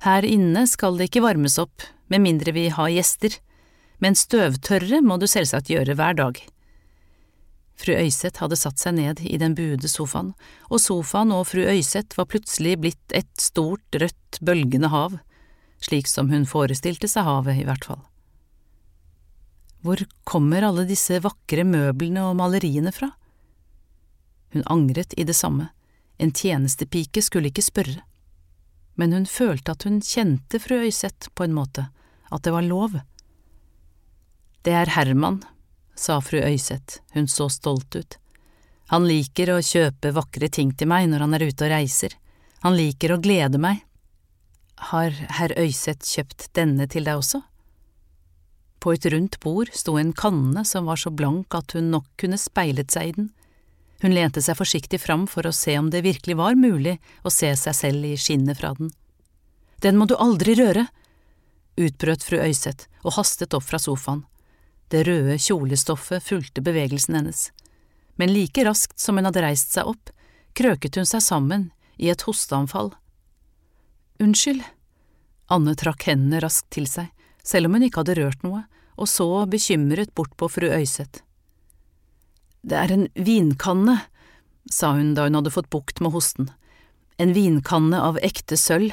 Her 0.04 0.20
inne 0.28 0.66
skal 0.68 0.98
det 0.98 1.06
ikke 1.08 1.22
varmes 1.24 1.54
opp, 1.62 1.80
med 2.12 2.20
mindre 2.20 2.52
vi 2.52 2.66
har 2.68 2.90
gjester, 2.92 3.32
men 4.04 4.12
støvtørre 4.12 5.00
må 5.00 5.16
du 5.16 5.24
selvsagt 5.24 5.70
gjøre 5.72 5.96
hver 5.96 6.18
dag. 6.18 6.42
Fru 7.80 7.94
Øyseth 7.96 8.42
hadde 8.44 8.58
satt 8.60 8.82
seg 8.82 8.98
ned 8.98 9.22
i 9.24 9.38
den 9.40 9.54
buede 9.56 9.88
sofaen, 9.88 10.34
og 10.68 10.82
sofaen 10.84 11.32
og 11.32 11.46
fru 11.54 11.62
Øyseth 11.64 12.20
var 12.20 12.28
plutselig 12.28 12.76
blitt 12.84 13.16
et 13.16 13.32
stort, 13.40 13.88
rødt, 13.96 14.42
bølgende 14.44 14.92
hav, 14.92 15.16
slik 15.80 16.10
som 16.10 16.28
hun 16.28 16.44
forestilte 16.44 17.08
seg 17.08 17.24
havet, 17.24 17.62
i 17.62 17.64
hvert 17.64 17.88
fall. 17.88 18.04
Hvor 19.80 20.04
kommer 20.28 20.68
alle 20.68 20.84
disse 20.84 21.16
vakre 21.24 21.64
møblene 21.64 22.28
og 22.28 22.36
maleriene 22.36 22.92
fra? 22.92 23.14
Hun 24.52 24.68
angret 24.68 25.16
i 25.16 25.24
det 25.24 25.40
samme, 25.40 25.70
en 26.18 26.32
tjenestepike 26.34 27.22
skulle 27.22 27.52
ikke 27.52 27.64
spørre. 27.64 28.02
Men 28.98 29.14
hun 29.14 29.26
følte 29.30 29.74
at 29.74 29.86
hun 29.86 30.00
kjente 30.02 30.58
fru 30.62 30.80
Øyseth 30.82 31.30
på 31.34 31.46
en 31.46 31.54
måte, 31.54 31.86
at 32.30 32.42
det 32.42 32.52
var 32.52 32.66
lov. 32.66 32.98
Det 34.66 34.74
er 34.74 34.90
Herman, 34.96 35.44
sa 35.94 36.18
fru 36.20 36.40
Øyseth, 36.42 36.98
hun 37.14 37.28
så 37.30 37.46
stolt 37.48 37.94
ut. 37.94 38.18
Han 38.90 39.06
liker 39.06 39.52
å 39.52 39.62
kjøpe 39.62 40.14
vakre 40.16 40.48
ting 40.48 40.72
til 40.74 40.90
meg 40.90 41.06
når 41.10 41.26
han 41.26 41.36
er 41.36 41.46
ute 41.50 41.66
og 41.66 41.72
reiser, 41.72 42.16
han 42.64 42.74
liker 42.74 43.14
å 43.14 43.20
glede 43.22 43.60
meg. 43.62 43.84
Har 44.90 45.14
herr 45.38 45.54
Øyseth 45.58 46.06
kjøpt 46.06 46.48
denne 46.58 46.88
til 46.90 47.06
deg 47.06 47.20
også? 47.20 47.42
På 48.78 48.94
et 48.94 49.06
rundt 49.10 49.38
bord 49.42 49.70
sto 49.74 49.96
en 49.98 50.12
kanne 50.14 50.62
som 50.66 50.86
var 50.90 50.98
så 50.98 51.10
blank 51.14 51.54
at 51.54 51.74
hun 51.74 51.90
nok 51.94 52.06
kunne 52.18 52.38
speilet 52.38 52.94
seg 52.94 53.10
i 53.10 53.14
den. 53.16 53.30
Hun 54.02 54.14
lente 54.14 54.42
seg 54.44 54.58
forsiktig 54.58 55.00
fram 55.02 55.26
for 55.26 55.46
å 55.48 55.54
se 55.54 55.74
om 55.78 55.90
det 55.90 56.04
virkelig 56.06 56.36
var 56.38 56.58
mulig 56.58 56.98
å 57.26 57.32
se 57.34 57.50
seg 57.56 57.74
selv 57.74 58.06
i 58.06 58.14
skinnet 58.20 58.60
fra 58.60 58.74
den. 58.78 58.92
Den 59.82 59.98
må 59.98 60.06
du 60.06 60.16
aldri 60.16 60.54
røre! 60.58 60.86
utbrøt 61.78 62.24
fru 62.26 62.40
Øyseth 62.42 62.88
og 63.06 63.14
hastet 63.14 63.54
opp 63.54 63.62
fra 63.62 63.78
sofaen. 63.78 64.24
Det 64.90 65.04
røde 65.06 65.36
kjolestoffet 65.38 66.24
fulgte 66.24 66.64
bevegelsen 66.64 67.14
hennes, 67.14 67.42
men 68.18 68.32
like 68.34 68.64
raskt 68.66 68.98
som 68.98 69.18
hun 69.18 69.28
hadde 69.28 69.44
reist 69.44 69.76
seg 69.76 69.86
opp, 69.86 70.10
krøket 70.58 70.98
hun 70.98 71.06
seg 71.06 71.22
sammen 71.22 71.68
i 72.02 72.10
et 72.10 72.24
hosteanfall. 72.26 72.90
Unnskyld. 74.18 74.64
Anne 75.54 75.76
trakk 75.78 76.08
hendene 76.08 76.40
raskt 76.42 76.72
til 76.74 76.88
seg 76.90 77.12
selv 77.48 77.68
om 77.68 77.78
hun 77.78 77.86
ikke 77.86 78.02
hadde 78.02 78.18
rørt 78.18 78.44
noe, 78.44 78.64
og 78.98 79.08
så 79.08 79.28
bekymret 79.50 80.12
bort 80.18 80.34
på 80.36 80.48
fru 80.52 80.68
Øyseth. 80.68 81.22
Det 82.62 82.76
er 82.76 82.92
en 82.92 83.06
vinkanne, 83.14 84.00
sa 84.70 84.92
hun 84.96 85.14
da 85.16 85.26
hun 85.28 85.38
hadde 85.38 85.52
fått 85.54 85.70
bukt 85.72 86.02
med 86.04 86.12
hosten, 86.12 86.50
en 87.18 87.34
vinkanne 87.34 87.98
av 87.98 88.18
ekte 88.24 88.58
sølv. 88.58 88.92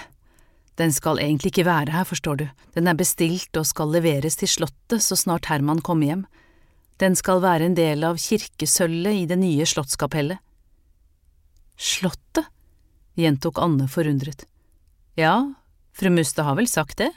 Den 0.76 0.91
skal 0.91 1.22
egentlig 1.24 1.53
ikke 1.53 1.68
være 1.68 1.93
her, 1.95 2.07
forstår 2.07 2.39
du, 2.39 2.45
den 2.76 2.89
er 2.91 2.97
bestilt 2.99 3.55
og 3.57 3.68
skal 3.68 3.93
leveres 3.95 4.36
til 4.39 4.51
slottet 4.51 5.03
så 5.03 5.16
snart 5.20 5.47
Herman 5.51 5.84
kommer 5.86 6.11
hjem. 6.11 6.26
Den 6.99 7.16
skal 7.16 7.41
være 7.43 7.70
en 7.70 7.78
del 7.78 8.03
av 8.07 8.20
kirkesølvet 8.20 9.22
i 9.22 9.26
det 9.30 9.39
nye 9.39 9.68
slottskapellet. 9.68 10.39
Slottet? 11.76 12.47
gjentok 13.16 13.59
Anne 13.63 13.88
forundret. 13.88 14.43
Ja, 15.16 15.55
fru 15.95 16.11
Muste 16.11 16.43
har 16.43 16.57
vel 16.59 16.68
sagt 16.68 16.99
det? 16.99 17.11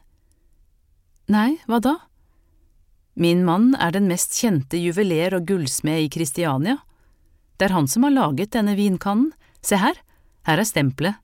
Nei, 1.31 1.59
hva 1.67 1.81
da? 1.83 1.97
Min 3.19 3.41
mann 3.45 3.73
er 3.75 3.91
den 3.91 4.07
mest 4.07 4.37
kjente 4.39 4.79
juveler 4.79 5.35
og 5.35 5.49
gullsmed 5.49 6.05
i 6.05 6.11
Kristiania. 6.13 6.77
Det 7.59 7.67
er 7.67 7.75
han 7.75 7.89
som 7.91 8.05
har 8.07 8.15
laget 8.15 8.53
denne 8.55 8.77
vinkannen. 8.79 9.33
Se 9.59 9.75
her, 9.83 9.97
her 10.47 10.61
er 10.63 10.69
stempelet. 10.69 11.19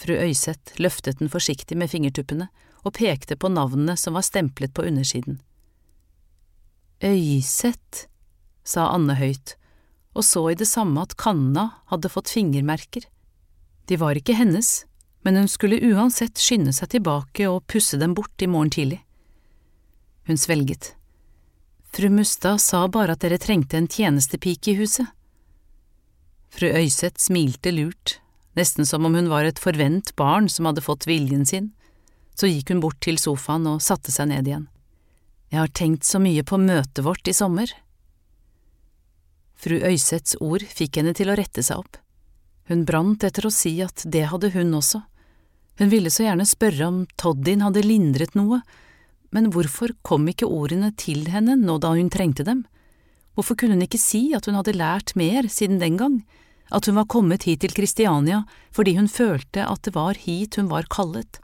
Fru 0.00 0.14
Øyseth 0.16 0.78
løftet 0.80 1.18
den 1.20 1.28
forsiktig 1.28 1.76
med 1.76 1.90
fingertuppene 1.92 2.46
og 2.80 2.94
pekte 2.96 3.36
på 3.36 3.50
navnene 3.52 3.92
som 4.00 4.16
var 4.16 4.24
stemplet 4.24 4.72
på 4.72 4.86
undersiden. 4.88 5.42
Øyseth, 7.04 8.06
sa 8.64 8.86
Anne 8.94 9.18
høyt, 9.18 9.52
og 10.16 10.24
så 10.24 10.46
i 10.48 10.56
det 10.56 10.68
samme 10.70 11.02
at 11.04 11.18
kanna 11.20 11.66
hadde 11.92 12.08
fått 12.08 12.32
fingermerker. 12.32 13.04
De 13.84 14.00
var 14.00 14.16
ikke 14.16 14.38
hennes, 14.38 14.86
men 15.28 15.36
hun 15.36 15.52
skulle 15.52 15.82
uansett 15.92 16.40
skynde 16.40 16.72
seg 16.72 16.94
tilbake 16.96 17.50
og 17.50 17.66
pusse 17.68 18.00
dem 18.00 18.16
bort 18.16 18.40
i 18.40 18.48
morgen 18.48 18.72
tidlig. 18.72 19.02
Hun 20.28 20.38
svelget. 20.38 20.92
Fru 21.88 22.10
Mustad 22.12 22.60
sa 22.60 22.82
bare 22.88 23.14
at 23.16 23.22
dere 23.24 23.38
trengte 23.40 23.78
en 23.78 23.88
tjenestepike 23.88 24.74
i 24.74 24.78
huset. 24.82 25.08
Fru 26.52 26.68
Øyseth 26.68 27.16
smilte 27.22 27.72
lurt, 27.72 28.18
nesten 28.52 28.84
som 28.86 29.06
om 29.08 29.14
hun 29.16 29.30
var 29.32 29.48
et 29.48 29.60
forvent 29.62 30.12
barn 30.20 30.50
som 30.52 30.68
hadde 30.68 30.84
fått 30.84 31.06
viljen 31.08 31.46
sin. 31.48 31.70
Så 32.36 32.50
gikk 32.50 32.74
hun 32.74 32.82
bort 32.84 33.00
til 33.00 33.16
sofaen 33.16 33.64
og 33.70 33.80
satte 33.82 34.12
seg 34.12 34.28
ned 34.28 34.50
igjen. 34.50 34.66
Jeg 35.48 35.62
har 35.62 35.72
tenkt 35.72 36.04
så 36.04 36.20
mye 36.20 36.44
på 36.44 36.58
møtet 36.60 37.00
vårt 37.06 37.28
i 37.28 37.32
sommer. 37.32 37.72
Fru 39.56 39.80
Øyseths 39.80 40.36
ord 40.44 40.62
fikk 40.68 41.00
henne 41.00 41.14
til 41.16 41.32
å 41.32 41.38
rette 41.40 41.64
seg 41.64 41.80
opp. 41.80 41.96
Hun 42.68 42.84
brant 42.84 43.24
etter 43.24 43.48
å 43.48 43.54
si 43.54 43.78
at 43.80 44.04
det 44.04 44.26
hadde 44.28 44.52
hun 44.52 44.76
også. 44.76 45.00
Hun 45.80 45.88
ville 45.88 46.12
så 46.12 46.26
gjerne 46.26 46.44
spørre 46.44 46.90
om 46.92 47.00
Toddin 47.16 47.64
hadde 47.64 47.86
lindret 47.86 48.36
noe, 48.36 48.60
men 49.34 49.50
hvorfor 49.52 49.92
kom 50.06 50.28
ikke 50.30 50.48
ordene 50.48 50.90
til 50.96 51.26
henne 51.32 51.56
nå 51.60 51.78
da 51.82 51.92
hun 51.96 52.10
trengte 52.12 52.46
dem? 52.46 52.64
Hvorfor 53.36 53.58
kunne 53.58 53.76
hun 53.76 53.84
ikke 53.84 54.00
si 54.00 54.28
at 54.34 54.48
hun 54.48 54.56
hadde 54.58 54.76
lært 54.76 55.14
mer 55.18 55.46
siden 55.52 55.78
den 55.82 55.98
gang, 56.00 56.22
at 56.72 56.88
hun 56.88 56.96
var 56.98 57.08
kommet 57.08 57.44
hit 57.48 57.62
til 57.64 57.74
Kristiania 57.76 58.44
fordi 58.74 58.96
hun 58.98 59.08
følte 59.08 59.64
at 59.64 59.84
det 59.86 59.94
var 59.94 60.18
hit 60.18 60.58
hun 60.60 60.72
var 60.72 60.88
kallet? 60.90 61.40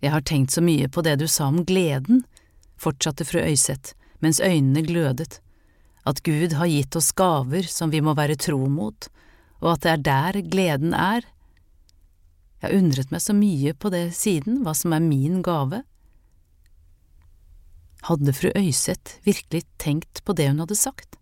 Jeg 0.00 0.14
har 0.14 0.22
tenkt 0.24 0.54
så 0.54 0.62
mye 0.64 0.88
på 0.88 1.02
det 1.04 1.18
du 1.20 1.26
sa 1.28 1.50
om 1.50 1.60
gleden, 1.68 2.22
fortsatte 2.80 3.26
fru 3.28 3.42
Øyseth 3.44 3.92
mens 4.20 4.40
øynene 4.40 4.82
glødet, 4.84 5.40
at 6.08 6.22
Gud 6.24 6.54
har 6.56 6.68
gitt 6.68 6.96
oss 6.96 7.12
gaver 7.16 7.68
som 7.68 7.92
vi 7.92 8.00
må 8.04 8.14
være 8.16 8.36
tro 8.40 8.60
mot, 8.68 9.08
og 9.60 9.74
at 9.74 9.84
det 9.84 9.92
er 9.92 10.02
der 10.08 10.40
gleden 10.52 10.94
er. 10.96 11.26
Jeg 12.60 12.66
har 12.68 12.76
undret 12.76 13.12
meg 13.12 13.22
så 13.24 13.36
mye 13.36 13.72
på 13.72 13.92
det 13.92 14.10
siden, 14.16 14.60
hva 14.64 14.74
som 14.76 14.92
er 14.96 15.04
min 15.04 15.40
gave. 15.44 15.82
Hadde 18.08 18.34
fru 18.36 18.50
Øyseth 18.56 19.20
virkelig 19.24 19.64
tenkt 19.80 20.22
på 20.24 20.36
det 20.36 20.48
hun 20.50 20.60
hadde 20.64 20.76
sagt? 20.76 21.16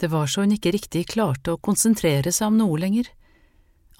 Det 0.00 0.10
var 0.12 0.28
så 0.28 0.44
hun 0.44 0.56
ikke 0.56 0.72
riktig 0.74 1.06
klarte 1.12 1.54
å 1.54 1.60
konsentrere 1.60 2.32
seg 2.32 2.50
om 2.50 2.60
noe 2.60 2.80
lenger. 2.80 3.08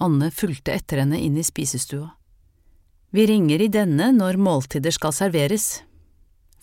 Anne 0.03 0.29
fulgte 0.33 0.73
etter 0.75 1.01
henne 1.01 1.21
inn 1.21 1.37
i 1.39 1.45
spisestua. 1.45 2.09
Vi 3.15 3.25
ringer 3.29 3.61
i 3.61 3.71
denne 3.71 4.09
når 4.11 4.41
måltider 4.41 4.91
skal 4.91 5.13
serveres, 5.15 5.85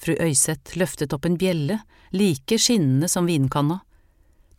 Fru 0.03 0.17
Øyseth 0.19 0.75
løftet 0.81 1.13
opp 1.15 1.29
en 1.29 1.39
bjelle, 1.39 1.79
like 2.11 2.59
skinnende 2.59 3.07
som 3.09 3.29
vinkanna. 3.31 3.79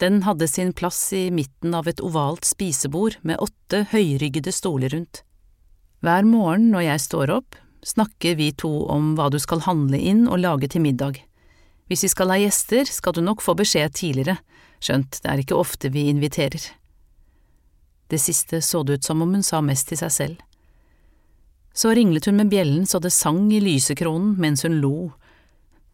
Den 0.04 0.24
hadde 0.24 0.48
sin 0.48 0.74
plass 0.74 1.14
i 1.14 1.30
midten 1.32 1.72
av 1.78 1.88
et 1.88 2.02
ovalt 2.04 2.44
spisebord 2.44 3.16
med 3.24 3.40
åtte 3.40 3.86
høyryggede 3.94 4.52
stoler 4.52 4.92
rundt. 4.92 5.22
Hver 6.04 6.26
morgen 6.28 6.66
når 6.74 6.84
jeg 6.90 7.04
står 7.06 7.32
opp, 7.32 7.56
snakker 7.88 8.36
vi 8.36 8.50
to 8.52 8.72
om 8.92 9.14
hva 9.16 9.30
du 9.32 9.38
skal 9.40 9.64
handle 9.64 9.96
inn 9.96 10.26
og 10.28 10.42
lage 10.44 10.68
til 10.74 10.84
middag. 10.84 11.22
Hvis 11.88 12.04
vi 12.04 12.10
skal 12.12 12.34
ha 12.34 12.40
gjester, 12.42 12.84
skal 12.84 13.16
du 13.16 13.22
nok 13.24 13.46
få 13.46 13.56
beskjed 13.56 13.96
tidligere, 13.96 14.42
skjønt 14.84 15.22
det 15.24 15.32
er 15.32 15.44
ikke 15.46 15.62
ofte 15.62 15.94
vi 15.94 16.10
inviterer. 16.12 16.66
Det 18.12 18.20
siste 18.20 18.60
så 18.60 18.84
det 18.84 19.00
ut 19.00 19.08
som 19.08 19.24
om 19.24 19.32
hun 19.38 19.46
sa 19.46 19.62
mest 19.64 19.88
til 19.94 20.02
seg 20.04 20.12
selv. 20.18 20.44
Så 21.72 21.96
ringlet 21.96 22.28
hun 22.28 22.42
med 22.42 22.52
bjellen 22.52 22.84
så 22.84 23.00
det 23.00 23.14
sang 23.16 23.46
i 23.56 23.64
lysekronen 23.64 24.36
mens 24.36 24.68
hun 24.68 24.82
lo 24.84 25.14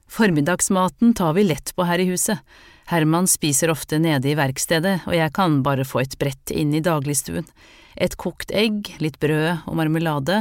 Formiddagsmaten 0.10 1.14
tar 1.14 1.36
vi 1.38 1.46
lett 1.46 1.70
på 1.78 1.86
her 1.86 2.02
i 2.02 2.08
huset. 2.10 2.42
Herman 2.90 3.28
spiser 3.30 3.70
ofte 3.70 4.00
nede 4.02 4.32
i 4.32 4.38
verkstedet, 4.38 5.04
og 5.06 5.14
jeg 5.14 5.30
kan 5.38 5.60
bare 5.62 5.86
få 5.86 6.02
et 6.02 6.16
brett 6.18 6.50
inn 6.50 6.72
i 6.74 6.82
dagligstuen. 6.82 7.46
Et 7.94 8.16
kokt 8.18 8.50
egg, 8.50 8.96
litt 8.98 9.20
brød 9.22 9.68
og 9.70 9.78
marmelade, 9.78 10.40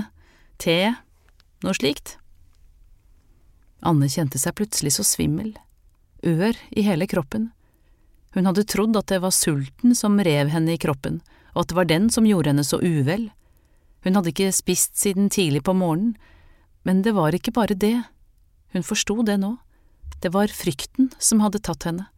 te, 0.57 0.95
noe 1.61 1.77
slikt. 1.77 2.17
Anne 3.85 4.09
kjente 4.09 4.41
seg 4.41 4.57
plutselig 4.57 4.95
så 4.97 5.05
svimmel, 5.05 5.53
ør 6.25 6.57
i 6.73 6.87
hele 6.89 7.11
kroppen. 7.11 7.51
Hun 8.33 8.49
hadde 8.49 8.65
trodd 8.65 8.97
at 8.97 9.13
det 9.13 9.21
var 9.21 9.37
sulten 9.37 9.93
som 9.93 10.17
rev 10.17 10.49
henne 10.49 10.73
i 10.73 10.81
kroppen, 10.81 11.21
og 11.53 11.67
at 11.67 11.71
det 11.71 11.81
var 11.83 11.93
den 11.93 12.09
som 12.09 12.27
gjorde 12.29 12.55
henne 12.55 12.65
så 12.65 12.81
uvel. 12.81 13.29
Hun 14.09 14.17
hadde 14.17 14.33
ikke 14.33 14.53
spist 14.57 14.97
siden 14.97 15.29
tidlig 15.29 15.67
på 15.69 15.77
morgenen, 15.77 16.17
men 16.89 17.05
det 17.05 17.13
var 17.13 17.37
ikke 17.37 17.53
bare 17.53 17.77
det. 17.77 17.99
Hun 18.73 18.87
forsto 18.87 19.21
det 19.27 19.37
nå, 19.43 19.59
det 20.25 20.33
var 20.33 20.49
frykten 20.49 21.13
som 21.21 21.45
hadde 21.45 21.61
tatt 21.61 21.85
henne. 21.85 22.09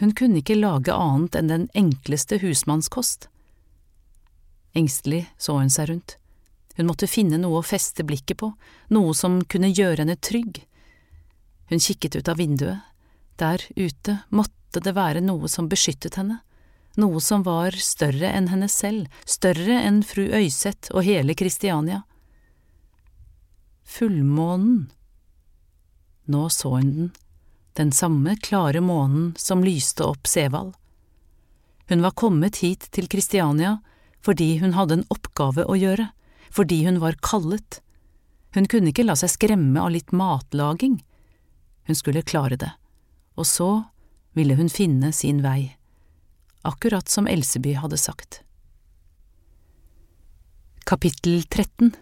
Hun 0.00 0.14
kunne 0.14 0.40
ikke 0.42 0.58
lage 0.58 0.94
annet 0.94 1.36
enn 1.38 1.50
den 1.50 1.68
enkleste 1.78 2.40
husmannskost. 2.42 3.28
Engstelig 4.74 5.26
så 5.38 5.58
hun 5.60 5.70
seg 5.70 5.90
rundt. 5.90 6.16
Hun 6.74 6.88
måtte 6.90 7.06
finne 7.06 7.38
noe 7.38 7.60
å 7.60 7.66
feste 7.66 8.02
blikket 8.06 8.40
på, 8.40 8.50
noe 8.90 9.14
som 9.14 9.38
kunne 9.46 9.70
gjøre 9.70 10.02
henne 10.02 10.18
trygg. 10.18 10.64
Hun 11.70 11.82
kikket 11.82 12.18
ut 12.18 12.28
av 12.28 12.40
vinduet. 12.42 12.82
Der 13.38 13.62
ute 13.76 14.18
måtte 14.34 14.82
det 14.82 14.94
være 14.94 15.22
noe 15.22 15.48
som 15.50 15.70
beskyttet 15.70 16.18
henne, 16.18 16.40
noe 16.98 17.22
som 17.22 17.42
var 17.46 17.74
større 17.78 18.30
enn 18.30 18.50
henne 18.50 18.68
selv, 18.70 19.06
større 19.26 19.78
enn 19.82 20.02
fru 20.06 20.26
Øyseth 20.26 20.90
og 20.94 21.06
hele 21.06 21.34
Kristiania. 21.38 22.02
Fullmånen 23.84 24.88
nå 26.30 26.46
så 26.48 26.70
hun 26.78 26.92
den, 26.94 27.10
den 27.74 27.92
samme 27.92 28.36
klare 28.36 28.80
månen 28.80 29.34
som 29.38 29.64
lyste 29.64 30.04
opp 30.06 30.26
Sevald. 30.30 30.74
Hun 31.88 32.02
var 32.02 32.14
kommet 32.16 32.62
hit 32.62 32.88
til 32.94 33.08
Kristiania 33.10 33.78
fordi 34.24 34.56
hun 34.62 34.72
hadde 34.72 35.00
en 35.00 35.08
oppgave 35.12 35.66
å 35.68 35.74
gjøre, 35.76 36.06
fordi 36.48 36.84
hun 36.86 37.00
var 37.02 37.18
kallet. 37.20 37.80
Hun 38.56 38.68
kunne 38.70 38.88
ikke 38.92 39.04
la 39.04 39.16
seg 39.20 39.34
skremme 39.34 39.82
av 39.82 39.92
litt 39.92 40.14
matlaging. 40.16 41.02
Hun 41.84 41.98
skulle 41.98 42.24
klare 42.24 42.56
det, 42.56 42.70
og 43.36 43.44
så 43.44 43.68
ville 44.32 44.56
hun 44.56 44.70
finne 44.72 45.12
sin 45.12 45.42
vei, 45.44 45.74
akkurat 46.64 47.10
som 47.10 47.28
Elseby 47.28 47.74
hadde 47.82 48.00
sagt. 48.00 48.40
Kapittel 50.88 51.42
13 51.44 51.92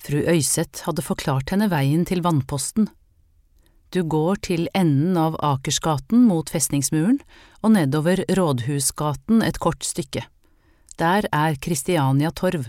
Fru 0.00 0.22
Øyseth 0.24 0.86
hadde 0.86 1.04
forklart 1.04 1.52
henne 1.52 1.68
veien 1.68 2.06
til 2.08 2.24
vannposten. 2.24 2.88
Du 3.90 4.04
går 4.06 4.38
til 4.46 4.68
enden 4.70 5.16
av 5.18 5.34
Akersgaten 5.42 6.22
mot 6.28 6.50
festningsmuren 6.50 7.18
og 7.58 7.72
nedover 7.74 8.22
Rådhusgaten 8.38 9.42
et 9.42 9.58
kort 9.58 9.82
stykke. 9.82 10.22
Der 11.00 11.26
er 11.34 11.58
Kristiania 11.58 12.30
Torv. 12.30 12.68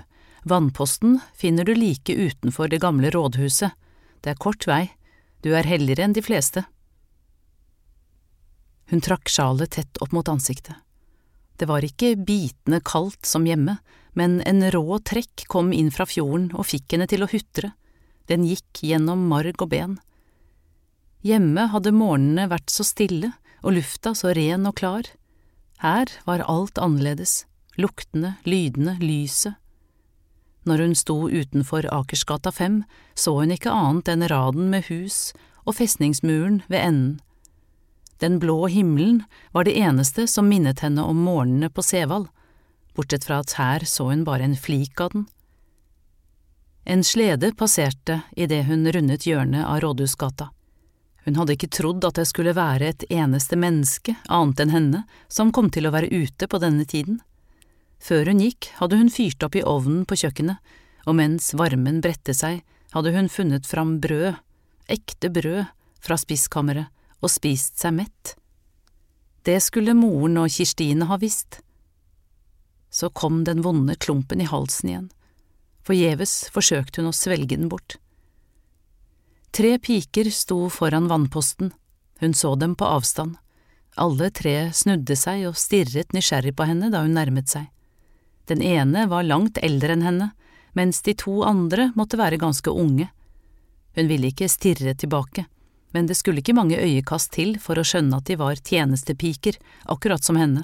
Vannposten 0.49 1.19
finner 1.37 1.67
du 1.67 1.75
like 1.77 2.15
utenfor 2.15 2.71
det 2.73 2.81
gamle 2.81 3.11
rådhuset. 3.13 3.69
Det 4.21 4.33
er 4.33 4.41
kort 4.41 4.65
vei. 4.65 4.87
Du 5.45 5.53
er 5.53 5.69
heldigere 5.69 6.07
enn 6.07 6.17
de 6.17 6.25
fleste. 6.25 6.65
Hun 8.89 9.05
trakk 9.05 9.29
sjalet 9.29 9.77
tett 9.77 10.01
opp 10.01 10.15
mot 10.17 10.29
ansiktet. 10.29 10.73
Det 11.61 11.69
var 11.69 11.85
ikke 11.85 12.15
bitende 12.17 12.81
kaldt 12.81 13.29
som 13.29 13.45
hjemme, 13.45 13.77
men 14.17 14.41
en 14.49 14.65
rå 14.73 14.97
trekk 15.05 15.45
kom 15.47 15.69
inn 15.69 15.93
fra 15.93 16.07
fjorden 16.09 16.49
og 16.57 16.65
fikk 16.73 16.95
henne 16.95 17.05
til 17.05 17.21
å 17.21 17.29
hutre. 17.29 17.75
Den 18.25 18.41
gikk 18.49 18.81
gjennom 18.89 19.29
marg 19.29 19.61
og 19.61 19.69
ben. 19.69 19.99
Hjemme 21.21 21.67
hadde 21.69 21.93
morgenene 21.93 22.47
vært 22.49 22.71
så 22.73 22.85
stille 22.87 23.33
og 23.61 23.75
lufta 23.77 24.15
så 24.17 24.33
ren 24.33 24.65
og 24.65 24.79
klar. 24.81 25.05
Her 25.81 26.09
var 26.25 26.41
alt 26.49 26.81
annerledes, 26.81 27.45
luktene, 27.77 28.35
lydene, 28.45 28.97
lyset. 29.01 29.57
Når 30.65 30.81
hun 30.81 30.95
sto 30.97 31.17
utenfor 31.29 31.87
Akersgata 31.89 32.51
5, 32.53 32.83
så 33.17 33.33
hun 33.39 33.53
ikke 33.53 33.73
annet 33.73 34.09
enn 34.13 34.27
raden 34.29 34.69
med 34.73 34.85
hus 34.89 35.31
og 35.65 35.77
festningsmuren 35.77 36.61
ved 36.69 36.81
enden. 36.85 37.19
Den 38.21 38.37
blå 38.41 38.67
himmelen 38.69 39.23
var 39.53 39.65
det 39.65 39.73
eneste 39.81 40.27
som 40.29 40.49
minnet 40.49 40.83
henne 40.85 41.01
om 41.01 41.21
morgenene 41.25 41.71
på 41.73 41.81
Sevald, 41.85 42.27
bortsett 42.93 43.25
fra 43.25 43.39
at 43.41 43.55
her 43.57 43.85
så 43.89 44.11
hun 44.11 44.25
bare 44.25 44.45
en 44.45 44.57
flik 44.57 45.01
av 45.01 45.15
den. 45.15 45.25
En 46.85 47.01
slede 47.05 47.53
passerte 47.57 48.21
idet 48.37 48.65
hun 48.69 48.85
rundet 48.89 49.25
hjørnet 49.25 49.65
av 49.65 49.81
Rådhusgata. 49.81 50.51
Hun 51.25 51.37
hadde 51.37 51.53
ikke 51.53 51.69
trodd 51.69 52.05
at 52.07 52.17
det 52.17 52.25
skulle 52.29 52.55
være 52.57 52.87
et 52.93 53.03
eneste 53.13 53.57
menneske, 53.59 54.15
annet 54.25 54.63
enn 54.63 54.73
henne, 54.73 55.03
som 55.29 55.51
kom 55.53 55.69
til 55.69 55.85
å 55.85 55.93
være 55.93 56.09
ute 56.09 56.49
på 56.49 56.61
denne 56.61 56.87
tiden. 56.89 57.19
Før 58.01 58.31
hun 58.31 58.41
gikk, 58.41 58.71
hadde 58.79 58.97
hun 58.97 59.13
fyrt 59.13 59.45
opp 59.45 59.55
i 59.55 59.61
ovnen 59.61 60.07
på 60.09 60.17
kjøkkenet, 60.23 60.57
og 61.05 61.17
mens 61.17 61.51
varmen 61.57 62.01
bredte 62.01 62.33
seg, 62.33 62.63
hadde 62.95 63.13
hun 63.13 63.29
funnet 63.29 63.69
fram 63.69 63.99
brød, 64.01 64.41
ekte 64.89 65.29
brød, 65.33 65.69
fra 66.01 66.17
spiskammeret, 66.17 66.89
og 67.21 67.29
spist 67.29 67.77
seg 67.77 67.93
mett. 67.99 68.35
Det 69.45 69.59
skulle 69.61 69.93
moren 69.97 70.39
og 70.41 70.49
Kirstine 70.53 71.05
ha 71.09 71.17
visst. 71.21 71.61
Så 72.89 73.09
kom 73.13 73.43
den 73.45 73.61
vonde 73.61 73.95
klumpen 74.01 74.41
i 74.41 74.49
halsen 74.49 74.89
igjen. 74.89 75.09
Forgjeves 75.85 76.49
forsøkte 76.53 77.01
hun 77.01 77.09
å 77.13 77.15
svelge 77.15 77.53
den 77.53 77.69
bort. 77.69 78.00
Tre 79.51 79.79
piker 79.79 80.29
sto 80.31 80.69
foran 80.69 81.07
vannposten, 81.07 81.73
hun 82.19 82.33
så 82.33 82.55
dem 82.55 82.75
på 82.75 82.85
avstand. 82.85 83.35
Alle 83.95 84.29
tre 84.31 84.71
snudde 84.71 85.17
seg 85.19 85.43
og 85.49 85.57
stirret 85.59 86.13
nysgjerrig 86.15 86.53
på 86.55 86.67
henne 86.69 86.87
da 86.93 87.01
hun 87.03 87.17
nærmet 87.17 87.51
seg. 87.51 87.65
Den 88.47 88.63
ene 88.63 89.03
var 89.11 89.27
langt 89.27 89.59
eldre 89.59 89.97
enn 89.97 90.05
henne, 90.07 90.29
mens 90.71 91.03
de 91.03 91.17
to 91.19 91.41
andre 91.43 91.89
måtte 91.99 92.19
være 92.21 92.39
ganske 92.39 92.71
unge. 92.71 93.09
Hun 93.99 94.07
ville 94.07 94.31
ikke 94.31 94.47
stirre 94.47 94.95
tilbake, 94.95 95.43
men 95.91 96.07
det 96.07 96.15
skulle 96.15 96.39
ikke 96.39 96.55
mange 96.55 96.79
øyekast 96.79 97.33
til 97.35 97.57
for 97.59 97.75
å 97.75 97.83
skjønne 97.83 98.21
at 98.23 98.31
de 98.31 98.39
var 98.39 98.55
tjenestepiker, 98.55 99.59
akkurat 99.91 100.23
som 100.23 100.39
henne. 100.39 100.63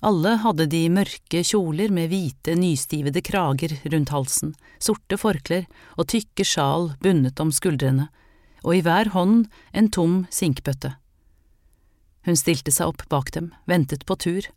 Alle 0.00 0.38
hadde 0.40 0.64
de 0.72 0.86
mørke 0.88 1.42
kjoler 1.44 1.92
med 1.92 2.08
hvite, 2.08 2.54
nystivede 2.56 3.20
krager 3.20 3.74
rundt 3.92 4.12
halsen, 4.14 4.54
sorte 4.80 5.18
forklær 5.20 5.66
og 6.00 6.08
tykke 6.08 6.46
sjal 6.46 6.94
bundet 7.04 7.40
om 7.42 7.52
skuldrene, 7.52 8.08
og 8.64 8.78
i 8.78 8.80
hver 8.84 9.12
hånd 9.12 9.50
en 9.76 9.90
tom 9.92 10.22
sinkbøtte. 10.32 10.94
Hun 12.24 12.36
stilte 12.36 12.72
seg 12.72 12.88
opp 12.88 13.04
bak 13.12 13.28
dem, 13.36 13.52
ventet 13.68 14.06
på 14.08 14.16
tur. 14.16 14.48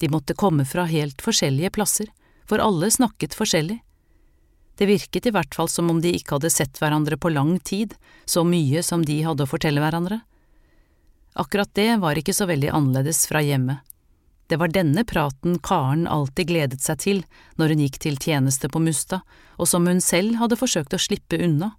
De 0.00 0.08
måtte 0.08 0.36
komme 0.36 0.64
fra 0.64 0.86
helt 0.88 1.20
forskjellige 1.20 1.72
plasser, 1.76 2.08
for 2.48 2.64
alle 2.64 2.88
snakket 2.90 3.36
forskjellig. 3.36 3.78
Det 4.80 4.88
virket 4.88 5.28
i 5.28 5.34
hvert 5.34 5.52
fall 5.52 5.68
som 5.68 5.92
om 5.92 6.00
de 6.00 6.14
ikke 6.16 6.38
hadde 6.38 6.52
sett 6.52 6.80
hverandre 6.80 7.20
på 7.20 7.28
lang 7.32 7.58
tid, 7.60 7.92
så 8.24 8.46
mye 8.48 8.80
som 8.84 9.04
de 9.04 9.18
hadde 9.26 9.44
å 9.44 9.50
fortelle 9.50 9.80
hverandre. 9.84 10.22
Akkurat 11.36 11.68
det 11.76 12.00
var 12.00 12.16
ikke 12.16 12.32
så 12.32 12.48
veldig 12.48 12.72
annerledes 12.72 13.26
fra 13.28 13.44
hjemmet. 13.44 13.84
Det 14.50 14.56
var 14.58 14.72
denne 14.74 15.04
praten 15.06 15.60
Karen 15.62 16.08
alltid 16.10 16.48
gledet 16.48 16.82
seg 16.82 16.98
til 16.98 17.18
når 17.54 17.70
hun 17.70 17.82
gikk 17.84 17.98
til 18.02 18.16
tjeneste 18.18 18.66
på 18.66 18.80
Mustad, 18.82 19.22
og 19.62 19.68
som 19.70 19.84
hun 19.86 20.00
selv 20.02 20.40
hadde 20.40 20.58
forsøkt 20.58 20.96
å 20.96 20.98
slippe 20.98 21.38
unna. 21.38 21.76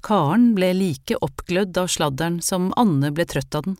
Karen 0.00 0.54
ble 0.56 0.70
like 0.72 1.18
oppglødd 1.20 1.76
av 1.76 1.90
sladderen 1.92 2.38
som 2.40 2.70
Anne 2.80 3.10
ble 3.12 3.26
trøtt 3.28 3.58
av 3.58 3.66
den. 3.66 3.76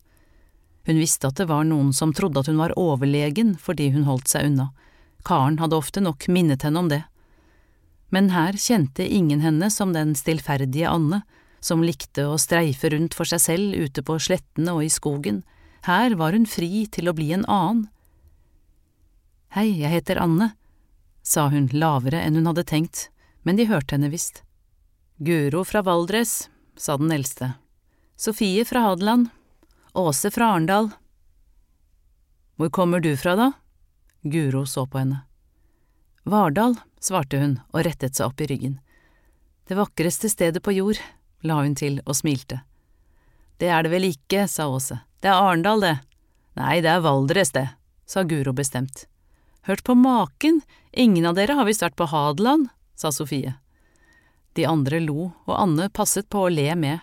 Hun 0.85 1.01
visste 1.01 1.31
at 1.31 1.41
det 1.41 1.47
var 1.49 1.65
noen 1.65 1.95
som 1.97 2.13
trodde 2.13 2.43
at 2.43 2.51
hun 2.51 2.61
var 2.61 2.75
overlegen 2.77 3.55
fordi 3.57 3.89
hun 3.95 4.05
holdt 4.05 4.29
seg 4.35 4.51
unna. 4.51 4.69
Karen 5.25 5.57
hadde 5.63 5.79
ofte 5.81 6.05
nok 6.05 6.29
minnet 6.29 6.67
henne 6.69 6.85
om 6.85 6.93
det. 6.93 7.01
Men 8.13 8.29
her 8.35 8.61
kjente 8.61 9.07
ingen 9.09 9.41
henne 9.41 9.71
som 9.73 9.97
den 9.97 10.13
stillferdige 10.19 10.91
Anne, 10.91 11.23
som 11.65 11.81
likte 11.81 12.27
å 12.29 12.37
streife 12.37 12.93
rundt 12.93 13.17
for 13.17 13.25
seg 13.25 13.41
selv 13.41 13.73
ute 13.73 14.05
på 14.05 14.19
slettene 14.21 14.77
og 14.77 14.85
i 14.85 14.93
skogen. 14.93 15.41
Her 15.89 16.19
var 16.21 16.37
hun 16.37 16.45
fri 16.45 16.85
til 16.93 17.09
å 17.09 17.17
bli 17.17 17.31
en 17.33 17.49
annen. 17.49 17.87
Hei, 19.53 19.67
jeg 19.83 19.93
heter 19.93 20.17
Anne, 20.17 20.47
sa 21.21 21.51
hun 21.53 21.67
lavere 21.77 22.23
enn 22.25 22.39
hun 22.39 22.47
hadde 22.49 22.63
tenkt, 22.65 23.11
men 23.45 23.59
de 23.59 23.67
hørte 23.69 23.93
henne 23.93 24.09
visst. 24.09 24.39
Guro 25.21 25.61
fra 25.69 25.83
Valdres, 25.85 26.49
sa 26.73 26.97
den 26.97 27.13
eldste. 27.13 27.51
Sofie 28.17 28.65
fra 28.65 28.87
Hadeland. 28.87 29.29
Åse 29.93 30.31
fra 30.33 30.55
Arendal. 30.55 30.89
Hvor 32.57 32.73
kommer 32.73 33.05
du 33.05 33.13
fra, 33.21 33.37
da? 33.37 33.51
Guro 34.25 34.65
så 34.65 34.87
på 34.89 35.03
henne. 35.03 35.21
Vardal, 36.25 36.79
svarte 36.97 37.45
hun 37.45 37.59
og 37.75 37.85
rettet 37.85 38.17
seg 38.17 38.33
opp 38.33 38.41
i 38.41 38.49
ryggen. 38.49 38.81
Det 39.69 39.77
vakreste 39.77 40.33
stedet 40.33 40.65
på 40.65 40.79
jord, 40.79 40.97
la 41.45 41.61
hun 41.61 41.77
til 41.77 42.01
og 42.07 42.17
smilte. 42.17 42.63
Det 43.61 43.69
er 43.69 43.85
det 43.85 43.93
vel 43.93 44.09
ikke, 44.15 44.49
sa 44.49 44.73
Åse, 44.73 45.03
det 45.21 45.29
er 45.29 45.37
Arendal, 45.45 45.85
det. 45.85 45.97
Nei, 46.57 46.79
det 46.81 46.97
er 46.97 47.05
Valdres, 47.05 47.53
det, 47.53 47.69
sa 48.09 48.25
Guro 48.25 48.57
bestemt. 48.57 49.11
Hørt 49.69 49.85
på 49.85 49.95
maken, 49.95 50.61
ingen 50.93 51.27
av 51.27 51.37
dere 51.39 51.55
har 51.59 51.69
visst 51.69 51.85
vært 51.85 51.99
på 51.99 52.09
Hadeland, 52.11 52.69
sa 52.99 53.13
Sofie. 53.15 53.55
De 54.59 54.67
andre 54.67 54.99
lo, 55.01 55.31
og 55.47 55.55
Anne 55.57 55.89
passet 55.95 56.29
på 56.29 56.47
å 56.47 56.53
le 56.53 56.75
med. 56.77 56.99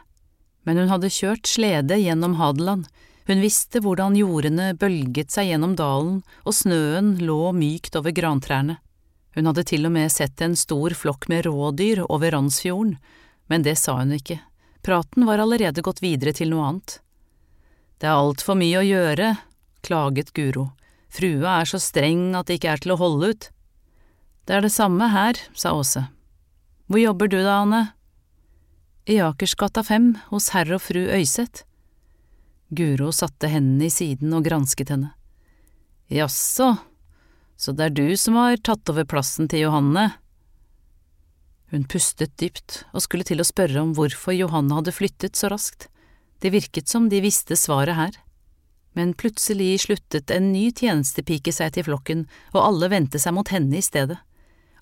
Men 0.68 0.78
hun 0.78 0.91
hadde 0.91 1.12
kjørt 1.14 1.47
slede 1.47 1.97
gjennom 1.97 2.36
Hadeland, 2.38 2.89
hun 3.30 3.43
visste 3.45 3.78
hvordan 3.86 4.16
jordene 4.18 4.72
bølget 4.74 5.30
seg 5.30 5.51
gjennom 5.51 5.76
dalen 5.78 6.16
og 6.49 6.55
snøen 6.57 7.12
lå 7.22 7.51
mykt 7.53 7.93
over 7.99 8.10
grantrærne. 8.10 8.80
Hun 9.38 9.45
hadde 9.45 9.68
til 9.70 9.86
og 9.86 9.93
med 9.93 10.10
sett 10.10 10.41
en 10.41 10.55
stor 10.57 10.95
flokk 10.97 11.28
med 11.30 11.45
rådyr 11.45 12.01
over 12.07 12.34
Randsfjorden, 12.34 12.95
men 13.45 13.66
det 13.68 13.76
sa 13.78 13.99
hun 13.99 14.16
ikke, 14.18 14.39
praten 14.82 15.30
var 15.30 15.43
allerede 15.43 15.86
gått 15.86 16.01
videre 16.01 16.34
til 16.34 16.49
noe 16.55 16.72
annet. 16.72 16.97
Det 18.01 18.10
er 18.10 18.18
altfor 18.18 18.57
mye 18.57 18.82
å 18.82 18.88
gjøre, 18.88 19.30
klaget 19.86 20.34
Guro. 20.34 20.72
Frua 21.10 21.60
er 21.62 21.70
så 21.70 21.80
streng 21.82 22.36
at 22.38 22.47
det 22.47 22.60
ikke 22.60 22.74
er 22.76 22.84
til 22.84 22.93
å 22.93 22.99
holde 23.01 23.32
ut. 23.34 23.49
Det 24.45 24.57
er 24.57 24.66
det 24.66 24.74
samme 24.74 25.10
her, 25.14 25.38
sa 25.57 25.74
Åse. 25.78 26.05
Hvor 26.89 27.01
jobber 27.01 27.30
du 27.30 27.39
da, 27.41 27.62
Anne? 27.64 27.82
I 29.10 29.20
Akersgata 29.26 29.84
5, 29.86 30.12
hos 30.30 30.51
herr 30.53 30.70
og 30.74 30.84
fru 30.86 31.01
Øyseth. 31.10 31.66
Guro 32.70 33.10
satte 33.14 33.49
hendene 33.49 33.88
i 33.89 33.93
siden 33.93 34.34
og 34.38 34.45
gransket 34.45 34.93
henne. 34.93 35.12
Jaså, 36.14 36.76
så 37.57 37.74
det 37.74 37.89
er 37.89 37.95
du 37.97 38.18
som 38.18 38.38
har 38.38 38.57
tatt 38.62 38.89
over 38.89 39.05
plassen 39.10 39.49
til 39.49 39.66
Johanne? 39.66 40.12
Hun 41.70 41.86
pustet 41.89 42.34
dypt 42.41 42.84
og 42.93 43.03
skulle 43.05 43.26
til 43.26 43.41
å 43.41 43.45
spørre 43.45 43.82
om 43.82 43.93
hvorfor 43.97 44.34
Johanne 44.34 44.78
hadde 44.78 44.93
flyttet 44.93 45.38
så 45.38 45.49
raskt. 45.53 45.89
Det 46.41 46.53
virket 46.53 46.89
som 46.89 47.10
de 47.10 47.22
visste 47.22 47.57
svaret 47.57 47.97
her 47.97 48.18
men 49.00 49.14
plutselig 49.16 49.86
sluttet 49.86 50.32
en 50.36 50.52
ny 50.52 50.66
tjenestepike 50.76 51.54
seg 51.56 51.78
til 51.78 51.86
flokken, 51.88 52.26
og 52.52 52.66
alle 52.66 52.89
vendte 52.91 53.22
seg 53.22 53.38
mot 53.38 53.47
henne 53.47 53.80
i 53.80 53.86
stedet. 53.86 54.18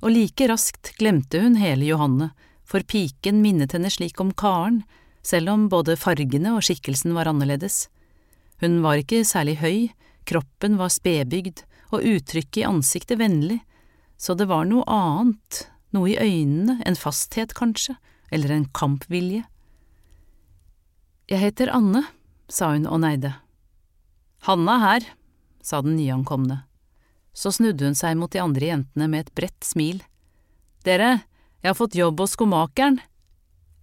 Og 0.01 0.09
like 0.13 0.47
raskt 0.49 0.95
glemte 0.97 1.41
hun 1.43 1.59
hele 1.61 1.85
Johanne, 1.85 2.31
for 2.65 2.81
piken 2.81 3.43
minnet 3.43 3.75
henne 3.77 3.91
slik 3.93 4.17
om 4.23 4.33
Karen, 4.33 4.81
selv 5.21 5.53
om 5.53 5.67
både 5.69 5.99
fargene 6.01 6.55
og 6.57 6.65
skikkelsen 6.65 7.13
var 7.13 7.29
annerledes. 7.29 7.85
Hun 8.63 8.81
var 8.81 8.97
ikke 8.97 9.21
særlig 9.27 9.59
høy, 9.61 9.79
kroppen 10.25 10.79
var 10.81 10.89
spedbygd, 10.93 11.61
og 11.93 12.03
uttrykket 12.03 12.63
i 12.63 12.67
ansiktet 12.67 13.21
vennlig, 13.21 13.61
så 14.17 14.33
det 14.33 14.49
var 14.49 14.65
noe 14.65 14.83
annet, 14.89 15.67
noe 15.93 16.09
i 16.09 16.17
øynene, 16.17 16.81
en 16.89 16.97
fasthet 16.97 17.53
kanskje, 17.55 17.95
eller 18.33 18.55
en 18.55 18.65
kampvilje. 18.73 19.45
Jeg 21.29 21.43
heter 21.43 21.69
Anne, 21.75 22.07
sa 22.49 22.73
hun 22.73 22.89
og 22.89 23.03
neide. 23.03 23.35
Hanna 24.47 24.77
her, 24.79 25.03
sa 25.61 25.81
den 25.83 25.97
nyankomne. 25.97 26.61
Så 27.35 27.51
snudde 27.51 27.83
hun 27.83 27.97
seg 27.99 28.15
mot 28.15 28.31
de 28.31 28.39
andre 28.39 28.69
jentene 28.69 29.09
med 29.11 29.25
et 29.25 29.33
bredt 29.35 29.67
smil. 29.67 29.99
Dere, 30.87 31.17
jeg 31.59 31.73
har 31.73 31.75
fått 31.75 31.97
jobb 31.99 32.23
hos 32.23 32.37
skomakeren. 32.37 33.01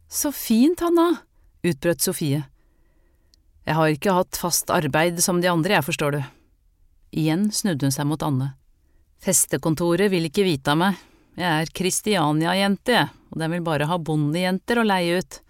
Så 0.08 0.32
fint, 0.32 0.80
Hanna, 0.80 1.20
utbrøt 1.60 2.00
Sofie. 2.00 2.46
Jeg 3.68 3.76
har 3.76 3.92
ikke 3.92 4.16
hatt 4.16 4.40
fast 4.40 4.72
arbeid 4.72 5.20
som 5.24 5.44
de 5.44 5.52
andre, 5.52 5.76
jeg, 5.76 5.86
forstår 5.86 6.16
du. 6.16 6.20
Igjen 7.14 7.50
snudde 7.52 7.84
hun 7.84 7.94
seg 7.94 8.08
mot 8.08 8.24
Anne. 8.24 8.54
Festekontoret 9.24 10.08
vil 10.12 10.28
ikke 10.28 10.48
vite 10.48 10.72
av 10.72 10.80
meg, 10.80 11.00
jeg 11.36 11.48
er 11.48 11.72
Kristiania-jente, 11.76 13.08
og 13.32 13.40
den 13.40 13.52
vil 13.52 13.64
bare 13.66 13.88
ha 13.90 14.00
bondejenter 14.00 14.80
å 14.80 14.86
leie 14.86 15.20
ut. 15.20 15.40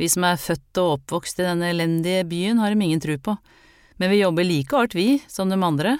Vi 0.00 0.08
som 0.08 0.24
er 0.26 0.40
født 0.40 0.80
og 0.80 0.96
oppvokst 0.96 1.40
i 1.40 1.46
denne 1.46 1.72
elendige 1.72 2.24
byen, 2.28 2.60
har 2.62 2.72
dem 2.72 2.84
ingen 2.88 3.02
tru 3.02 3.16
på, 3.20 3.36
men 3.96 4.10
vi 4.10 4.20
jobber 4.22 4.44
like 4.44 4.76
hardt, 4.76 4.94
vi, 4.94 5.22
som 5.28 5.50
de 5.50 5.58
andre. 5.62 5.98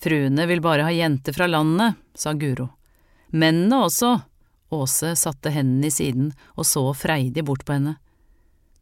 Fruene 0.00 0.46
vil 0.46 0.62
bare 0.64 0.86
ha 0.86 0.92
jenter 0.92 1.36
fra 1.36 1.46
landet, 1.46 1.98
sa 2.14 2.32
Guro. 2.32 2.70
Mennene 3.30 3.84
også. 3.86 4.16
Åse 4.70 5.16
satte 5.18 5.50
hendene 5.50 5.88
i 5.88 5.90
siden 5.90 6.30
og 6.54 6.66
så 6.66 6.84
freidig 6.94 7.42
bort 7.44 7.64
på 7.66 7.74
henne. 7.74 7.96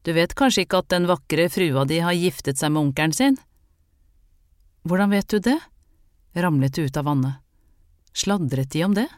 Du 0.05 0.13
vet 0.13 0.35
kanskje 0.37 0.67
ikke 0.67 0.83
at 0.83 0.91
den 0.93 1.09
vakre 1.09 1.49
frua 1.53 1.87
di 1.89 2.03
har 2.05 2.17
giftet 2.17 2.61
seg 2.61 2.75
med 2.75 2.91
onkelen 2.91 3.15
sin? 3.17 3.39
Hvordan 4.85 5.13
vet 5.17 5.29
du 5.33 5.41
det? 5.43 5.59
ramlet 6.39 6.75
det 6.75 6.83
ut 6.83 6.97
av 6.97 7.05
vannet. 7.05 7.41
Sladret 8.13 8.71
de 8.71 8.85
om 8.85 8.95
det? 8.95 9.09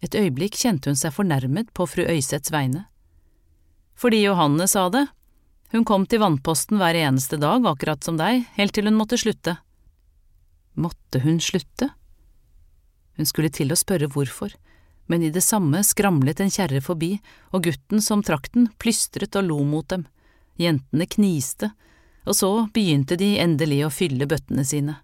Et 0.00 0.14
øyeblikk 0.14 0.56
kjente 0.56 0.88
hun 0.88 0.96
seg 0.96 1.12
fornærmet 1.12 1.72
på 1.74 1.86
fru 1.90 2.06
Øyseths 2.06 2.52
vegne. 2.54 2.86
Fordi 3.98 4.22
Johanne 4.22 4.68
sa 4.70 4.86
det. 4.94 5.04
Hun 5.72 5.84
kom 5.84 6.06
til 6.08 6.22
vannposten 6.22 6.80
hver 6.80 6.96
eneste 6.96 7.36
dag, 7.40 7.64
akkurat 7.68 8.04
som 8.04 8.16
deg, 8.16 8.46
helt 8.56 8.72
til 8.76 8.88
hun 8.88 8.96
måtte 8.96 9.18
slutte. 9.20 9.58
Måtte 10.78 11.20
hun 11.20 11.40
slutte? 11.44 11.90
Hun 13.18 13.28
skulle 13.28 13.50
til 13.52 13.74
å 13.74 13.76
spørre 13.76 14.08
hvorfor, 14.08 14.54
men 15.10 15.24
i 15.26 15.32
det 15.34 15.42
samme 15.44 15.82
skramlet 15.84 16.40
en 16.40 16.52
kjerre 16.52 16.80
forbi, 16.84 17.18
og 17.52 17.66
gutten 17.66 18.00
som 18.04 18.22
trakk 18.24 18.48
den, 18.54 18.70
plystret 18.80 19.36
og 19.36 19.48
lo 19.48 19.58
mot 19.66 19.88
dem. 19.90 20.06
Jentene 20.58 21.08
kniste, 21.10 21.72
og 22.24 22.36
så 22.36 22.50
begynte 22.74 23.18
de 23.20 23.34
endelig 23.42 23.82
å 23.84 23.92
fylle 23.92 24.28
bøttene 24.28 24.64
sine. 24.64 24.98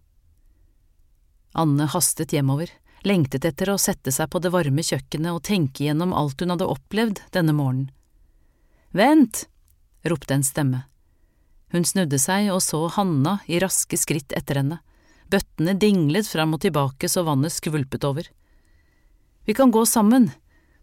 Anne 1.54 1.86
hastet 1.92 2.32
hjemover, 2.34 2.70
lengtet 3.04 3.44
etter 3.44 3.70
å 3.70 3.80
sette 3.80 4.12
seg 4.14 4.30
på 4.32 4.40
det 4.42 4.52
varme 4.54 4.82
kjøkkenet 4.82 5.32
og 5.32 5.44
tenke 5.44 5.84
gjennom 5.86 6.14
alt 6.16 6.40
hun 6.40 6.54
hadde 6.54 6.70
opplevd 6.72 7.20
denne 7.36 7.54
morgenen. 7.56 7.90
Vent! 8.94 9.44
Ropte 10.08 10.36
en 10.36 10.44
stemme. 10.46 10.84
Hun 11.74 11.86
snudde 11.88 12.20
seg 12.22 12.52
og 12.54 12.60
så 12.62 12.84
Hanna 12.94 13.38
i 13.50 13.58
raske 13.62 13.98
skritt 13.98 14.34
etter 14.36 14.60
henne. 14.60 14.78
Bøttene 15.32 15.74
dinglet 15.80 16.28
fram 16.28 16.54
og 16.54 16.62
tilbake 16.62 17.08
så 17.10 17.24
vannet 17.26 17.54
skvulpet 17.54 18.04
over. 18.06 18.28
Vi 19.44 19.56
kan 19.56 19.72
gå 19.74 19.82
sammen, 19.88 20.30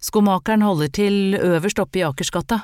skomakeren 0.01 0.65
holder 0.65 0.91
til 0.91 1.37
øverst 1.37 1.79
oppe 1.79 2.01
i 2.01 2.05
Akersgata. 2.05 2.63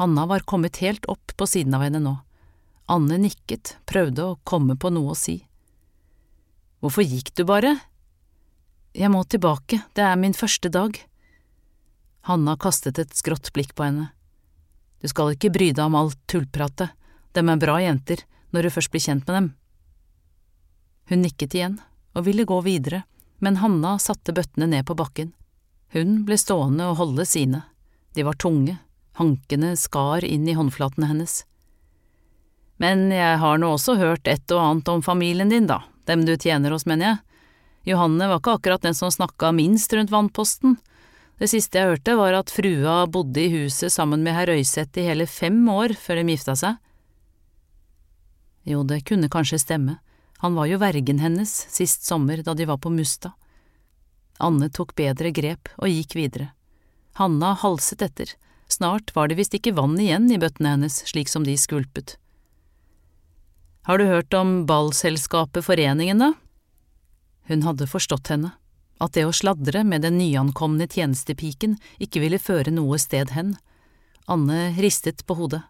Hanna 0.00 0.26
var 0.26 0.46
kommet 0.48 0.80
helt 0.82 1.06
opp 1.12 1.36
på 1.36 1.46
siden 1.46 1.76
av 1.76 1.84
henne 1.86 2.00
nå. 2.02 2.16
Anne 2.90 3.20
nikket, 3.22 3.76
prøvde 3.86 4.24
å 4.26 4.38
komme 4.42 4.74
på 4.74 4.90
noe 4.90 5.14
å 5.14 5.18
si. 5.18 5.38
Hvorfor 6.80 7.06
gikk 7.06 7.34
du 7.36 7.44
bare? 7.46 7.76
Jeg 8.96 9.12
må 9.12 9.22
tilbake, 9.22 9.82
det 9.94 10.02
er 10.02 10.16
min 10.18 10.34
første 10.34 10.72
dag. 10.72 10.96
Hanna 12.26 12.56
kastet 12.58 12.98
et 12.98 13.14
skrått 13.14 13.52
blikk 13.54 13.76
på 13.78 13.86
henne. 13.86 14.10
Du 15.00 15.08
skal 15.08 15.32
ikke 15.34 15.52
bry 15.52 15.70
deg 15.72 15.84
om 15.84 15.96
alt 15.96 16.18
tullpratet, 16.30 16.92
dem 17.32 17.48
er 17.48 17.60
bra 17.60 17.78
jenter, 17.80 18.24
når 18.50 18.66
du 18.66 18.74
først 18.74 18.92
blir 18.92 19.04
kjent 19.04 19.26
med 19.28 19.36
dem. 19.36 19.48
Hun 21.10 21.22
nikket 21.24 21.56
igjen 21.56 21.78
og 22.14 22.26
ville 22.26 22.46
gå 22.46 22.60
videre, 22.66 23.04
men 23.40 23.60
Hanna 23.62 23.96
satte 23.98 24.34
bøttene 24.36 24.68
ned 24.70 24.86
på 24.86 24.96
bakken. 24.98 25.32
Hun 25.94 26.24
ble 26.26 26.36
stående 26.38 26.90
og 26.90 26.98
holde 27.00 27.26
sine. 27.26 27.64
De 28.14 28.26
var 28.26 28.38
tunge, 28.38 28.76
hankene 29.18 29.72
skar 29.78 30.26
inn 30.26 30.46
i 30.48 30.56
håndflatene 30.58 31.08
hennes. 31.10 31.40
Men 32.80 33.10
jeg 33.12 33.40
har 33.42 33.58
nå 33.60 33.74
også 33.74 33.96
hørt 34.00 34.28
et 34.30 34.52
og 34.54 34.62
annet 34.62 34.88
om 34.88 35.02
familien 35.04 35.50
din, 35.52 35.66
da, 35.68 35.82
dem 36.08 36.24
du 36.24 36.36
tjener 36.36 36.72
hos, 36.74 36.86
mener 36.88 37.06
jeg. 37.06 37.18
Johanne 37.92 38.28
var 38.28 38.40
ikke 38.40 38.54
akkurat 38.58 38.84
den 38.84 38.96
som 38.96 39.12
snakka 39.12 39.52
minst 39.56 39.92
rundt 39.96 40.12
vannposten. 40.12 40.78
Det 41.40 41.48
siste 41.48 41.80
jeg 41.80 41.94
hørte, 41.94 42.18
var 42.20 42.36
at 42.36 42.52
frua 42.52 43.06
bodde 43.08 43.40
i 43.40 43.52
huset 43.54 43.92
sammen 43.94 44.20
med 44.20 44.36
herr 44.36 44.52
Øyseth 44.52 45.00
i 45.00 45.06
hele 45.08 45.24
fem 45.24 45.56
år 45.72 45.94
før 45.96 46.20
de 46.20 46.34
gifta 46.34 46.52
seg. 46.58 46.76
Jo, 48.68 48.82
det 48.84 49.06
kunne 49.08 49.30
kanskje 49.32 49.62
stemme, 49.62 49.96
han 50.44 50.56
var 50.56 50.68
jo 50.68 50.80
vergen 50.80 51.20
hennes 51.20 51.50
sist 51.72 52.04
sommer 52.04 52.44
da 52.44 52.52
de 52.56 52.68
var 52.68 52.76
på 52.80 52.92
Musta. 52.92 53.32
Anne 54.40 54.68
tok 54.68 54.92
bedre 54.96 55.32
grep 55.36 55.72
og 55.80 55.88
gikk 55.88 56.16
videre. 56.16 56.50
Hanna 57.16 57.54
halset 57.60 58.04
etter, 58.04 58.36
snart 58.68 59.14
var 59.16 59.28
det 59.28 59.40
visst 59.40 59.56
ikke 59.56 59.74
vann 59.76 59.96
igjen 60.00 60.28
i 60.32 60.38
bøttene 60.40 60.76
hennes 60.76 61.00
slik 61.08 61.32
som 61.32 61.44
de 61.48 61.56
skvulpet. 61.60 62.18
Har 63.88 63.96
du 63.96 64.04
hørt 64.04 64.32
om 64.36 64.66
ballselskapet 64.68 65.64
Foreningen, 65.64 66.20
da? 66.20 66.34
Hun 67.48 67.64
hadde 67.64 67.88
forstått 67.88 68.28
henne, 68.28 68.52
at 69.00 69.16
det 69.16 69.24
å 69.26 69.34
sladre 69.34 69.82
med 69.86 70.04
den 70.04 70.18
nyankomne 70.20 70.86
tjenestepiken 70.90 71.78
ikke 72.02 72.22
ville 72.22 72.40
føre 72.40 72.72
noe 72.74 72.98
sted 73.00 73.32
hen. 73.34 73.54
Anne 74.30 74.70
ristet 74.78 75.24
på 75.26 75.38
hodet. 75.38 75.62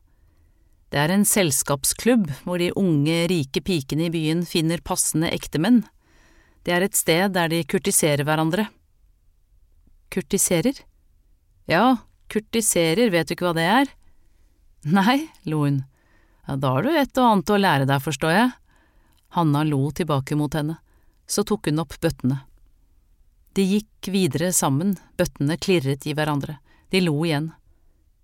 Det 0.91 0.99
er 0.99 1.13
en 1.15 1.25
selskapsklubb 1.29 2.27
hvor 2.43 2.59
de 2.59 2.73
unge, 2.75 3.23
rike 3.31 3.63
pikene 3.63 4.09
i 4.09 4.13
byen 4.13 4.43
finner 4.49 4.83
passende 4.83 5.31
ektemenn. 5.31 5.85
Det 6.67 6.75
er 6.75 6.85
et 6.85 6.99
sted 6.99 7.37
der 7.37 7.53
de 7.53 7.63
kurtiserer 7.65 8.27
hverandre. 8.27 8.67
Kurtiserer? 10.11 10.83
Ja, 11.71 12.03
kurtiserer, 12.29 13.13
vet 13.15 13.31
du 13.31 13.37
ikke 13.37 13.47
hva 13.47 13.55
det 13.57 13.69
er? 13.71 13.95
Nei, 14.91 15.31
lo 15.47 15.63
hun. 15.63 15.85
Ja, 16.49 16.59
da 16.59 16.75
har 16.75 16.83
du 16.83 16.91
et 16.91 17.15
og 17.21 17.29
annet 17.29 17.55
å 17.55 17.61
lære 17.63 17.87
deg, 17.87 18.03
forstår 18.03 18.35
jeg. 18.35 18.53
Hanna 19.39 19.63
lo 19.63 19.85
tilbake 19.95 20.35
mot 20.35 20.55
henne. 20.59 20.81
Så 21.31 21.47
tok 21.47 21.71
hun 21.71 21.85
opp 21.85 21.95
bøttene. 22.03 22.43
De 23.53 23.65
gikk 23.67 24.11
videre 24.15 24.53
sammen, 24.55 24.95
bøttene 25.19 25.57
klirret 25.59 26.07
i 26.07 26.15
hverandre. 26.15 26.61
De 26.91 27.01
lo 27.03 27.17
igjen. 27.27 27.51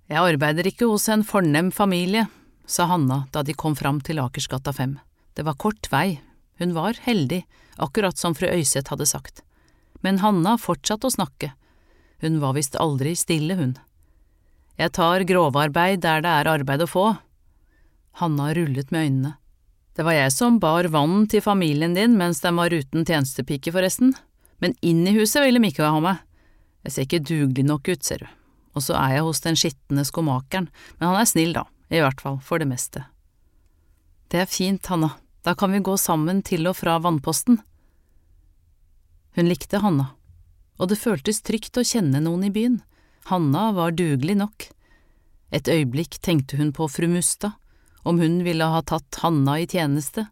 Jeg 0.07 0.23
arbeider 0.23 0.69
ikke 0.71 0.87
hos 0.87 1.09
en 1.11 1.25
fornem 1.27 1.73
familie, 1.75 2.29
sa 2.67 2.87
Hanna 2.87 3.25
da 3.35 3.43
de 3.43 3.55
kom 3.59 3.75
fram 3.75 3.99
til 4.01 4.21
Akersgata 4.23 4.73
5. 4.75 4.99
Det 5.35 5.43
var 5.47 5.59
kort 5.59 5.91
vei, 5.91 6.21
hun 6.63 6.75
var 6.77 6.99
heldig, 7.03 7.43
akkurat 7.77 8.19
som 8.19 8.35
fru 8.39 8.47
Øyseth 8.49 8.91
hadde 8.95 9.07
sagt. 9.07 9.43
Men 10.01 10.23
Hanna 10.23 10.55
fortsatte 10.63 11.11
å 11.11 11.17
snakke. 11.17 11.53
Hun 12.23 12.39
var 12.41 12.55
visst 12.57 12.79
aldri 12.79 13.17
stille, 13.19 13.59
hun. 13.59 13.75
Jeg 14.79 14.93
tar 14.95 15.25
grovarbeid 15.27 16.05
der 16.05 16.23
det 16.23 16.33
er 16.33 16.53
arbeid 16.53 16.85
å 16.85 16.89
få. 16.91 17.07
Hanna 18.21 18.53
rullet 18.55 18.93
med 18.95 19.09
øynene. 19.09 19.35
Det 19.97 20.05
var 20.05 20.13
jeg 20.13 20.33
som 20.35 20.59
bar 20.61 20.87
vann 20.93 21.25
til 21.33 21.41
familien 21.41 21.95
din 21.97 22.17
mens 22.21 22.43
den 22.45 22.59
var 22.61 22.73
uten 22.73 23.05
tjenestepike, 23.09 23.73
forresten. 23.73 24.15
Men 24.63 24.75
inn 24.81 25.07
i 25.07 25.15
huset 25.19 25.45
vil 25.45 25.59
de 25.59 25.71
ikke 25.71 25.87
ha 25.87 26.03
meg. 26.03 26.23
Jeg 26.87 26.95
ser 26.95 27.09
ikke 27.09 27.25
dugelig 27.27 27.67
nok 27.67 27.89
ut, 27.91 28.03
ser 28.05 28.25
du. 28.25 28.29
Og 28.77 28.85
så 28.85 28.97
er 28.99 29.17
jeg 29.17 29.27
hos 29.27 29.41
den 29.45 29.57
skitne 29.59 30.05
skomakeren, 30.05 30.69
men 30.99 31.09
han 31.11 31.21
er 31.21 31.29
snill, 31.29 31.55
da 31.57 31.65
i 31.89 32.03
hvert 32.03 32.21
fall 32.21 32.39
for 32.43 32.59
det 32.63 32.69
meste. 32.71 33.05
Det 34.31 34.43
er 34.43 34.51
fint, 34.51 34.87
Hanna, 34.91 35.13
da 35.47 35.55
kan 35.55 35.73
vi 35.73 35.85
gå 35.85 35.95
sammen 36.01 36.43
til 36.47 36.67
og 36.67 36.77
fra 36.81 36.99
vannposten. 37.03 37.61
Hun 39.37 39.51
likte 39.51 39.83
Hanna, 39.85 40.11
og 40.81 40.91
det 40.91 40.99
føltes 40.99 41.43
trygt 41.47 41.79
å 41.79 41.87
kjenne 41.87 42.23
noen 42.25 42.49
i 42.49 42.53
byen, 42.53 42.81
Hanna 43.31 43.71
var 43.75 43.95
dugelig 43.95 44.37
nok. 44.39 44.69
Et 45.55 45.69
øyeblikk 45.71 46.19
tenkte 46.23 46.59
hun 46.59 46.73
på 46.75 46.89
fru 46.91 47.09
Mustad, 47.11 47.55
om 48.07 48.21
hun 48.23 48.43
ville 48.47 48.67
ha 48.71 48.83
tatt 48.87 49.19
Hanna 49.23 49.59
i 49.63 49.67
tjeneste, 49.67 50.27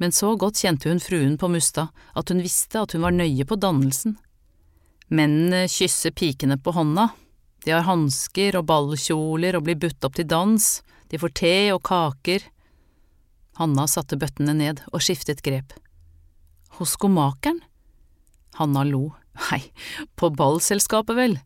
men 0.00 0.14
så 0.16 0.32
godt 0.40 0.62
kjente 0.62 0.88
hun 0.88 1.02
fruen 1.02 1.36
på 1.38 1.50
Mustad 1.52 1.92
at 2.16 2.32
hun 2.32 2.40
visste 2.40 2.80
at 2.80 2.96
hun 2.96 3.04
var 3.04 3.14
nøye 3.14 3.44
på 3.44 3.58
dannelsen. 3.60 4.16
Mennene 5.12 5.66
kysser 5.68 6.14
pikene 6.16 6.56
på 6.56 6.72
hånda, 6.72 7.10
de 7.64 7.74
har 7.74 7.84
hansker 7.84 8.56
og 8.56 8.64
ballkjoler 8.70 9.58
og 9.58 9.66
blir 9.66 9.78
budt 9.80 10.06
opp 10.06 10.16
til 10.16 10.28
dans, 10.30 10.68
de 11.10 11.20
får 11.20 11.34
te 11.36 11.54
og 11.74 11.82
kaker. 11.84 12.46
Hanna 13.60 13.84
satte 13.90 14.16
bøttene 14.16 14.54
ned 14.56 14.80
og 14.88 15.04
skiftet 15.04 15.42
grep. 15.44 15.74
Hos 16.78 16.94
skomakeren? 16.96 17.60
Hanna 18.56 18.86
lo. 18.88 19.10
Nei, 19.50 19.60
på 20.16 20.30
ballselskapet 20.32 21.16
vel. 21.16 21.36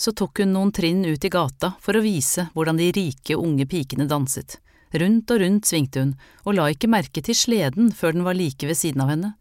Så 0.00 0.14
tok 0.16 0.40
hun 0.40 0.54
noen 0.54 0.70
trinn 0.72 1.02
ut 1.04 1.24
i 1.24 1.32
gata 1.32 1.74
for 1.82 1.98
å 1.98 2.04
vise 2.04 2.46
hvordan 2.54 2.78
de 2.80 2.92
rike, 2.94 3.36
unge 3.36 3.66
pikene 3.68 4.06
danset. 4.08 4.60
Rundt 4.90 5.30
og 5.30 5.40
rundt 5.42 5.68
svingte 5.70 6.02
hun, 6.02 6.14
og 6.42 6.56
la 6.56 6.66
ikke 6.72 6.90
merke 6.90 7.22
til 7.22 7.36
sleden 7.38 7.92
før 7.94 8.16
den 8.16 8.26
var 8.26 8.38
like 8.38 8.66
ved 8.66 8.78
siden 8.78 9.04
av 9.04 9.12
henne. 9.12 9.34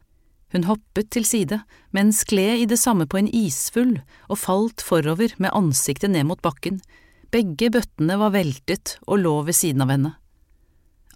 Hun 0.53 0.65
hoppet 0.65 1.11
til 1.13 1.25
side, 1.29 1.61
men 1.93 2.13
skled 2.13 2.63
i 2.63 2.69
det 2.69 2.79
samme 2.81 3.05
på 3.09 3.19
en 3.19 3.29
isfull 3.29 3.99
og 4.29 4.41
falt 4.41 4.81
forover 4.81 5.35
med 5.37 5.53
ansiktet 5.53 6.13
ned 6.13 6.25
mot 6.29 6.41
bakken. 6.41 6.79
Begge 7.29 7.69
bøttene 7.73 8.17
var 8.17 8.33
veltet 8.33 8.97
og 9.05 9.21
lå 9.21 9.35
ved 9.45 9.57
siden 9.57 9.85
av 9.85 9.93
henne. 9.93 10.15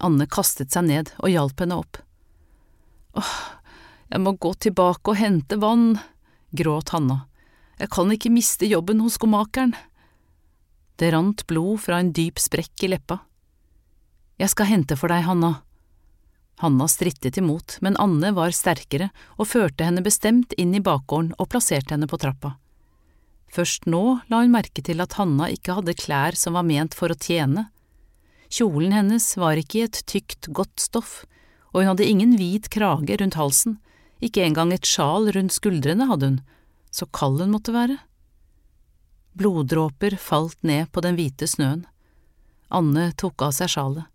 Anne 0.02 0.26
kastet 0.30 0.74
seg 0.74 0.86
ned 0.86 1.10
og 1.18 1.30
hjalp 1.30 1.62
henne 1.62 1.78
opp. 1.82 1.98
Åh, 3.18 3.34
jeg 4.10 4.22
må 4.22 4.34
gå 4.38 4.54
tilbake 4.62 5.10
og 5.10 5.18
hente 5.18 5.58
vann, 5.62 5.96
gråt 6.54 6.94
Hanna. 6.94 7.24
Jeg 7.78 7.90
kan 7.94 8.10
ikke 8.14 8.30
miste 8.30 8.66
jobben 8.70 9.02
hos 9.02 9.18
skomakeren. 9.18 9.74
Det 10.98 11.10
rant 11.10 11.42
blod 11.50 11.82
fra 11.82 11.98
en 11.98 12.12
dyp 12.14 12.38
sprekk 12.38 12.86
i 12.86 12.92
leppa. 12.94 13.18
Jeg 14.40 14.50
skal 14.50 14.66
hente 14.66 14.96
for 14.98 15.12
deg, 15.12 15.22
Hanna. 15.28 15.60
Hanna 16.62 16.86
strittet 16.90 17.38
imot, 17.38 17.78
men 17.82 17.98
Anne 18.02 18.32
var 18.34 18.54
sterkere 18.54 19.10
og 19.38 19.48
førte 19.50 19.86
henne 19.86 20.02
bestemt 20.02 20.54
inn 20.58 20.74
i 20.74 20.82
bakgården 20.82 21.34
og 21.38 21.50
plasserte 21.50 21.94
henne 21.94 22.08
på 22.10 22.18
trappa. 22.22 22.56
Først 23.54 23.86
nå 23.86 24.02
la 24.30 24.40
hun 24.42 24.54
merke 24.54 24.82
til 24.82 25.02
at 25.02 25.14
Hanna 25.18 25.46
ikke 25.54 25.76
hadde 25.76 25.94
klær 25.98 26.38
som 26.38 26.58
var 26.58 26.66
ment 26.66 26.96
for 26.98 27.14
å 27.14 27.18
tjene. 27.18 27.68
Kjolen 28.50 28.94
hennes 28.94 29.26
var 29.38 29.58
ikke 29.58 29.78
i 29.80 29.84
et 29.86 30.00
tykt, 30.10 30.50
godt 30.50 30.82
stoff, 30.82 31.22
og 31.70 31.82
hun 31.82 31.92
hadde 31.92 32.06
ingen 32.06 32.34
hvit 32.38 32.66
krage 32.74 33.18
rundt 33.20 33.38
halsen, 33.38 33.78
ikke 34.22 34.42
engang 34.46 34.72
et 34.74 34.86
sjal 34.86 35.30
rundt 35.34 35.54
skuldrene 35.54 36.06
hadde 36.10 36.32
hun, 36.32 36.40
så 36.94 37.06
kald 37.10 37.42
hun 37.42 37.54
måtte 37.54 37.74
være. 37.74 37.98
Bloddråper 39.34 40.14
falt 40.22 40.60
ned 40.62 40.90
på 40.94 41.02
den 41.02 41.18
hvite 41.18 41.46
snøen. 41.50 41.82
Anne 42.74 43.10
tok 43.18 43.42
av 43.46 43.54
seg 43.54 43.70
sjalet. 43.74 44.06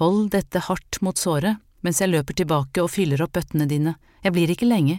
Hold 0.00 0.30
dette 0.32 0.62
hardt 0.64 1.00
mot 1.04 1.18
såret 1.20 1.60
mens 1.84 2.00
jeg 2.00 2.12
løper 2.12 2.36
tilbake 2.36 2.82
og 2.82 2.92
fyller 2.92 3.22
opp 3.24 3.34
bøttene 3.36 3.66
dine, 3.68 3.94
jeg 4.24 4.34
blir 4.36 4.52
ikke 4.52 4.68
lenge. 4.68 4.98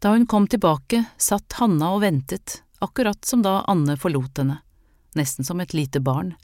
Da 0.00 0.12
hun 0.14 0.26
kom 0.28 0.48
tilbake, 0.48 1.04
satt 1.16 1.56
Hanna 1.60 1.94
og 1.96 2.02
ventet, 2.04 2.62
akkurat 2.84 3.24
som 3.24 3.44
da 3.44 3.62
Anne 3.68 3.96
forlot 4.00 4.40
henne, 4.40 4.58
nesten 5.16 5.44
som 5.44 5.60
et 5.60 5.72
lite 5.76 6.00
barn. 6.00 6.34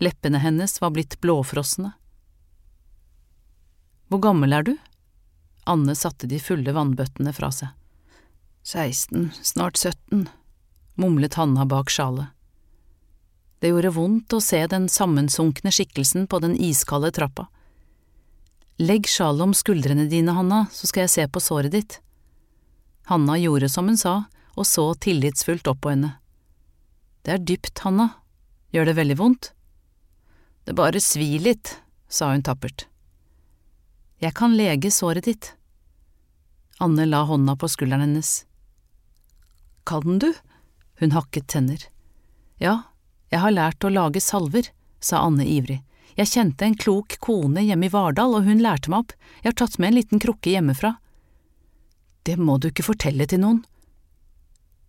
Leppene 0.00 0.40
hennes 0.42 0.80
var 0.80 0.92
blitt 0.96 1.18
blåfrosne. 1.20 1.92
Hvor 4.08 4.20
gammel 4.20 4.52
er 4.52 4.66
du? 4.66 4.74
Anne 5.64 5.94
satte 5.96 6.28
de 6.28 6.40
fulle 6.42 6.72
vannbøttene 6.74 7.32
fra 7.36 7.52
seg. 7.54 7.70
16, 8.68 9.30
snart 9.40 9.80
17, 9.80 10.26
mumlet 11.00 11.40
Hanna 11.40 11.64
bak 11.68 11.90
sjalet. 11.90 12.32
Det 13.62 13.70
gjorde 13.70 13.92
vondt 13.94 14.34
å 14.34 14.40
se 14.42 14.58
den 14.66 14.88
sammensunkne 14.90 15.70
skikkelsen 15.70 16.24
på 16.26 16.40
den 16.42 16.56
iskalde 16.58 17.12
trappa. 17.14 17.44
Legg 18.82 19.06
sjalet 19.06 19.44
om 19.44 19.52
skuldrene 19.54 20.08
dine, 20.10 20.34
Hanna, 20.34 20.64
så 20.74 20.90
skal 20.90 21.04
jeg 21.04 21.12
se 21.12 21.26
på 21.30 21.38
såret 21.38 21.70
ditt. 21.70 22.00
Hanna 23.06 23.36
gjorde 23.38 23.68
som 23.70 23.86
hun 23.86 24.00
sa, 24.00 24.24
og 24.58 24.66
så 24.66 24.88
tillitsfullt 24.98 25.70
opp 25.70 25.84
på 25.86 25.92
henne. 25.94 26.16
Det 27.22 27.36
er 27.36 27.46
dypt, 27.46 27.78
Hanna, 27.86 28.08
gjør 28.74 28.90
det 28.90 28.98
veldig 28.98 29.20
vondt? 29.22 29.52
Det 30.66 30.74
bare 30.74 30.98
svir 30.98 31.46
litt, 31.46 31.76
sa 32.10 32.32
hun 32.34 32.42
tappert. 32.42 32.88
Jeg 34.18 34.34
kan 34.34 34.58
lege 34.58 34.90
såret 34.90 35.30
ditt. 35.30 35.54
Anne 36.82 37.06
la 37.06 37.22
hånda 37.30 37.54
på 37.54 37.70
skulderen 37.70 38.08
hennes. 38.08 38.40
Kan 39.86 40.18
du? 40.18 40.32
Hun 40.98 41.14
hakket 41.14 41.46
tenner. 41.54 41.86
Ja, 42.58 42.80
jeg 43.32 43.40
har 43.40 43.54
lært 43.54 43.84
å 43.84 43.90
lage 43.92 44.20
salver, 44.20 44.68
sa 45.00 45.24
Anne 45.24 45.46
ivrig. 45.48 45.80
Jeg 46.18 46.28
kjente 46.28 46.66
en 46.66 46.76
klok 46.76 47.16
kone 47.24 47.62
hjemme 47.64 47.88
i 47.88 47.92
Vardal, 47.92 48.36
og 48.36 48.44
hun 48.44 48.60
lærte 48.60 48.92
meg 48.92 49.06
opp, 49.06 49.14
jeg 49.40 49.48
har 49.48 49.58
tatt 49.62 49.78
med 49.80 49.88
en 49.88 49.96
liten 49.96 50.20
krukke 50.20 50.52
hjemmefra. 50.52 50.98
Det 52.28 52.36
må 52.36 52.58
du 52.60 52.68
ikke 52.68 52.84
fortelle 52.84 53.24
til 53.26 53.40
noen. 53.42 53.62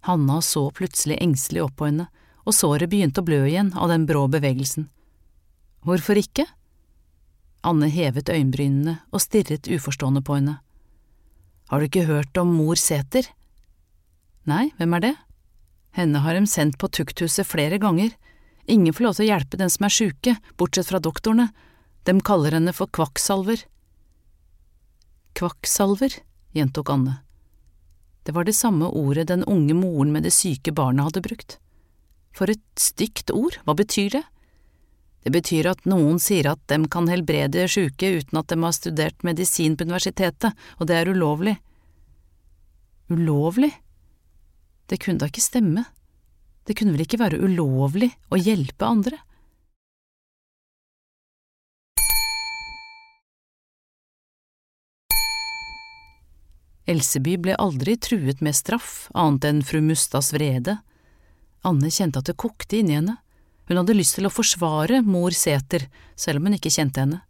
Hanna 0.04 0.41
så 0.44 0.68
plutselig 0.76 1.22
engstelig 1.24 1.64
opp 1.64 1.78
på 1.80 1.88
henne, 1.88 2.10
og 2.44 2.56
såret 2.58 2.91
begynte 2.91 3.24
å 3.24 3.26
blø 3.26 3.46
igjen 3.48 3.72
av 3.80 3.88
den 3.88 4.04
brå 4.10 4.26
bevegelsen. 4.28 4.89
Hvorfor 5.88 6.20
ikke? 6.20 6.46
Anne 7.64 7.88
hevet 7.88 8.28
øyenbrynene 8.28 8.98
og 9.16 9.24
stirret 9.24 9.70
uforstående 9.72 10.20
på 10.28 10.36
henne. 10.36 10.58
Har 11.72 11.80
du 11.80 11.88
ikke 11.88 12.10
hørt 12.10 12.36
om 12.38 12.52
mor 12.52 12.76
Sæter? 12.76 13.30
Nei, 14.44 14.74
hvem 14.76 14.98
er 15.00 15.06
det? 15.08 15.14
Henne 15.96 16.20
har 16.26 16.36
dem 16.36 16.50
sendt 16.50 16.76
på 16.82 16.91
tukthuset 16.91 17.48
flere 17.48 17.80
ganger. 17.80 18.12
Ingen 18.66 18.93
får 18.95 19.03
lov 19.03 19.18
til 19.18 19.26
å 19.26 19.32
hjelpe 19.32 19.59
den 19.59 19.72
som 19.72 19.88
er 19.88 19.93
sjuke, 19.93 20.36
bortsett 20.59 20.88
fra 20.88 21.01
doktorene. 21.03 21.49
De 22.07 22.16
kaller 22.24 22.55
henne 22.55 22.74
for 22.76 22.91
kvakksalver. 22.91 23.66
Kvakksalver, 25.36 26.20
gjentok 26.55 26.91
Anne. 26.93 27.18
Det 28.24 28.32
var 28.32 28.47
det 28.47 28.55
samme 28.55 28.88
ordet 28.88 29.28
den 29.28 29.43
unge 29.43 29.76
moren 29.76 30.14
med 30.16 30.24
det 30.24 30.32
syke 30.32 30.72
barnet 30.72 31.09
hadde 31.09 31.24
brukt. 31.26 31.57
For 32.34 32.49
et 32.49 32.64
stygt 32.80 33.34
ord, 33.36 33.59
hva 33.68 33.76
betyr 33.76 34.16
det? 34.16 34.24
Det 35.24 35.32
betyr 35.32 35.70
at 35.72 35.86
noen 35.88 36.20
sier 36.20 36.49
at 36.51 36.61
dem 36.72 36.88
kan 36.91 37.07
helbrede 37.11 37.68
sjuke 37.72 38.09
uten 38.20 38.39
at 38.39 38.49
dem 38.51 38.64
har 38.68 38.76
studert 38.76 39.24
medisin 39.24 39.78
på 39.80 39.88
universitetet, 39.88 40.55
og 40.80 40.88
det 40.89 40.97
er 40.99 41.11
ulovlig. 41.11 41.55
Ulovlig? 43.11 43.72
Det 44.91 44.99
kunne 45.03 45.22
da 45.22 45.30
ikke 45.32 45.43
stemme, 45.43 45.86
det 46.68 46.76
kunne 46.80 46.95
vel 46.95 47.03
ikke 47.05 47.20
være 47.20 47.41
ulovlig 47.43 48.11
å 48.32 48.39
hjelpe 48.39 48.88
andre? 48.88 49.20
Elseby 56.84 57.38
ble 57.39 57.55
aldri 57.55 57.95
truet 57.95 58.41
med 58.43 58.55
straff 58.57 59.07
annet 59.16 59.45
enn 59.47 59.61
fru 59.64 59.80
Mustads 59.84 60.34
vrede. 60.36 60.82
Anne 61.64 61.91
kjente 61.91 62.20
at 62.20 62.28
det 62.28 62.39
kokte 62.39 62.82
inni 62.82 62.97
henne. 62.97 63.18
Hun 63.70 63.80
hadde 63.80 63.95
lyst 63.95 64.18
til 64.18 64.28
å 64.28 64.34
forsvare 64.34 64.99
mor 65.07 65.32
Sæter, 65.32 65.88
selv 66.20 66.41
om 66.41 66.49
hun 66.49 66.57
ikke 66.57 66.74
kjente 66.74 66.99
henne. 66.99 67.22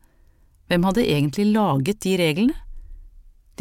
Hvem 0.72 0.88
hadde 0.88 1.06
egentlig 1.06 1.52
laget 1.54 2.02
de 2.02 2.16
reglene? 2.18 2.58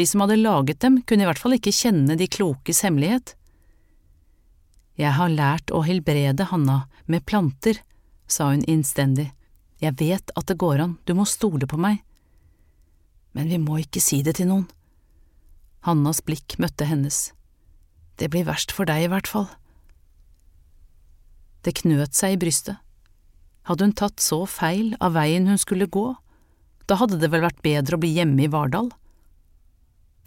De 0.01 0.07
som 0.09 0.23
hadde 0.25 0.41
laget 0.41 0.81
dem, 0.81 1.03
kunne 1.05 1.27
i 1.27 1.29
hvert 1.29 1.41
fall 1.43 1.59
ikke 1.59 1.75
kjenne 1.77 2.17
de 2.17 2.29
klokes 2.31 2.81
hemmelighet. 2.87 3.35
Jeg 5.01 5.17
har 5.17 5.33
lært 5.33 5.73
å 5.73 5.83
helbrede 5.87 6.49
Hanna 6.51 6.87
med 7.07 7.25
planter, 7.25 7.81
sa 8.29 8.51
hun 8.53 8.65
innstendig. 8.69 9.31
Jeg 9.83 9.97
vet 9.99 10.33
at 10.37 10.47
det 10.49 10.61
går 10.61 10.83
an, 10.85 10.99
du 11.09 11.15
må 11.17 11.25
stole 11.27 11.67
på 11.67 11.81
meg. 11.81 12.03
Men 13.33 13.49
vi 13.49 13.59
må 13.59 13.81
ikke 13.81 14.03
si 14.05 14.21
det 14.23 14.37
til 14.39 14.51
noen. 14.51 14.69
Hannas 15.83 16.21
blikk 16.23 16.59
møtte 16.63 16.87
hennes. 16.87 17.33
Det 18.21 18.29
blir 18.31 18.47
verst 18.47 18.71
for 18.71 18.87
deg 18.87 19.07
i 19.07 19.11
hvert 19.11 19.27
fall. 19.27 19.49
Det 21.63 21.75
knøt 21.81 22.15
seg 22.15 22.37
i 22.37 22.41
brystet. 22.45 22.79
Hadde 23.67 23.87
hun 23.87 23.97
tatt 23.97 24.23
så 24.23 24.43
feil 24.51 24.93
av 25.01 25.15
veien 25.17 25.47
hun 25.47 25.59
skulle 25.59 25.91
gå, 25.91 26.13
da 26.91 26.99
hadde 26.99 27.21
det 27.23 27.31
vel 27.31 27.45
vært 27.45 27.63
bedre 27.63 27.97
å 27.97 28.03
bli 28.03 28.11
hjemme 28.17 28.45
i 28.45 28.51
Vardal. 28.51 28.91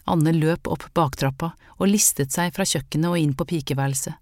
Anne 0.10 0.32
løp 0.36 0.70
opp 0.72 0.86
baktrappa 0.96 1.52
og 1.76 1.90
listet 1.90 2.32
seg 2.36 2.54
fra 2.56 2.68
kjøkkenet 2.68 3.12
og 3.12 3.20
inn 3.20 3.34
på 3.36 3.48
pikeværelset. 3.50 4.16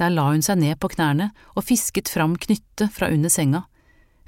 Der 0.00 0.12
la 0.14 0.30
hun 0.30 0.40
seg 0.40 0.62
ned 0.62 0.78
på 0.80 0.88
knærne 0.94 1.28
og 1.52 1.66
fisket 1.68 2.08
fram 2.08 2.38
knyttet 2.40 2.88
fra 2.94 3.10
under 3.12 3.32
senga. 3.32 3.66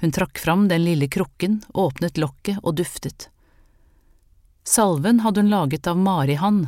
Hun 0.03 0.13
trakk 0.13 0.37
fram 0.37 0.67
den 0.69 0.83
lille 0.85 1.07
krukken, 1.09 1.63
åpnet 1.73 2.19
lokket 2.21 2.59
og 2.61 2.77
duftet. 2.77 3.29
Salven 4.63 5.23
hadde 5.23 5.41
hun 5.41 5.49
laget 5.49 5.87
av 5.89 5.97
marihann. 5.97 6.67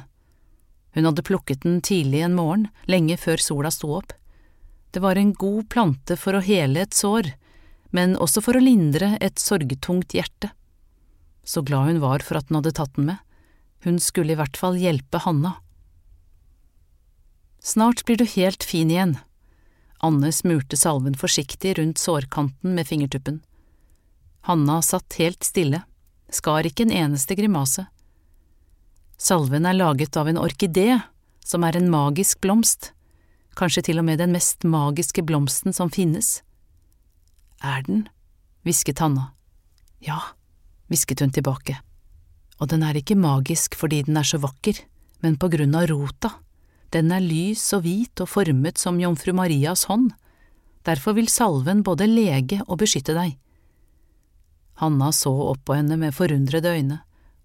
Hun 0.96 1.06
hadde 1.06 1.26
plukket 1.28 1.62
den 1.68 1.82
tidlig 1.86 2.24
en 2.26 2.36
morgen, 2.36 2.70
lenge 2.88 3.18
før 3.20 3.42
sola 3.44 3.72
sto 3.72 3.92
opp. 4.00 4.16
Det 4.92 5.04
var 5.04 5.20
en 5.20 5.34
god 5.36 5.68
plante 5.70 6.16
for 6.18 6.38
å 6.38 6.44
hele 6.44 6.86
et 6.86 6.96
sår, 6.96 7.34
men 7.92 8.16
også 8.16 8.42
for 8.42 8.58
å 8.58 8.64
lindre 8.64 9.18
et 9.22 9.40
sorgtungt 9.40 10.16
hjerte. 10.16 10.50
Så 11.44 11.62
glad 11.68 11.92
hun 11.92 12.02
var 12.02 12.24
for 12.26 12.40
at 12.40 12.50
hun 12.50 12.62
hadde 12.62 12.74
tatt 12.80 12.96
den 12.96 13.12
med, 13.12 13.20
hun 13.86 14.00
skulle 14.02 14.34
i 14.34 14.40
hvert 14.40 14.58
fall 14.58 14.80
hjelpe 14.80 15.20
Hanna. 15.22 15.58
Snart 17.66 18.06
blir 18.06 18.20
du 18.22 18.26
helt 18.30 18.64
fin 18.64 18.92
igjen. 18.94 19.18
Anne 20.06 20.30
smurte 20.36 20.78
salven 20.78 21.18
forsiktig 21.18 21.78
rundt 21.80 21.98
sårkanten 21.98 22.76
med 22.78 22.88
fingertuppen. 22.88 23.42
Hanna 24.46 24.82
satt 24.86 25.18
helt 25.18 25.44
stille, 25.44 25.82
skar 26.30 26.68
ikke 26.68 26.86
en 26.86 26.94
eneste 26.94 27.34
grimase. 27.36 27.88
Salven 29.18 29.66
er 29.66 29.80
laget 29.80 30.18
av 30.20 30.30
en 30.30 30.38
orkidé, 30.38 31.00
som 31.42 31.66
er 31.66 31.80
en 31.80 31.90
magisk 31.90 32.44
blomst 32.46 32.92
kanskje 33.56 33.88
til 33.90 34.02
og 34.02 34.08
med 34.08 34.20
den 34.20 34.36
mest 34.36 34.66
magiske 34.68 35.24
blomsten 35.26 35.76
som 35.76 35.92
finnes. 35.92 36.42
Er 37.64 37.84
den? 37.88 38.08
hvisket 38.66 39.00
Hanna. 39.00 39.32
Ja, 40.04 40.20
hvisket 40.90 41.22
hun 41.22 41.34
tilbake. 41.34 41.78
Og 42.60 42.70
den 42.72 42.84
er 42.84 42.98
ikke 42.98 43.18
magisk 43.18 43.76
fordi 43.78 44.04
den 44.08 44.18
er 44.18 44.28
så 44.28 44.40
vakker, 44.42 44.80
men 45.22 45.38
på 45.40 45.50
grunn 45.54 45.76
av 45.78 45.88
rota. 45.92 46.34
Den 46.96 47.12
er 47.12 47.20
lys 47.20 47.66
og 47.76 47.84
hvit 47.84 48.22
og 48.24 48.30
formet 48.32 48.80
som 48.80 49.02
jomfru 49.02 49.34
Marias 49.36 49.84
hånd, 49.90 50.14
derfor 50.88 51.18
vil 51.18 51.28
salven 51.28 51.82
både 51.84 52.08
lege 52.08 52.62
og 52.70 52.80
beskytte 52.80 53.12
deg. 53.18 53.34
Hanna 54.80 55.10
så 55.12 55.34
opp 55.50 55.66
på 55.68 55.76
henne 55.76 55.98
med 56.00 56.16
forundrede 56.16 56.72
øyne, 56.72 57.02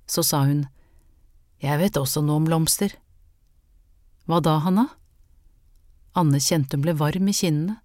så 0.06 0.22
sa 0.22 0.44
hun, 0.46 0.68
Jeg 1.62 1.78
vet 1.78 1.98
også 1.98 2.22
noe 2.22 2.38
om 2.38 2.46
blomster. 2.46 2.94
Hva 4.26 4.38
da, 4.40 4.60
Hanna? 4.62 4.86
Anne 6.14 6.38
kjente 6.38 6.78
hun 6.78 6.86
ble 6.86 6.94
varm 6.94 7.28
i 7.28 7.34
kinnene. 7.34 7.80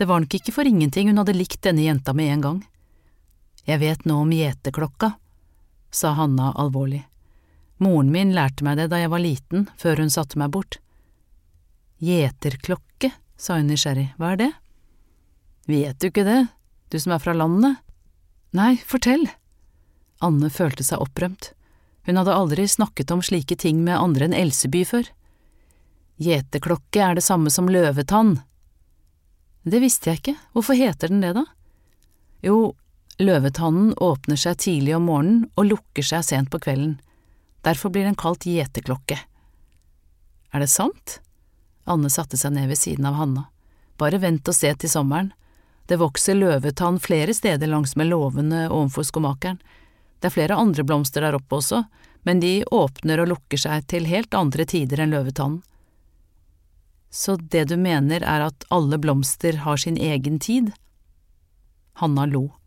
Det 0.00 0.08
var 0.08 0.24
nok 0.24 0.32
ikke 0.34 0.52
for 0.56 0.64
ingenting 0.64 1.12
hun 1.12 1.20
hadde 1.20 1.36
likt 1.36 1.60
denne 1.60 1.84
jenta 1.84 2.16
med 2.16 2.32
en 2.32 2.46
gang. 2.46 2.60
Jeg 3.68 3.84
vet 3.84 4.08
noe 4.08 4.24
om 4.24 4.32
gjeteklokka, 4.32 5.12
sa 5.92 6.16
Hanna 6.16 6.54
alvorlig. 6.56 7.04
Moren 7.80 8.10
min 8.12 8.34
lærte 8.36 8.64
meg 8.66 8.76
det 8.76 8.90
da 8.92 9.00
jeg 9.00 9.10
var 9.12 9.22
liten, 9.24 9.68
før 9.80 10.02
hun 10.02 10.12
satte 10.12 10.38
meg 10.40 10.52
bort. 10.52 10.78
Gjeterklokke, 12.04 13.12
sa 13.40 13.56
hun 13.56 13.70
nysgjerrig, 13.72 14.10
hva 14.20 14.34
er 14.34 14.40
det? 14.40 14.50
Vet 15.70 16.00
du 16.00 16.10
ikke 16.10 16.26
det, 16.26 16.42
du 16.92 16.98
som 17.00 17.14
er 17.16 17.22
fra 17.22 17.32
landet? 17.36 17.80
Nei, 18.56 18.74
fortell. 18.84 19.24
Anne 20.20 20.50
følte 20.52 20.84
seg 20.84 21.00
opprømt. 21.00 21.52
Hun 22.04 22.20
hadde 22.20 22.34
aldri 22.34 22.66
snakket 22.68 23.12
om 23.14 23.22
slike 23.24 23.56
ting 23.60 23.80
med 23.84 23.96
andre 23.96 24.28
enn 24.28 24.36
Elseby 24.36 24.84
før. 24.88 25.08
Gjeterklokke 26.20 27.00
er 27.00 27.16
det 27.16 27.24
samme 27.24 27.52
som 27.52 27.68
løvetann. 27.72 28.40
Det 29.64 29.80
visste 29.80 30.10
jeg 30.10 30.20
ikke, 30.20 30.36
hvorfor 30.52 30.76
heter 30.76 31.12
den 31.12 31.22
det 31.24 31.32
da? 31.36 31.44
Jo, 32.44 32.74
løvetannen 33.20 33.94
åpner 34.00 34.40
seg 34.40 34.58
tidlig 34.60 34.96
om 34.96 35.08
morgenen 35.08 35.46
og 35.54 35.68
lukker 35.70 36.04
seg 36.04 36.24
sent 36.26 36.52
på 36.52 36.60
kvelden. 36.64 36.98
Derfor 37.66 37.92
blir 37.92 38.04
den 38.04 38.18
kalt 38.18 38.46
gjeteklokke. 38.46 39.18
Er 40.50 40.60
det 40.60 40.70
sant? 40.72 41.20
Anne 41.84 42.10
satte 42.10 42.38
seg 42.40 42.54
ned 42.54 42.70
ved 42.70 42.78
siden 42.78 43.06
av 43.06 43.18
Hanna. 43.18 43.46
Bare 44.00 44.20
vent 44.22 44.48
og 44.48 44.56
se 44.56 44.72
til 44.74 44.90
sommeren. 44.90 45.32
Det 45.86 45.98
vokser 46.00 46.38
løvetann 46.38 47.00
flere 47.02 47.34
steder 47.34 47.66
langsmed 47.66 48.08
låvene 48.08 48.68
ovenfor 48.68 49.04
skomakeren. 49.04 49.58
Det 50.20 50.28
er 50.28 50.36
flere 50.36 50.58
andre 50.60 50.84
blomster 50.86 51.24
der 51.24 51.36
oppe 51.36 51.58
også, 51.58 51.82
men 52.22 52.40
de 52.40 52.60
åpner 52.70 53.22
og 53.22 53.32
lukker 53.32 53.60
seg 53.60 53.86
til 53.90 54.06
helt 54.08 54.34
andre 54.36 54.66
tider 54.68 55.02
enn 55.02 55.14
løvetannen. 55.16 55.62
Så 57.10 57.34
det 57.36 57.64
du 57.72 57.76
mener 57.76 58.22
er 58.22 58.44
at 58.46 58.64
alle 58.70 59.00
blomster 59.02 59.64
har 59.64 59.80
sin 59.82 59.96
egen 59.98 60.38
tid? 60.38 60.70
Hanna 61.98 62.26
lo. 62.26 62.59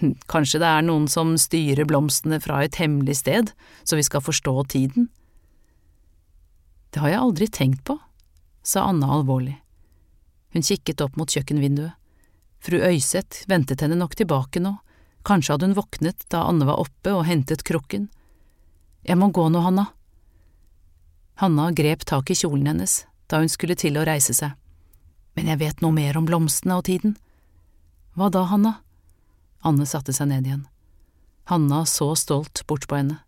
Hm, 0.00 0.14
kanskje 0.26 0.60
det 0.62 0.70
er 0.70 0.86
noen 0.86 1.06
som 1.10 1.36
styrer 1.38 1.86
blomstene 1.86 2.40
fra 2.42 2.62
et 2.64 2.78
hemmelig 2.80 3.20
sted, 3.22 3.52
så 3.84 3.98
vi 3.98 4.06
skal 4.06 4.24
forstå 4.24 4.54
tiden? 4.74 5.08
Det 6.90 7.02
har 7.02 7.10
jeg 7.10 7.22
aldri 7.22 7.48
tenkt 7.50 7.84
på, 7.86 7.98
sa 8.62 8.86
Anna 8.90 9.10
alvorlig. 9.14 9.56
Hun 10.54 10.62
kikket 10.62 11.02
opp 11.02 11.16
mot 11.18 11.30
kjøkkenvinduet. 11.30 11.94
Fru 12.64 12.78
Øyseth 12.80 13.44
ventet 13.50 13.82
henne 13.84 13.98
nok 13.98 14.14
tilbake 14.16 14.62
nå, 14.62 14.76
kanskje 15.26 15.52
hadde 15.52 15.66
hun 15.68 15.76
våknet 15.76 16.22
da 16.32 16.46
Anne 16.48 16.64
var 16.68 16.80
oppe 16.80 17.12
og 17.12 17.26
hentet 17.28 17.64
krukken. 17.66 18.06
Jeg 19.04 19.18
må 19.20 19.28
gå 19.34 19.48
nå, 19.52 19.60
Hanna. 19.60 19.88
Hanna 21.42 21.70
grep 21.76 22.06
tak 22.08 22.30
i 22.30 22.38
kjolen 22.38 22.70
hennes 22.70 23.02
da 23.28 23.42
hun 23.42 23.50
skulle 23.50 23.76
til 23.76 23.98
å 23.98 24.06
reise 24.06 24.32
seg. 24.36 24.54
Men 25.34 25.50
jeg 25.50 25.60
vet 25.60 25.82
noe 25.82 25.92
mer 25.92 26.16
om 26.16 26.28
blomstene 26.28 26.78
og 26.78 26.86
tiden. 26.86 27.16
Hva 28.14 28.30
da, 28.30 28.44
Hanna? 28.48 28.78
Anne 29.64 29.86
satte 29.88 30.12
seg 30.12 30.28
ned 30.28 30.46
igjen. 30.46 30.66
Hanna 31.48 31.84
så 31.88 32.12
stolt 32.16 32.62
bort 32.68 32.86
på 32.88 32.98
henne. 33.00 33.18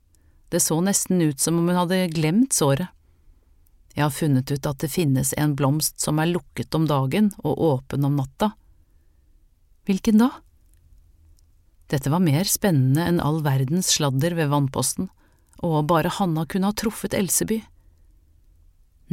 Det 0.52 0.60
så 0.60 0.78
nesten 0.84 1.20
ut 1.22 1.40
som 1.40 1.58
om 1.58 1.68
hun 1.68 1.78
hadde 1.80 2.06
glemt 2.12 2.54
såret. 2.56 2.92
Jeg 3.96 4.04
har 4.04 4.12
funnet 4.12 4.50
ut 4.52 4.66
at 4.68 4.82
det 4.84 4.92
finnes 4.92 5.32
en 5.40 5.54
blomst 5.56 6.00
som 6.04 6.20
er 6.20 6.28
lukket 6.28 6.74
om 6.76 6.84
dagen 6.88 7.30
og 7.40 7.60
åpen 7.70 8.04
om 8.04 8.18
natta. 8.20 8.50
Hvilken 9.88 10.20
da? 10.20 10.30
Dette 11.88 12.12
var 12.12 12.20
mer 12.20 12.44
spennende 12.50 13.06
enn 13.08 13.22
all 13.22 13.40
verdens 13.46 13.94
sladder 13.96 14.36
ved 14.36 14.50
vannposten, 14.52 15.08
og 15.64 15.86
bare 15.88 16.12
Hanna 16.12 16.44
kunne 16.44 16.68
ha 16.68 16.76
truffet 16.76 17.16
Elseby. 17.16 17.62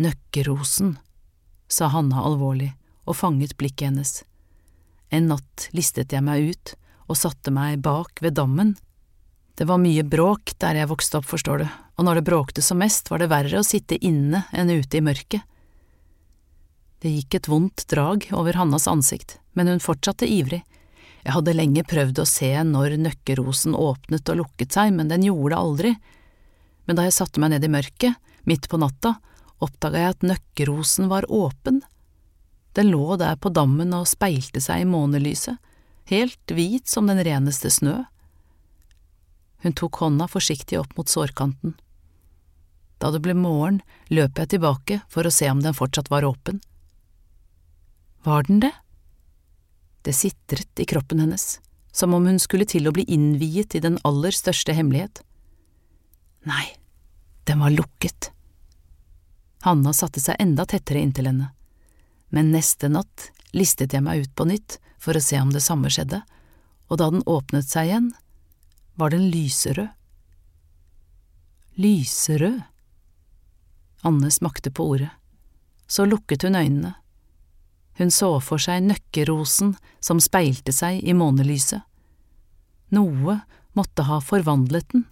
Nøkkerosen, 0.03 0.97
sa 1.71 1.87
Hanna 1.93 2.25
alvorlig 2.27 2.73
og 3.05 3.15
fanget 3.19 3.55
blikket 3.59 3.91
hennes. 3.91 4.13
En 5.13 5.29
natt 5.31 5.69
listet 5.71 6.11
jeg 6.11 6.25
meg 6.25 6.51
ut 6.51 6.73
og 7.07 7.19
satte 7.19 7.53
meg 7.53 7.81
bak 7.83 8.21
ved 8.23 8.37
dammen. 8.39 8.75
Det 9.53 9.67
var 9.69 9.81
mye 9.81 10.03
bråk 10.03 10.55
der 10.61 10.79
jeg 10.79 10.89
vokste 10.89 11.19
opp, 11.19 11.27
forstår 11.29 11.61
du, 11.61 11.65
og 11.69 12.05
når 12.07 12.19
det 12.19 12.27
bråkte 12.29 12.63
som 12.65 12.79
mest, 12.81 13.11
var 13.11 13.21
det 13.21 13.29
verre 13.29 13.59
å 13.59 13.67
sitte 13.67 13.99
inne 14.01 14.45
enn 14.51 14.71
ute 14.73 14.97
i 14.97 15.03
mørket. 15.05 15.43
Det 17.03 17.11
gikk 17.11 17.35
et 17.35 17.49
vondt 17.51 17.85
drag 17.91 18.29
over 18.31 18.55
Hannas 18.57 18.87
ansikt, 18.87 19.37
men 19.53 19.67
hun 19.67 19.83
fortsatte 19.83 20.25
ivrig. 20.25 20.63
Jeg 21.23 21.35
hadde 21.35 21.55
lenge 21.55 21.83
prøvd 21.87 22.21
å 22.23 22.27
se 22.27 22.51
når 22.67 22.97
nøkkerosen 22.99 23.75
åpnet 23.75 24.29
og 24.31 24.39
lukket 24.39 24.75
seg, 24.75 24.93
men 24.95 25.11
den 25.11 25.25
gjorde 25.27 25.53
det 25.53 25.59
aldri. 25.59 25.91
Men 26.87 26.97
da 26.97 27.05
jeg 27.07 27.15
satte 27.15 27.43
meg 27.43 27.53
ned 27.53 27.67
i 27.67 27.71
mørket, 27.71 28.31
midt 28.47 28.69
på 28.71 28.79
natta, 28.79 29.17
oppdaga 29.63 30.01
jeg 30.01 30.15
at 30.15 30.25
nøkkerosen 30.31 31.11
var 31.11 31.27
åpen. 31.31 31.81
Den 32.73 32.89
lå 32.91 33.19
der 33.21 33.37
på 33.37 33.51
dammen 33.53 33.93
og 33.95 34.09
speilte 34.09 34.63
seg 34.63 34.83
i 34.83 34.89
månelyset, 34.89 35.59
helt 36.11 36.51
hvit 36.51 36.87
som 36.87 37.07
den 37.07 37.23
reneste 37.23 37.71
snø. 37.71 38.03
Hun 39.63 39.75
tok 39.79 40.01
hånda 40.03 40.27
forsiktig 40.27 40.79
opp 40.79 40.97
mot 40.97 41.09
sårkanten. 41.09 41.77
Da 42.99 43.11
det 43.11 43.21
ble 43.23 43.35
morgen, 43.35 43.81
løp 44.11 44.39
jeg 44.39 44.53
tilbake 44.55 45.01
for 45.11 45.27
å 45.27 45.31
se 45.33 45.49
om 45.51 45.63
den 45.63 45.75
fortsatt 45.75 46.11
var 46.11 46.27
åpen. 46.27 46.61
Var 48.23 48.47
den 48.47 48.61
det? 48.63 48.71
Det 50.03 50.13
sitret 50.15 50.79
i 50.79 50.85
kroppen 50.87 51.19
hennes, 51.23 51.59
som 51.91 52.13
om 52.15 52.27
hun 52.27 52.39
skulle 52.39 52.67
til 52.67 52.87
å 52.87 52.93
bli 52.95 53.03
innviet 53.07 53.75
i 53.75 53.81
den 53.83 53.97
aller 54.07 54.35
største 54.35 54.75
hemmelighet. 54.75 55.23
Nei, 56.47 56.65
den 57.47 57.63
var 57.63 57.71
lukket. 57.71 58.31
Hanna 59.63 59.93
satte 59.95 60.19
seg 60.19 60.39
enda 60.43 60.65
tettere 60.67 60.99
inntil 60.99 61.29
henne, 61.31 61.53
men 62.35 62.51
neste 62.51 62.89
natt 62.91 63.29
listet 63.55 63.95
jeg 63.95 64.03
meg 64.03 64.25
ut 64.25 64.33
på 64.35 64.47
nytt 64.49 64.79
for 65.03 65.19
å 65.19 65.23
se 65.23 65.39
om 65.41 65.51
det 65.51 65.63
samme 65.65 65.91
skjedde, 65.91 66.21
og 66.87 66.99
da 67.01 67.09
den 67.11 67.25
åpnet 67.27 67.67
seg 67.67 67.89
igjen, 67.89 68.09
var 68.95 69.11
den 69.11 69.27
lyserød. 69.33 69.91
Lyserød. 71.81 72.61
Anne 74.07 74.29
smakte 74.31 74.71
på 74.71 74.85
ordet. 74.95 75.11
Så 75.87 76.05
lukket 76.07 76.45
hun 76.47 76.55
øynene 76.59 76.93
hun 77.93 78.11
så 78.11 78.29
for 78.41 78.61
seg 78.61 78.85
nøkkerosen 78.87 79.75
som 80.03 80.21
speilte 80.23 80.73
seg 80.73 81.01
i 81.05 81.13
månelyset. 81.17 81.83
Noe 82.93 83.39
måtte 83.77 84.05
ha 84.07 84.19
forvandlet 84.21 84.89
den. 84.93 85.05